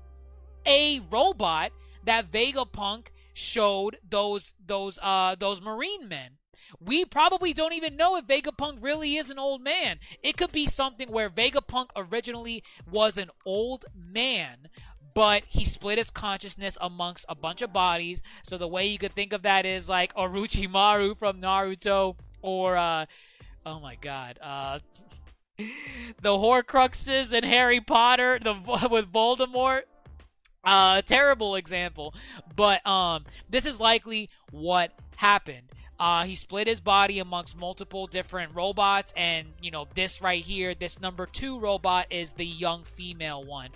a 0.65 1.01
robot 1.09 1.71
that 2.05 2.31
Vegapunk 2.31 3.07
showed 3.33 3.97
those 4.09 4.53
those 4.65 4.97
uh 5.01 5.35
those 5.35 5.61
marine 5.61 6.07
men. 6.07 6.31
We 6.79 7.05
probably 7.05 7.53
don't 7.53 7.73
even 7.73 7.95
know 7.95 8.17
if 8.17 8.25
Vegapunk 8.25 8.79
really 8.81 9.15
is 9.15 9.29
an 9.29 9.39
old 9.39 9.61
man. 9.61 9.99
It 10.23 10.37
could 10.37 10.51
be 10.51 10.65
something 10.65 11.09
where 11.09 11.29
Vegapunk 11.29 11.89
originally 11.95 12.63
was 12.89 13.17
an 13.17 13.29
old 13.45 13.85
man, 13.95 14.67
but 15.13 15.43
he 15.47 15.65
split 15.65 15.97
his 15.97 16.09
consciousness 16.09 16.77
amongst 16.81 17.25
a 17.29 17.35
bunch 17.35 17.61
of 17.61 17.71
bodies. 17.71 18.21
So 18.43 18.57
the 18.57 18.67
way 18.67 18.87
you 18.87 18.97
could 18.97 19.15
think 19.15 19.33
of 19.33 19.43
that 19.43 19.65
is 19.65 19.87
like 19.87 20.13
Orochimaru 20.15 21.17
from 21.17 21.39
Naruto, 21.39 22.15
or 22.41 22.75
uh, 22.75 23.05
oh 23.65 23.79
my 23.79 23.95
god, 23.95 24.39
uh, 24.41 24.79
the 26.21 26.29
Horcruxes 26.29 27.33
and 27.33 27.45
Harry 27.45 27.81
Potter, 27.81 28.39
the 28.41 28.53
with 28.91 29.11
Voldemort. 29.11 29.83
Uh, 30.63 31.01
terrible 31.01 31.55
example, 31.55 32.13
but 32.55 32.85
um, 32.85 33.23
this 33.49 33.65
is 33.65 33.79
likely 33.79 34.29
what 34.51 34.91
happened. 35.15 35.61
Uh, 35.99 36.25
he 36.25 36.35
split 36.35 36.67
his 36.67 36.81
body 36.81 37.19
amongst 37.19 37.57
multiple 37.57 38.05
different 38.05 38.53
robots, 38.53 39.13
and 39.15 39.47
you 39.61 39.71
know 39.71 39.87
this 39.95 40.21
right 40.21 40.43
here, 40.43 40.75
this 40.75 40.99
number 40.99 41.25
two 41.25 41.57
robot 41.59 42.07
is 42.09 42.33
the 42.33 42.45
young 42.45 42.83
female 42.83 43.45
one. 43.45 43.69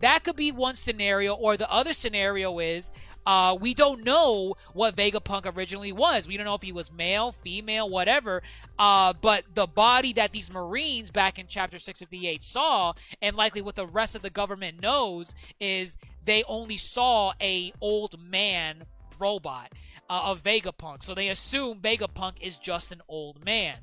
That 0.00 0.24
could 0.24 0.36
be 0.36 0.50
one 0.50 0.74
scenario, 0.74 1.34
or 1.34 1.56
the 1.56 1.70
other 1.70 1.92
scenario 1.92 2.58
is 2.58 2.90
uh, 3.26 3.56
we 3.58 3.74
don't 3.74 4.04
know 4.04 4.56
what 4.72 4.96
Vegapunk 4.96 5.54
originally 5.56 5.92
was. 5.92 6.28
We 6.28 6.36
don't 6.36 6.46
know 6.46 6.54
if 6.54 6.62
he 6.62 6.72
was 6.72 6.92
male, 6.92 7.32
female, 7.32 7.88
whatever. 7.88 8.42
Uh, 8.78 9.12
but 9.20 9.44
the 9.54 9.66
body 9.66 10.12
that 10.14 10.32
these 10.32 10.50
Marines 10.52 11.10
back 11.10 11.38
in 11.38 11.46
Chapter 11.46 11.78
658 11.78 12.42
saw, 12.42 12.92
and 13.22 13.36
likely 13.36 13.62
what 13.62 13.76
the 13.76 13.86
rest 13.86 14.14
of 14.14 14.22
the 14.22 14.30
government 14.30 14.80
knows, 14.80 15.34
is 15.60 15.96
they 16.24 16.44
only 16.44 16.76
saw 16.76 17.32
a 17.40 17.72
old 17.80 18.18
man 18.20 18.84
robot 19.18 19.72
uh, 20.10 20.22
of 20.24 20.42
Vegapunk. 20.42 21.02
So 21.02 21.14
they 21.14 21.28
assume 21.28 21.80
Vegapunk 21.80 22.34
is 22.40 22.58
just 22.58 22.92
an 22.92 23.02
old 23.08 23.44
man. 23.44 23.76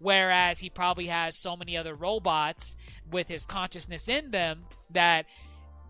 Whereas 0.00 0.60
he 0.60 0.70
probably 0.70 1.06
has 1.06 1.36
so 1.36 1.56
many 1.56 1.76
other 1.76 1.94
robots 1.94 2.76
with 3.10 3.26
his 3.26 3.44
consciousness 3.44 4.08
in 4.08 4.30
them 4.30 4.64
that 4.90 5.26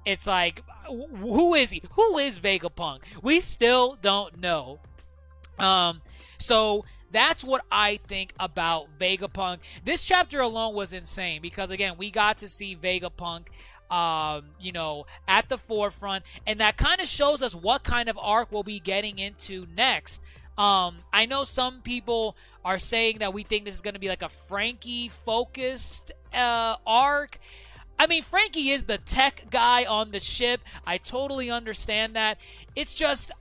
it's 0.08 0.26
like, 0.26 0.62
who 0.86 1.54
is 1.54 1.70
he? 1.70 1.82
Who 1.92 2.16
is 2.16 2.40
Vegapunk? 2.40 3.00
We 3.20 3.40
still 3.40 3.98
don't 4.00 4.40
know. 4.40 4.78
Um, 5.58 6.00
so 6.38 6.86
that's 7.12 7.44
what 7.44 7.62
I 7.70 7.98
think 8.08 8.32
about 8.40 8.86
Vegapunk. 8.98 9.58
This 9.84 10.04
chapter 10.04 10.40
alone 10.40 10.74
was 10.74 10.94
insane 10.94 11.42
because 11.42 11.70
again, 11.70 11.96
we 11.98 12.10
got 12.10 12.38
to 12.38 12.48
see 12.48 12.74
Vegapunk 12.74 13.48
um, 13.90 14.44
you 14.60 14.72
know, 14.72 15.06
at 15.26 15.48
the 15.48 15.56
forefront, 15.56 16.24
and 16.46 16.60
that 16.60 16.76
kind 16.76 17.00
of 17.00 17.08
shows 17.08 17.40
us 17.40 17.54
what 17.54 17.84
kind 17.84 18.10
of 18.10 18.18
arc 18.18 18.52
we'll 18.52 18.62
be 18.62 18.80
getting 18.80 19.18
into 19.18 19.66
next. 19.74 20.20
Um, 20.58 20.98
I 21.12 21.26
know 21.26 21.44
some 21.44 21.80
people 21.82 22.36
are 22.64 22.78
saying 22.78 23.20
that 23.20 23.32
we 23.32 23.44
think 23.44 23.64
this 23.64 23.74
is 23.76 23.80
going 23.80 23.94
to 23.94 24.00
be 24.00 24.08
like 24.08 24.22
a 24.22 24.28
Franky 24.28 25.08
focused 25.08 26.12
uh, 26.34 26.76
arc. 26.86 27.38
I 27.98 28.06
mean, 28.06 28.22
Franky 28.22 28.70
is 28.70 28.84
the 28.84 28.98
tech 28.98 29.44
guy 29.50 29.84
on 29.84 30.10
the 30.10 30.20
ship. 30.20 30.60
I 30.86 30.98
totally 30.98 31.50
understand 31.50 32.16
that. 32.16 32.38
It's 32.76 32.94
just. 32.94 33.32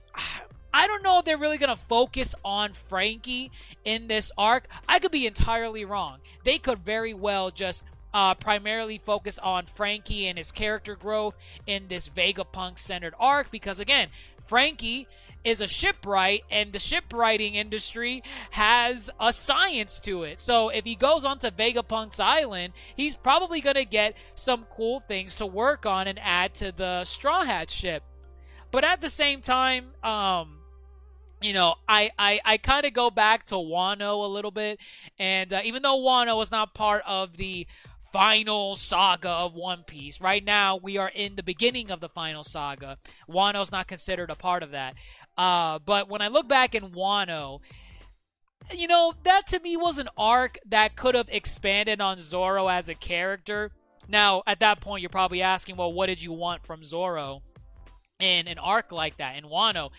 I 0.74 0.86
don't 0.86 1.02
know 1.02 1.18
if 1.18 1.24
they're 1.24 1.38
really 1.38 1.56
going 1.56 1.74
to 1.74 1.82
focus 1.82 2.34
on 2.44 2.74
Franky 2.74 3.50
in 3.86 4.06
this 4.06 4.30
arc. 4.36 4.68
I 4.86 4.98
could 4.98 5.10
be 5.10 5.26
entirely 5.26 5.86
wrong. 5.86 6.18
They 6.44 6.58
could 6.58 6.80
very 6.80 7.14
well 7.14 7.50
just 7.50 7.84
uh, 8.12 8.34
primarily 8.34 8.98
focus 8.98 9.38
on 9.38 9.66
Franky 9.66 10.26
and 10.26 10.36
his 10.36 10.52
character 10.52 10.94
growth 10.94 11.34
in 11.66 11.88
this 11.88 12.08
Vegapunk 12.10 12.78
centered 12.78 13.14
arc 13.18 13.50
because, 13.50 13.80
again, 13.80 14.08
Franky 14.46 15.06
is 15.48 15.62
a 15.62 15.66
shipwright, 15.66 16.44
and 16.50 16.72
the 16.72 16.78
shipwriting 16.78 17.54
industry 17.54 18.22
has 18.50 19.10
a 19.18 19.32
science 19.32 19.98
to 20.00 20.24
it. 20.24 20.38
So 20.38 20.68
if 20.68 20.84
he 20.84 20.94
goes 20.94 21.24
onto 21.24 21.50
Vegapunk's 21.50 22.20
island, 22.20 22.74
he's 22.94 23.14
probably 23.14 23.62
going 23.62 23.76
to 23.76 23.86
get 23.86 24.14
some 24.34 24.66
cool 24.70 25.00
things 25.08 25.36
to 25.36 25.46
work 25.46 25.86
on 25.86 26.06
and 26.06 26.18
add 26.22 26.54
to 26.56 26.72
the 26.72 27.04
Straw 27.04 27.44
Hat 27.44 27.70
ship. 27.70 28.02
But 28.70 28.84
at 28.84 29.00
the 29.00 29.08
same 29.08 29.40
time, 29.40 29.86
um, 30.04 30.58
you 31.40 31.54
know, 31.54 31.76
I, 31.88 32.10
I, 32.18 32.40
I 32.44 32.56
kind 32.58 32.84
of 32.84 32.92
go 32.92 33.08
back 33.08 33.44
to 33.46 33.54
Wano 33.54 34.24
a 34.24 34.28
little 34.28 34.50
bit, 34.50 34.78
and 35.18 35.50
uh, 35.50 35.62
even 35.64 35.82
though 35.82 35.98
Wano 35.98 36.36
was 36.36 36.50
not 36.50 36.74
part 36.74 37.02
of 37.06 37.36
the 37.38 37.66
final 38.12 38.74
saga 38.74 39.28
of 39.28 39.54
One 39.54 39.82
Piece. 39.84 40.20
Right 40.20 40.44
now, 40.44 40.76
we 40.76 40.96
are 40.96 41.08
in 41.08 41.36
the 41.36 41.42
beginning 41.42 41.90
of 41.90 42.00
the 42.00 42.08
final 42.08 42.42
saga. 42.42 42.98
Wano's 43.28 43.70
not 43.70 43.86
considered 43.86 44.30
a 44.30 44.34
part 44.34 44.62
of 44.62 44.70
that. 44.70 44.94
Uh, 45.38 45.78
but 45.78 46.10
when 46.10 46.20
I 46.20 46.28
look 46.28 46.48
back 46.48 46.74
in 46.74 46.90
Wano, 46.90 47.60
you 48.72 48.88
know, 48.88 49.14
that 49.22 49.46
to 49.46 49.60
me 49.60 49.76
was 49.76 49.98
an 49.98 50.08
arc 50.18 50.58
that 50.66 50.96
could 50.96 51.14
have 51.14 51.28
expanded 51.30 52.00
on 52.00 52.18
Zoro 52.18 52.66
as 52.66 52.88
a 52.88 52.94
character. 52.94 53.70
Now, 54.08 54.42
at 54.46 54.60
that 54.60 54.80
point, 54.80 55.00
you're 55.00 55.10
probably 55.10 55.42
asking, 55.42 55.76
well, 55.76 55.92
what 55.92 56.06
did 56.06 56.20
you 56.20 56.32
want 56.32 56.66
from 56.66 56.84
Zoro 56.84 57.42
in 58.18 58.48
an 58.48 58.58
arc 58.58 58.90
like 58.90 59.18
that 59.18 59.36
in 59.36 59.44
Wano? 59.44 59.90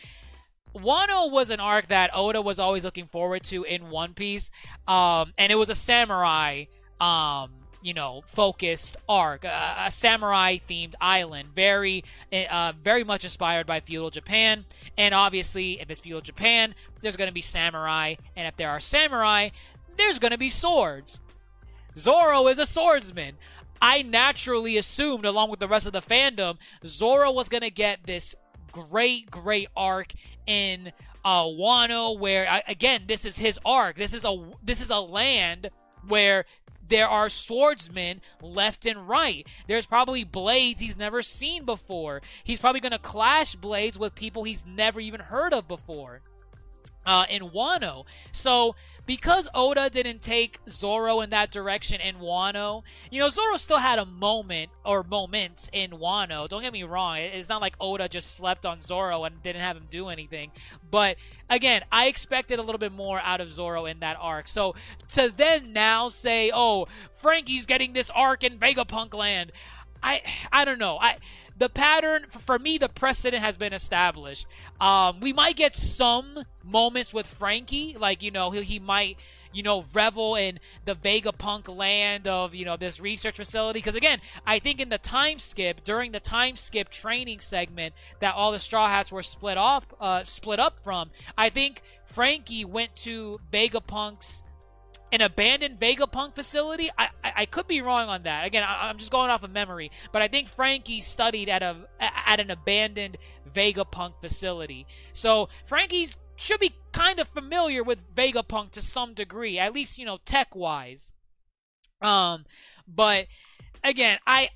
Wano 0.76 1.32
was 1.32 1.50
an 1.50 1.60
arc 1.60 1.88
that 1.88 2.12
Oda 2.14 2.42
was 2.42 2.60
always 2.60 2.84
looking 2.84 3.08
forward 3.08 3.44
to 3.46 3.64
in 3.64 3.90
One 3.90 4.14
Piece, 4.14 4.52
um, 4.88 5.34
and 5.38 5.52
it 5.52 5.56
was 5.56 5.70
a 5.70 5.76
samurai 5.76 6.66
um, 7.00 7.52
you 7.82 7.94
know, 7.94 8.22
focused 8.28 8.98
arc, 9.08 9.46
uh, 9.46 9.76
a 9.86 9.92
samurai 9.92 10.58
themed 10.70 10.96
island, 11.00 11.50
very, 11.56 12.04
uh, 12.32 12.74
very 12.84 13.04
much 13.04 13.24
inspired 13.24 13.66
by 13.66 13.80
feudal 13.80 14.10
Japan. 14.10 14.66
And 14.98 15.14
obviously, 15.14 15.80
if 15.80 15.90
it's 15.90 16.00
feudal 16.00 16.22
Japan, 16.22 16.76
there's 17.02 17.16
going 17.16 17.30
to 17.30 17.34
be 17.34 17.42
samurai, 17.42 18.16
and 18.36 18.48
if 18.48 18.58
there 18.58 18.70
are 18.70 18.80
samurai, 18.80 19.50
there's 19.98 20.20
going 20.20 20.32
to 20.32 20.38
be 20.38 20.50
swords. 20.50 21.22
Zoro 21.98 22.48
is 22.48 22.60
a 22.60 22.66
swordsman. 22.66 23.36
I 23.82 24.02
naturally 24.02 24.78
assumed, 24.78 25.26
along 25.26 25.50
with 25.50 25.60
the 25.60 25.68
rest 25.68 25.88
of 25.88 25.94
the 25.94 26.02
fandom, 26.02 26.58
Zoro 26.86 27.32
was 27.32 27.50
going 27.50 27.62
to 27.62 27.72
get 27.72 28.04
this 28.06 28.36
great, 28.72 29.32
great 29.32 29.70
arc 29.76 30.14
in 30.46 30.92
uh, 31.24 31.44
Wano, 31.44 32.18
where 32.18 32.62
again, 32.68 33.04
this 33.08 33.26
is 33.26 33.38
his 33.38 33.60
arc. 33.66 33.96
This 33.96 34.14
is 34.14 34.26
a 34.26 34.52
this 34.64 34.82
is 34.82 34.90
a 34.90 35.00
land 35.00 35.70
where 36.08 36.46
there 36.90 37.08
are 37.08 37.30
swordsmen 37.30 38.22
left 38.42 38.86
and 38.86 39.08
right. 39.08 39.48
There's 39.68 39.86
probably 39.86 40.24
blades 40.24 40.82
he's 40.82 40.98
never 40.98 41.22
seen 41.22 41.66
before. 41.66 42.22
He's 42.44 42.60
probably 42.60 42.82
going 42.82 42.92
to 42.92 43.00
clash 43.00 43.56
blades 43.56 43.98
with 43.98 44.16
people 44.16 44.44
he's 44.44 44.66
never 44.66 45.00
even 45.00 45.20
heard 45.22 45.54
of 45.54 45.68
before. 45.68 46.22
Uh, 47.06 47.26
in 47.30 47.42
Wano. 47.42 48.06
So 48.34 48.76
because 49.10 49.50
Oda 49.56 49.90
didn't 49.90 50.22
take 50.22 50.60
Zoro 50.70 51.22
in 51.22 51.32
that 51.32 51.50
direction 51.50 52.00
in 52.00 52.18
Wano, 52.18 52.84
you 53.10 53.20
know, 53.20 53.30
Zoro 53.30 53.56
still 53.56 53.80
had 53.80 53.98
a 53.98 54.06
moment 54.06 54.70
or 54.86 55.02
moments 55.02 55.68
in 55.74 55.90
Wano. 55.90 56.48
Don't 56.48 56.62
get 56.62 56.72
me 56.72 56.84
wrong. 56.84 57.18
It's 57.18 57.50
not 57.50 57.60
like 57.60 57.76
Oda 57.80 58.08
just 58.08 58.36
slept 58.36 58.68
on 58.68 58.84
Zoro 58.84 59.24
and 59.24 59.42
didn't 59.42 59.64
have 59.64 59.76
him 59.76 59.88
do 59.90 60.10
anything. 60.10 60.52
But 60.92 61.18
again, 61.50 61.82
I 61.92 62.06
expected 62.06 62.60
a 62.60 62.62
little 62.62 62.78
bit 62.78 62.92
more 62.92 63.20
out 63.22 63.42
of 63.42 63.52
Zoro 63.52 63.88
in 63.88 64.00
that 64.02 64.16
arc. 64.22 64.48
So 64.48 64.76
to 65.14 65.34
then 65.36 65.74
now 65.74 66.10
say, 66.10 66.52
oh, 66.54 66.88
Franky's 67.12 67.66
getting 67.66 67.94
this 67.94 68.12
arc 68.12 68.44
in 68.44 68.60
Vegapunk 68.60 69.16
land. 69.16 69.52
I 70.04 70.22
I 70.52 70.66
don't 70.66 70.80
know. 70.80 71.00
I 71.00 71.18
the 71.60 71.70
pattern 71.70 72.26
for 72.30 72.58
me, 72.58 72.78
the 72.78 72.90
precedent 72.90 73.44
has 73.44 73.58
been 73.58 73.74
established. 73.74 74.48
Um, 74.80 75.20
we 75.20 75.34
might 75.34 75.58
get 75.58 75.76
some 75.76 76.46
moments 76.64 77.14
with 77.14 77.28
Franky, 77.28 77.96
like 78.00 78.24
you 78.24 78.32
know 78.32 78.50
he, 78.50 78.64
he 78.64 78.80
might 78.80 79.18
you 79.52 79.62
know 79.64 79.84
revel 79.94 80.36
in 80.36 80.60
the 80.86 80.96
Vegapunk 80.96 81.68
land 81.68 82.28
of 82.28 82.56
you 82.56 82.64
know 82.64 82.78
this 82.78 83.00
research 83.00 83.36
facility. 83.36 83.80
Because 83.80 83.96
again, 83.96 84.22
I 84.48 84.60
think 84.60 84.80
in 84.80 84.90
the 84.90 84.98
time 84.98 85.38
skip 85.38 85.84
during 85.84 86.14
the 86.14 86.22
time 86.22 86.56
skip 86.56 86.90
training 86.90 87.42
segment 87.42 87.94
that 88.22 88.36
all 88.36 88.54
the 88.54 88.60
Straw 88.60 88.88
Hats 88.88 89.12
were 89.12 89.24
split 89.24 89.58
off, 89.58 89.86
uh, 90.00 90.24
split 90.24 90.60
up 90.60 90.82
from, 90.82 91.12
I 91.38 91.50
think 91.50 91.82
Franky 92.06 92.64
went 92.64 92.96
to 92.98 93.40
Vegapunk's 93.52 94.44
an 95.12 95.22
abandoned 95.22 95.80
Vegapunk 95.80 96.36
facility. 96.36 96.90
I, 96.98 97.10
I, 97.24 97.34
I 97.38 97.46
could 97.46 97.68
be 97.68 97.82
wrong 97.82 98.10
on 98.10 98.24
that. 98.24 98.46
Again, 98.46 98.64
I, 98.64 98.90
am 98.90 98.98
just 98.98 99.12
going 99.12 99.30
off 99.30 99.44
of 99.44 99.52
memory, 99.52 99.92
but 100.12 100.22
I 100.22 100.28
think 100.28 100.48
Franky 100.48 101.00
studied 101.00 101.50
at 101.50 101.64
a 101.64 101.78
at 102.00 102.40
an 102.40 102.52
abandoned 102.52 103.18
Vegapunk 103.54 104.14
facility. 104.22 104.86
So 105.14 105.50
Franky's 105.66 106.18
should 106.36 106.60
be 106.60 106.76
kind 106.92 107.20
of 107.20 107.28
familiar 107.28 107.84
with 107.84 108.00
Vegapunk 108.16 108.72
to 108.72 108.82
some 108.82 109.14
degree, 109.14 109.60
at 109.60 109.74
least 109.74 109.98
you 109.98 110.06
know 110.06 110.20
tech 110.26 110.56
wise. 110.56 111.14
Um, 112.02 112.46
but 112.88 113.28
again, 113.84 114.20
I. 114.26 114.50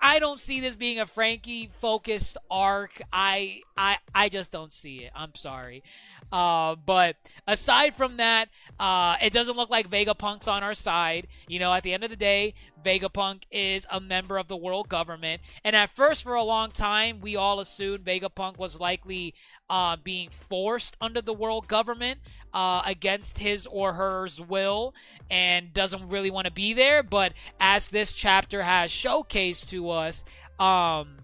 I 0.00 0.20
don't 0.20 0.38
see 0.38 0.60
this 0.60 0.76
being 0.76 1.00
a 1.00 1.06
Franky 1.06 1.70
focused 1.72 2.36
arc. 2.48 3.02
I 3.12 3.62
I 3.76 3.96
I 4.14 4.28
just 4.28 4.52
don't 4.52 4.72
see 4.72 4.98
it. 4.98 5.12
I'm 5.12 5.34
sorry. 5.34 5.82
Uh, 6.30 6.76
but 6.86 7.16
aside 7.46 7.94
from 7.94 8.18
that, 8.18 8.48
uh, 8.78 9.16
it 9.22 9.32
doesn't 9.32 9.56
look 9.56 9.70
like 9.70 9.90
Vegapunk's 9.90 10.48
on 10.48 10.62
our 10.62 10.74
side. 10.74 11.26
You 11.48 11.58
know, 11.58 11.72
at 11.72 11.82
the 11.82 11.92
end 11.92 12.04
of 12.04 12.10
the 12.10 12.16
day, 12.16 12.54
Vegapunk 12.84 13.42
is 13.50 13.86
a 13.90 14.00
member 14.00 14.38
of 14.38 14.48
the 14.48 14.56
world 14.56 14.88
government. 14.88 15.42
And 15.64 15.74
at 15.74 15.90
first, 15.90 16.22
for 16.22 16.34
a 16.34 16.42
long 16.42 16.70
time, 16.70 17.20
we 17.20 17.36
all 17.36 17.60
assumed 17.60 18.04
Vegapunk 18.04 18.58
was 18.58 18.78
likely 18.78 19.34
uh, 19.70 19.96
being 20.02 20.30
forced 20.30 20.96
under 21.00 21.20
the 21.20 21.32
world 21.32 21.68
government 21.68 22.20
uh, 22.54 22.82
against 22.86 23.38
his 23.38 23.66
or 23.66 23.92
her's 23.92 24.40
will 24.40 24.94
and 25.30 25.72
doesn't 25.74 26.08
really 26.08 26.30
want 26.30 26.46
to 26.46 26.52
be 26.52 26.72
there. 26.72 27.02
But 27.02 27.32
as 27.60 27.88
this 27.88 28.12
chapter 28.12 28.62
has 28.62 28.90
showcased 28.90 29.68
to 29.70 29.90
us, 29.90 30.24
um, 30.58 31.18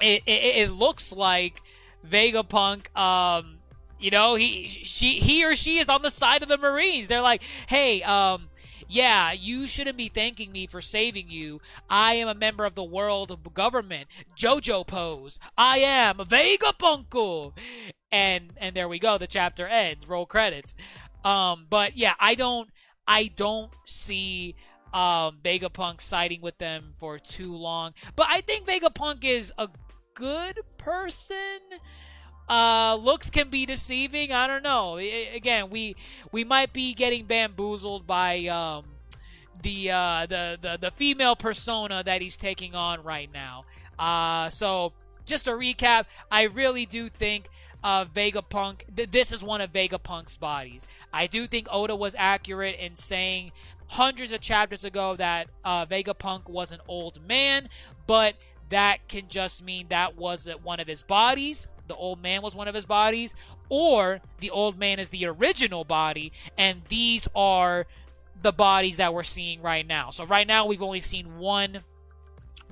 it, 0.00 0.22
it, 0.26 0.56
it 0.56 0.70
looks 0.70 1.12
like 1.12 1.62
Vegapunk. 2.08 2.96
Um, 2.96 3.57
you 3.98 4.10
know, 4.10 4.34
he 4.34 4.66
she 4.68 5.20
he 5.20 5.44
or 5.44 5.56
she 5.56 5.78
is 5.78 5.88
on 5.88 6.02
the 6.02 6.10
side 6.10 6.42
of 6.42 6.48
the 6.48 6.58
Marines. 6.58 7.08
They're 7.08 7.22
like, 7.22 7.42
"Hey, 7.66 8.02
um 8.02 8.48
yeah, 8.88 9.32
you 9.32 9.66
shouldn't 9.66 9.98
be 9.98 10.08
thanking 10.08 10.50
me 10.50 10.66
for 10.66 10.80
saving 10.80 11.28
you. 11.28 11.60
I 11.90 12.14
am 12.14 12.28
a 12.28 12.34
member 12.34 12.64
of 12.64 12.74
the 12.74 12.82
world 12.82 13.38
government. 13.52 14.08
Jojo 14.36 14.86
pose. 14.86 15.38
I 15.56 15.78
am 15.80 16.16
Vegapunko. 16.16 17.52
And 18.10 18.52
and 18.56 18.74
there 18.74 18.88
we 18.88 18.98
go. 18.98 19.18
The 19.18 19.26
chapter 19.26 19.66
ends. 19.66 20.08
Roll 20.08 20.24
credits. 20.24 20.74
Um, 21.22 21.66
but 21.68 21.96
yeah, 21.96 22.14
I 22.18 22.34
don't 22.34 22.70
I 23.06 23.30
don't 23.36 23.70
see 23.84 24.54
um 24.94 25.38
Vegapunk 25.44 26.00
siding 26.00 26.40
with 26.40 26.56
them 26.56 26.94
for 26.98 27.18
too 27.18 27.54
long. 27.54 27.92
But 28.16 28.28
I 28.30 28.40
think 28.40 28.66
Vegapunk 28.66 29.22
is 29.22 29.52
a 29.58 29.68
good 30.14 30.58
person 30.78 31.60
uh, 32.48 32.98
looks 33.00 33.30
can 33.30 33.50
be 33.50 33.66
deceiving. 33.66 34.32
I 34.32 34.46
don't 34.46 34.62
know. 34.62 34.96
Again, 34.96 35.70
we 35.70 35.96
we 36.32 36.44
might 36.44 36.72
be 36.72 36.94
getting 36.94 37.26
bamboozled 37.26 38.06
by 38.06 38.46
um, 38.46 38.84
the, 39.62 39.90
uh, 39.90 40.26
the 40.26 40.58
the 40.60 40.78
the 40.80 40.90
female 40.90 41.36
persona 41.36 42.02
that 42.04 42.22
he's 42.22 42.36
taking 42.36 42.74
on 42.74 43.02
right 43.02 43.30
now. 43.32 43.64
Uh, 43.98 44.48
so 44.48 44.92
just 45.26 45.44
to 45.44 45.50
recap, 45.50 46.06
I 46.30 46.44
really 46.44 46.86
do 46.86 47.08
think 47.08 47.50
uh, 47.84 48.06
Vegapunk. 48.06 48.80
Th- 48.96 49.10
this 49.10 49.32
is 49.32 49.42
one 49.42 49.60
of 49.60 49.72
Vegapunk's 49.72 50.36
bodies. 50.36 50.86
I 51.12 51.26
do 51.26 51.46
think 51.46 51.68
Oda 51.70 51.96
was 51.96 52.14
accurate 52.16 52.78
in 52.78 52.94
saying 52.94 53.52
hundreds 53.88 54.32
of 54.32 54.40
chapters 54.40 54.84
ago 54.84 55.16
that 55.16 55.48
uh, 55.64 55.84
Vegapunk 55.86 56.48
was 56.48 56.72
an 56.72 56.80
old 56.88 57.26
man, 57.26 57.68
but 58.06 58.36
that 58.70 59.06
can 59.08 59.28
just 59.28 59.62
mean 59.62 59.86
that 59.88 60.16
wasn't 60.16 60.62
one 60.62 60.80
of 60.80 60.86
his 60.86 61.02
bodies 61.02 61.68
the 61.88 61.96
old 61.96 62.22
man 62.22 62.42
was 62.42 62.54
one 62.54 62.68
of 62.68 62.74
his 62.74 62.84
bodies, 62.84 63.34
or 63.68 64.20
the 64.40 64.50
old 64.50 64.78
man 64.78 64.98
is 64.98 65.10
the 65.10 65.26
original 65.26 65.84
body, 65.84 66.32
and 66.56 66.82
these 66.88 67.28
are 67.34 67.86
the 68.40 68.52
bodies 68.52 68.98
that 68.98 69.12
we're 69.12 69.24
seeing 69.24 69.60
right 69.62 69.86
now. 69.86 70.10
So 70.10 70.24
right 70.24 70.46
now 70.46 70.66
we've 70.66 70.82
only 70.82 71.00
seen 71.00 71.38
one 71.38 71.80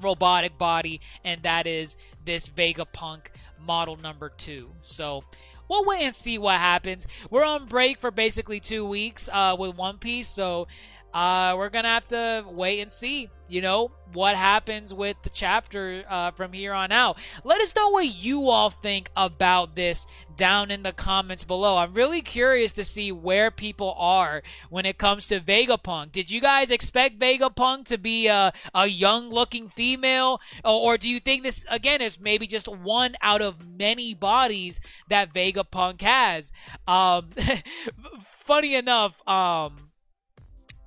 robotic 0.00 0.58
body, 0.58 1.00
and 1.24 1.42
that 1.42 1.66
is 1.66 1.96
this 2.24 2.48
Vegapunk 2.48 3.26
model 3.60 3.96
number 3.96 4.28
two. 4.28 4.70
So 4.80 5.24
we'll 5.68 5.84
wait 5.84 6.02
and 6.02 6.14
see 6.14 6.38
what 6.38 6.58
happens. 6.58 7.06
We're 7.30 7.44
on 7.44 7.66
break 7.66 7.98
for 7.98 8.10
basically 8.10 8.60
two 8.60 8.86
weeks 8.86 9.28
uh, 9.32 9.56
with 9.58 9.76
One 9.76 9.98
Piece, 9.98 10.28
so 10.28 10.68
uh, 11.16 11.54
we're 11.56 11.70
gonna 11.70 11.88
have 11.88 12.06
to 12.06 12.44
wait 12.46 12.80
and 12.80 12.92
see. 12.92 13.30
You 13.48 13.62
know 13.62 13.90
what 14.12 14.36
happens 14.36 14.92
with 14.92 15.16
the 15.22 15.30
chapter 15.30 16.04
uh, 16.10 16.32
from 16.32 16.52
here 16.52 16.74
on 16.74 16.92
out. 16.92 17.16
Let 17.42 17.62
us 17.62 17.74
know 17.74 17.88
what 17.88 18.12
you 18.12 18.50
all 18.50 18.68
think 18.68 19.10
about 19.16 19.74
this 19.74 20.06
down 20.36 20.70
in 20.70 20.82
the 20.82 20.92
comments 20.92 21.44
below. 21.44 21.78
I'm 21.78 21.94
really 21.94 22.20
curious 22.20 22.72
to 22.72 22.84
see 22.84 23.12
where 23.12 23.50
people 23.50 23.94
are 23.96 24.42
when 24.68 24.84
it 24.84 24.98
comes 24.98 25.26
to 25.28 25.40
Vegapunk. 25.40 26.12
Did 26.12 26.30
you 26.30 26.42
guys 26.42 26.70
expect 26.70 27.18
Vegapunk 27.18 27.86
to 27.86 27.96
be 27.96 28.26
a, 28.26 28.52
a 28.74 28.86
young 28.86 29.30
looking 29.30 29.68
female? 29.68 30.40
Or, 30.64 30.92
or 30.92 30.98
do 30.98 31.08
you 31.08 31.20
think 31.20 31.44
this, 31.44 31.64
again, 31.70 32.02
is 32.02 32.20
maybe 32.20 32.46
just 32.46 32.68
one 32.68 33.16
out 33.22 33.40
of 33.40 33.66
many 33.66 34.12
bodies 34.12 34.80
that 35.08 35.32
Vegapunk 35.32 36.02
has? 36.02 36.52
Um, 36.86 37.30
funny 38.22 38.74
enough, 38.74 39.26
um, 39.26 39.85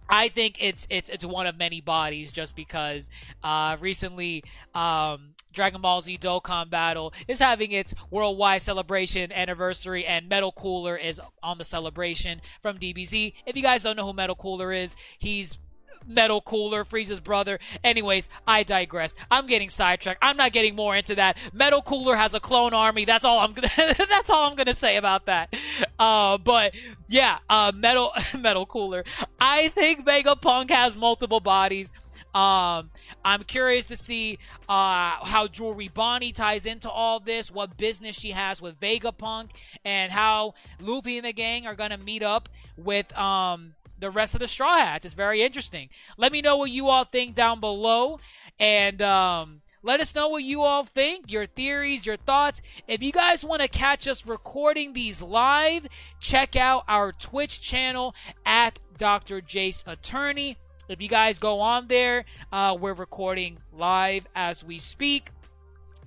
I 0.10 0.30
think 0.30 0.57
it's 0.60 0.88
it's 0.89 1.10
it's 1.10 1.26
one 1.26 1.47
of 1.47 1.57
many 1.57 1.82
bodies 1.82 2.32
just 2.32 2.55
because 2.55 3.10
uh, 3.43 3.78
recently 3.80 4.43
um, 4.74 5.36
Dragon 5.53 5.82
Ball 5.82 6.01
Z 6.01 6.18
Dokkan 6.18 6.70
Battle 6.70 7.14
is 7.28 7.39
having 7.39 7.72
its 7.72 7.93
worldwide 8.10 8.62
celebration 8.62 9.32
anniversary, 9.32 10.05
and 10.05 10.28
Metal 10.28 10.51
Cooler 10.51 10.97
is 10.97 11.22
on 11.43 11.57
the 11.57 11.64
celebration 11.64 12.41
from 12.62 12.78
DBZ. 12.78 13.34
If 13.45 13.55
you 13.55 13.64
guys 13.64 13.84
don't 13.84 13.95
know 13.95 14.05
who 14.05 14.14
Metal 14.14 14.36
Cooler 14.36 14.74
is, 14.74 14.95
he's 15.18 15.57
Metal 16.05 16.41
Cooler, 16.41 16.84
Frieza's 16.84 17.20
brother. 17.20 17.60
Anyways, 17.84 18.30
I 18.47 18.64
digress. 18.64 19.16
I'm 19.30 19.47
getting 19.47 19.70
sidetracked. 19.70 20.20
I'm 20.22 20.38
not 20.38 20.51
getting 20.51 20.76
more 20.76 20.95
into 20.95 21.16
that. 21.16 21.38
Metal 21.53 21.82
Cooler 21.82 22.16
has 22.16 22.34
a 22.34 22.39
clone 22.39 22.74
army. 22.74 23.05
That's 23.05 23.26
all 23.26 23.39
I'm 23.39 23.53
gonna. 23.53 23.70
that's 23.78 24.30
all 24.30 24.49
I'm 24.49 24.55
gonna 24.55 24.74
say 24.74 24.97
about 24.97 25.26
that. 25.28 25.53
Uh, 26.00 26.38
but 26.38 26.74
yeah, 27.10 27.40
uh, 27.50 27.72
Metal 27.76 28.14
Metal 28.40 28.66
Cooler. 28.66 29.04
I 29.40 29.68
think 29.70 30.06
Vegapunk 30.06 30.70
has 30.70 30.96
multiple 30.96 31.42
bodies. 31.42 31.92
Um, 32.34 32.92
I'm 33.26 33.44
curious 33.44 33.86
to 33.88 33.98
see 33.98 34.38
uh, 34.70 35.26
how 35.26 35.48
Jewelry 35.52 35.90
Bonnie 35.90 36.32
ties 36.32 36.66
into 36.66 36.90
all 36.90 37.20
this, 37.20 37.52
what 37.52 37.76
business 37.76 38.16
she 38.16 38.32
has 38.32 38.62
with 38.62 38.80
Vegapunk, 38.80 39.50
and 39.84 40.12
how 40.12 40.54
Luffy 40.80 41.18
and 41.18 41.26
the 41.26 41.34
gang 41.34 41.66
are 41.68 41.76
gonna 41.76 41.98
meet 41.98 42.24
up 42.24 42.48
with 42.78 43.16
um 43.18 43.74
the 44.00 44.10
rest 44.10 44.34
of 44.34 44.40
the 44.40 44.48
Straw 44.48 44.78
Hats. 44.78 45.06
It's 45.06 45.16
very 45.16 45.42
interesting. 45.42 45.90
Let 46.18 46.32
me 46.32 46.42
know 46.42 46.56
what 46.58 46.72
you 46.72 46.88
all 46.88 47.04
think 47.04 47.36
down 47.36 47.60
below, 47.60 48.20
and 48.60 49.02
um, 49.02 49.62
let 49.82 50.02
us 50.02 50.14
know 50.14 50.28
what 50.28 50.44
you 50.44 50.62
all 50.62 50.84
think, 50.84 51.32
your 51.32 51.46
theories, 51.46 52.06
your 52.06 52.18
thoughts. 52.18 52.62
If 52.88 53.02
you 53.02 53.12
guys 53.12 53.46
want 53.46 53.62
to 53.62 53.68
catch 53.68 54.08
us 54.08 54.26
recording 54.26 54.94
these 54.94 55.22
live, 55.22 55.88
check 56.20 56.56
out 56.56 56.84
our 56.88 57.14
Twitch 57.14 57.62
channel 57.62 58.14
at 58.46 58.80
Dr. 58.98 59.42
Jace 59.42 59.84
Attorney. 59.88 60.58
If 60.90 61.02
you 61.02 61.08
guys 61.08 61.40
go 61.40 61.60
on 61.60 61.88
there, 61.88 62.26
uh, 62.52 62.76
we're 62.80 62.94
recording 62.94 63.60
live 63.72 64.28
as 64.36 64.64
we 64.64 64.80
speak. 64.80 65.30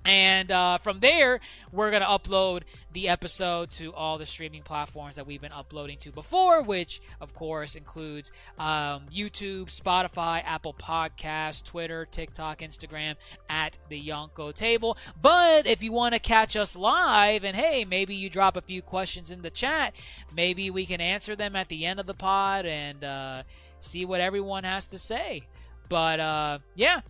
And 0.04 0.50
uh, 0.50 0.78
from 0.78 1.00
there, 1.00 1.40
we're 1.70 1.90
going 1.90 2.02
to 2.02 2.08
upload 2.08 2.62
the 2.92 3.08
episode 3.08 3.70
to 3.72 3.94
all 3.94 4.18
the 4.18 4.26
streaming 4.26 4.62
platforms 4.62 5.16
that 5.16 5.26
we've 5.26 5.40
been 5.40 5.52
uploading 5.52 5.98
to 5.98 6.10
before, 6.10 6.62
which, 6.62 7.00
of 7.20 7.34
course, 7.34 7.76
includes 7.76 8.32
um, 8.58 9.02
YouTube, 9.14 9.66
Spotify, 9.66 10.42
Apple 10.44 10.74
Podcasts, 10.74 11.62
Twitter, 11.62 12.04
TikTok, 12.04 12.58
Instagram, 12.58 13.14
at 13.48 13.78
the 13.88 14.08
Yonko 14.08 14.52
Table. 14.52 14.96
But 15.20 15.66
if 15.66 15.82
you 15.82 15.92
want 15.92 16.14
to 16.14 16.20
catch 16.20 16.56
us 16.56 16.74
live, 16.74 17.44
and 17.44 17.56
hey, 17.56 17.84
maybe 17.84 18.16
you 18.16 18.28
drop 18.28 18.56
a 18.56 18.62
few 18.62 18.82
questions 18.82 19.30
in 19.30 19.42
the 19.42 19.50
chat, 19.50 19.94
maybe 20.34 20.70
we 20.70 20.84
can 20.84 21.00
answer 21.00 21.36
them 21.36 21.54
at 21.54 21.68
the 21.68 21.86
end 21.86 22.00
of 22.00 22.06
the 22.06 22.14
pod 22.14 22.66
and 22.66 23.04
uh, 23.04 23.42
see 23.78 24.04
what 24.04 24.20
everyone 24.20 24.64
has 24.64 24.88
to 24.88 24.98
say. 24.98 25.46
But 25.88 26.18
uh, 26.18 26.58
yeah. 26.74 27.02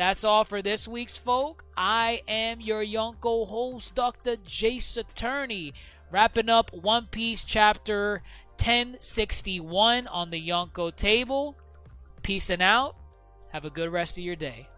That's 0.00 0.24
all 0.24 0.44
for 0.44 0.62
this 0.62 0.88
week's 0.88 1.18
folk. 1.18 1.62
I 1.76 2.22
am 2.26 2.62
your 2.62 2.82
Yonko 2.82 3.46
host, 3.46 3.94
Dr. 3.94 4.36
Jace 4.36 4.96
Attorney, 4.96 5.74
wrapping 6.10 6.48
up 6.48 6.72
One 6.72 7.04
Piece 7.04 7.44
chapter 7.44 8.22
1061 8.56 10.06
on 10.06 10.30
the 10.30 10.40
Yonko 10.40 10.96
table. 10.96 11.54
Peace 12.22 12.48
and 12.48 12.62
out. 12.62 12.96
Have 13.52 13.66
a 13.66 13.70
good 13.70 13.92
rest 13.92 14.16
of 14.16 14.24
your 14.24 14.36
day. 14.36 14.69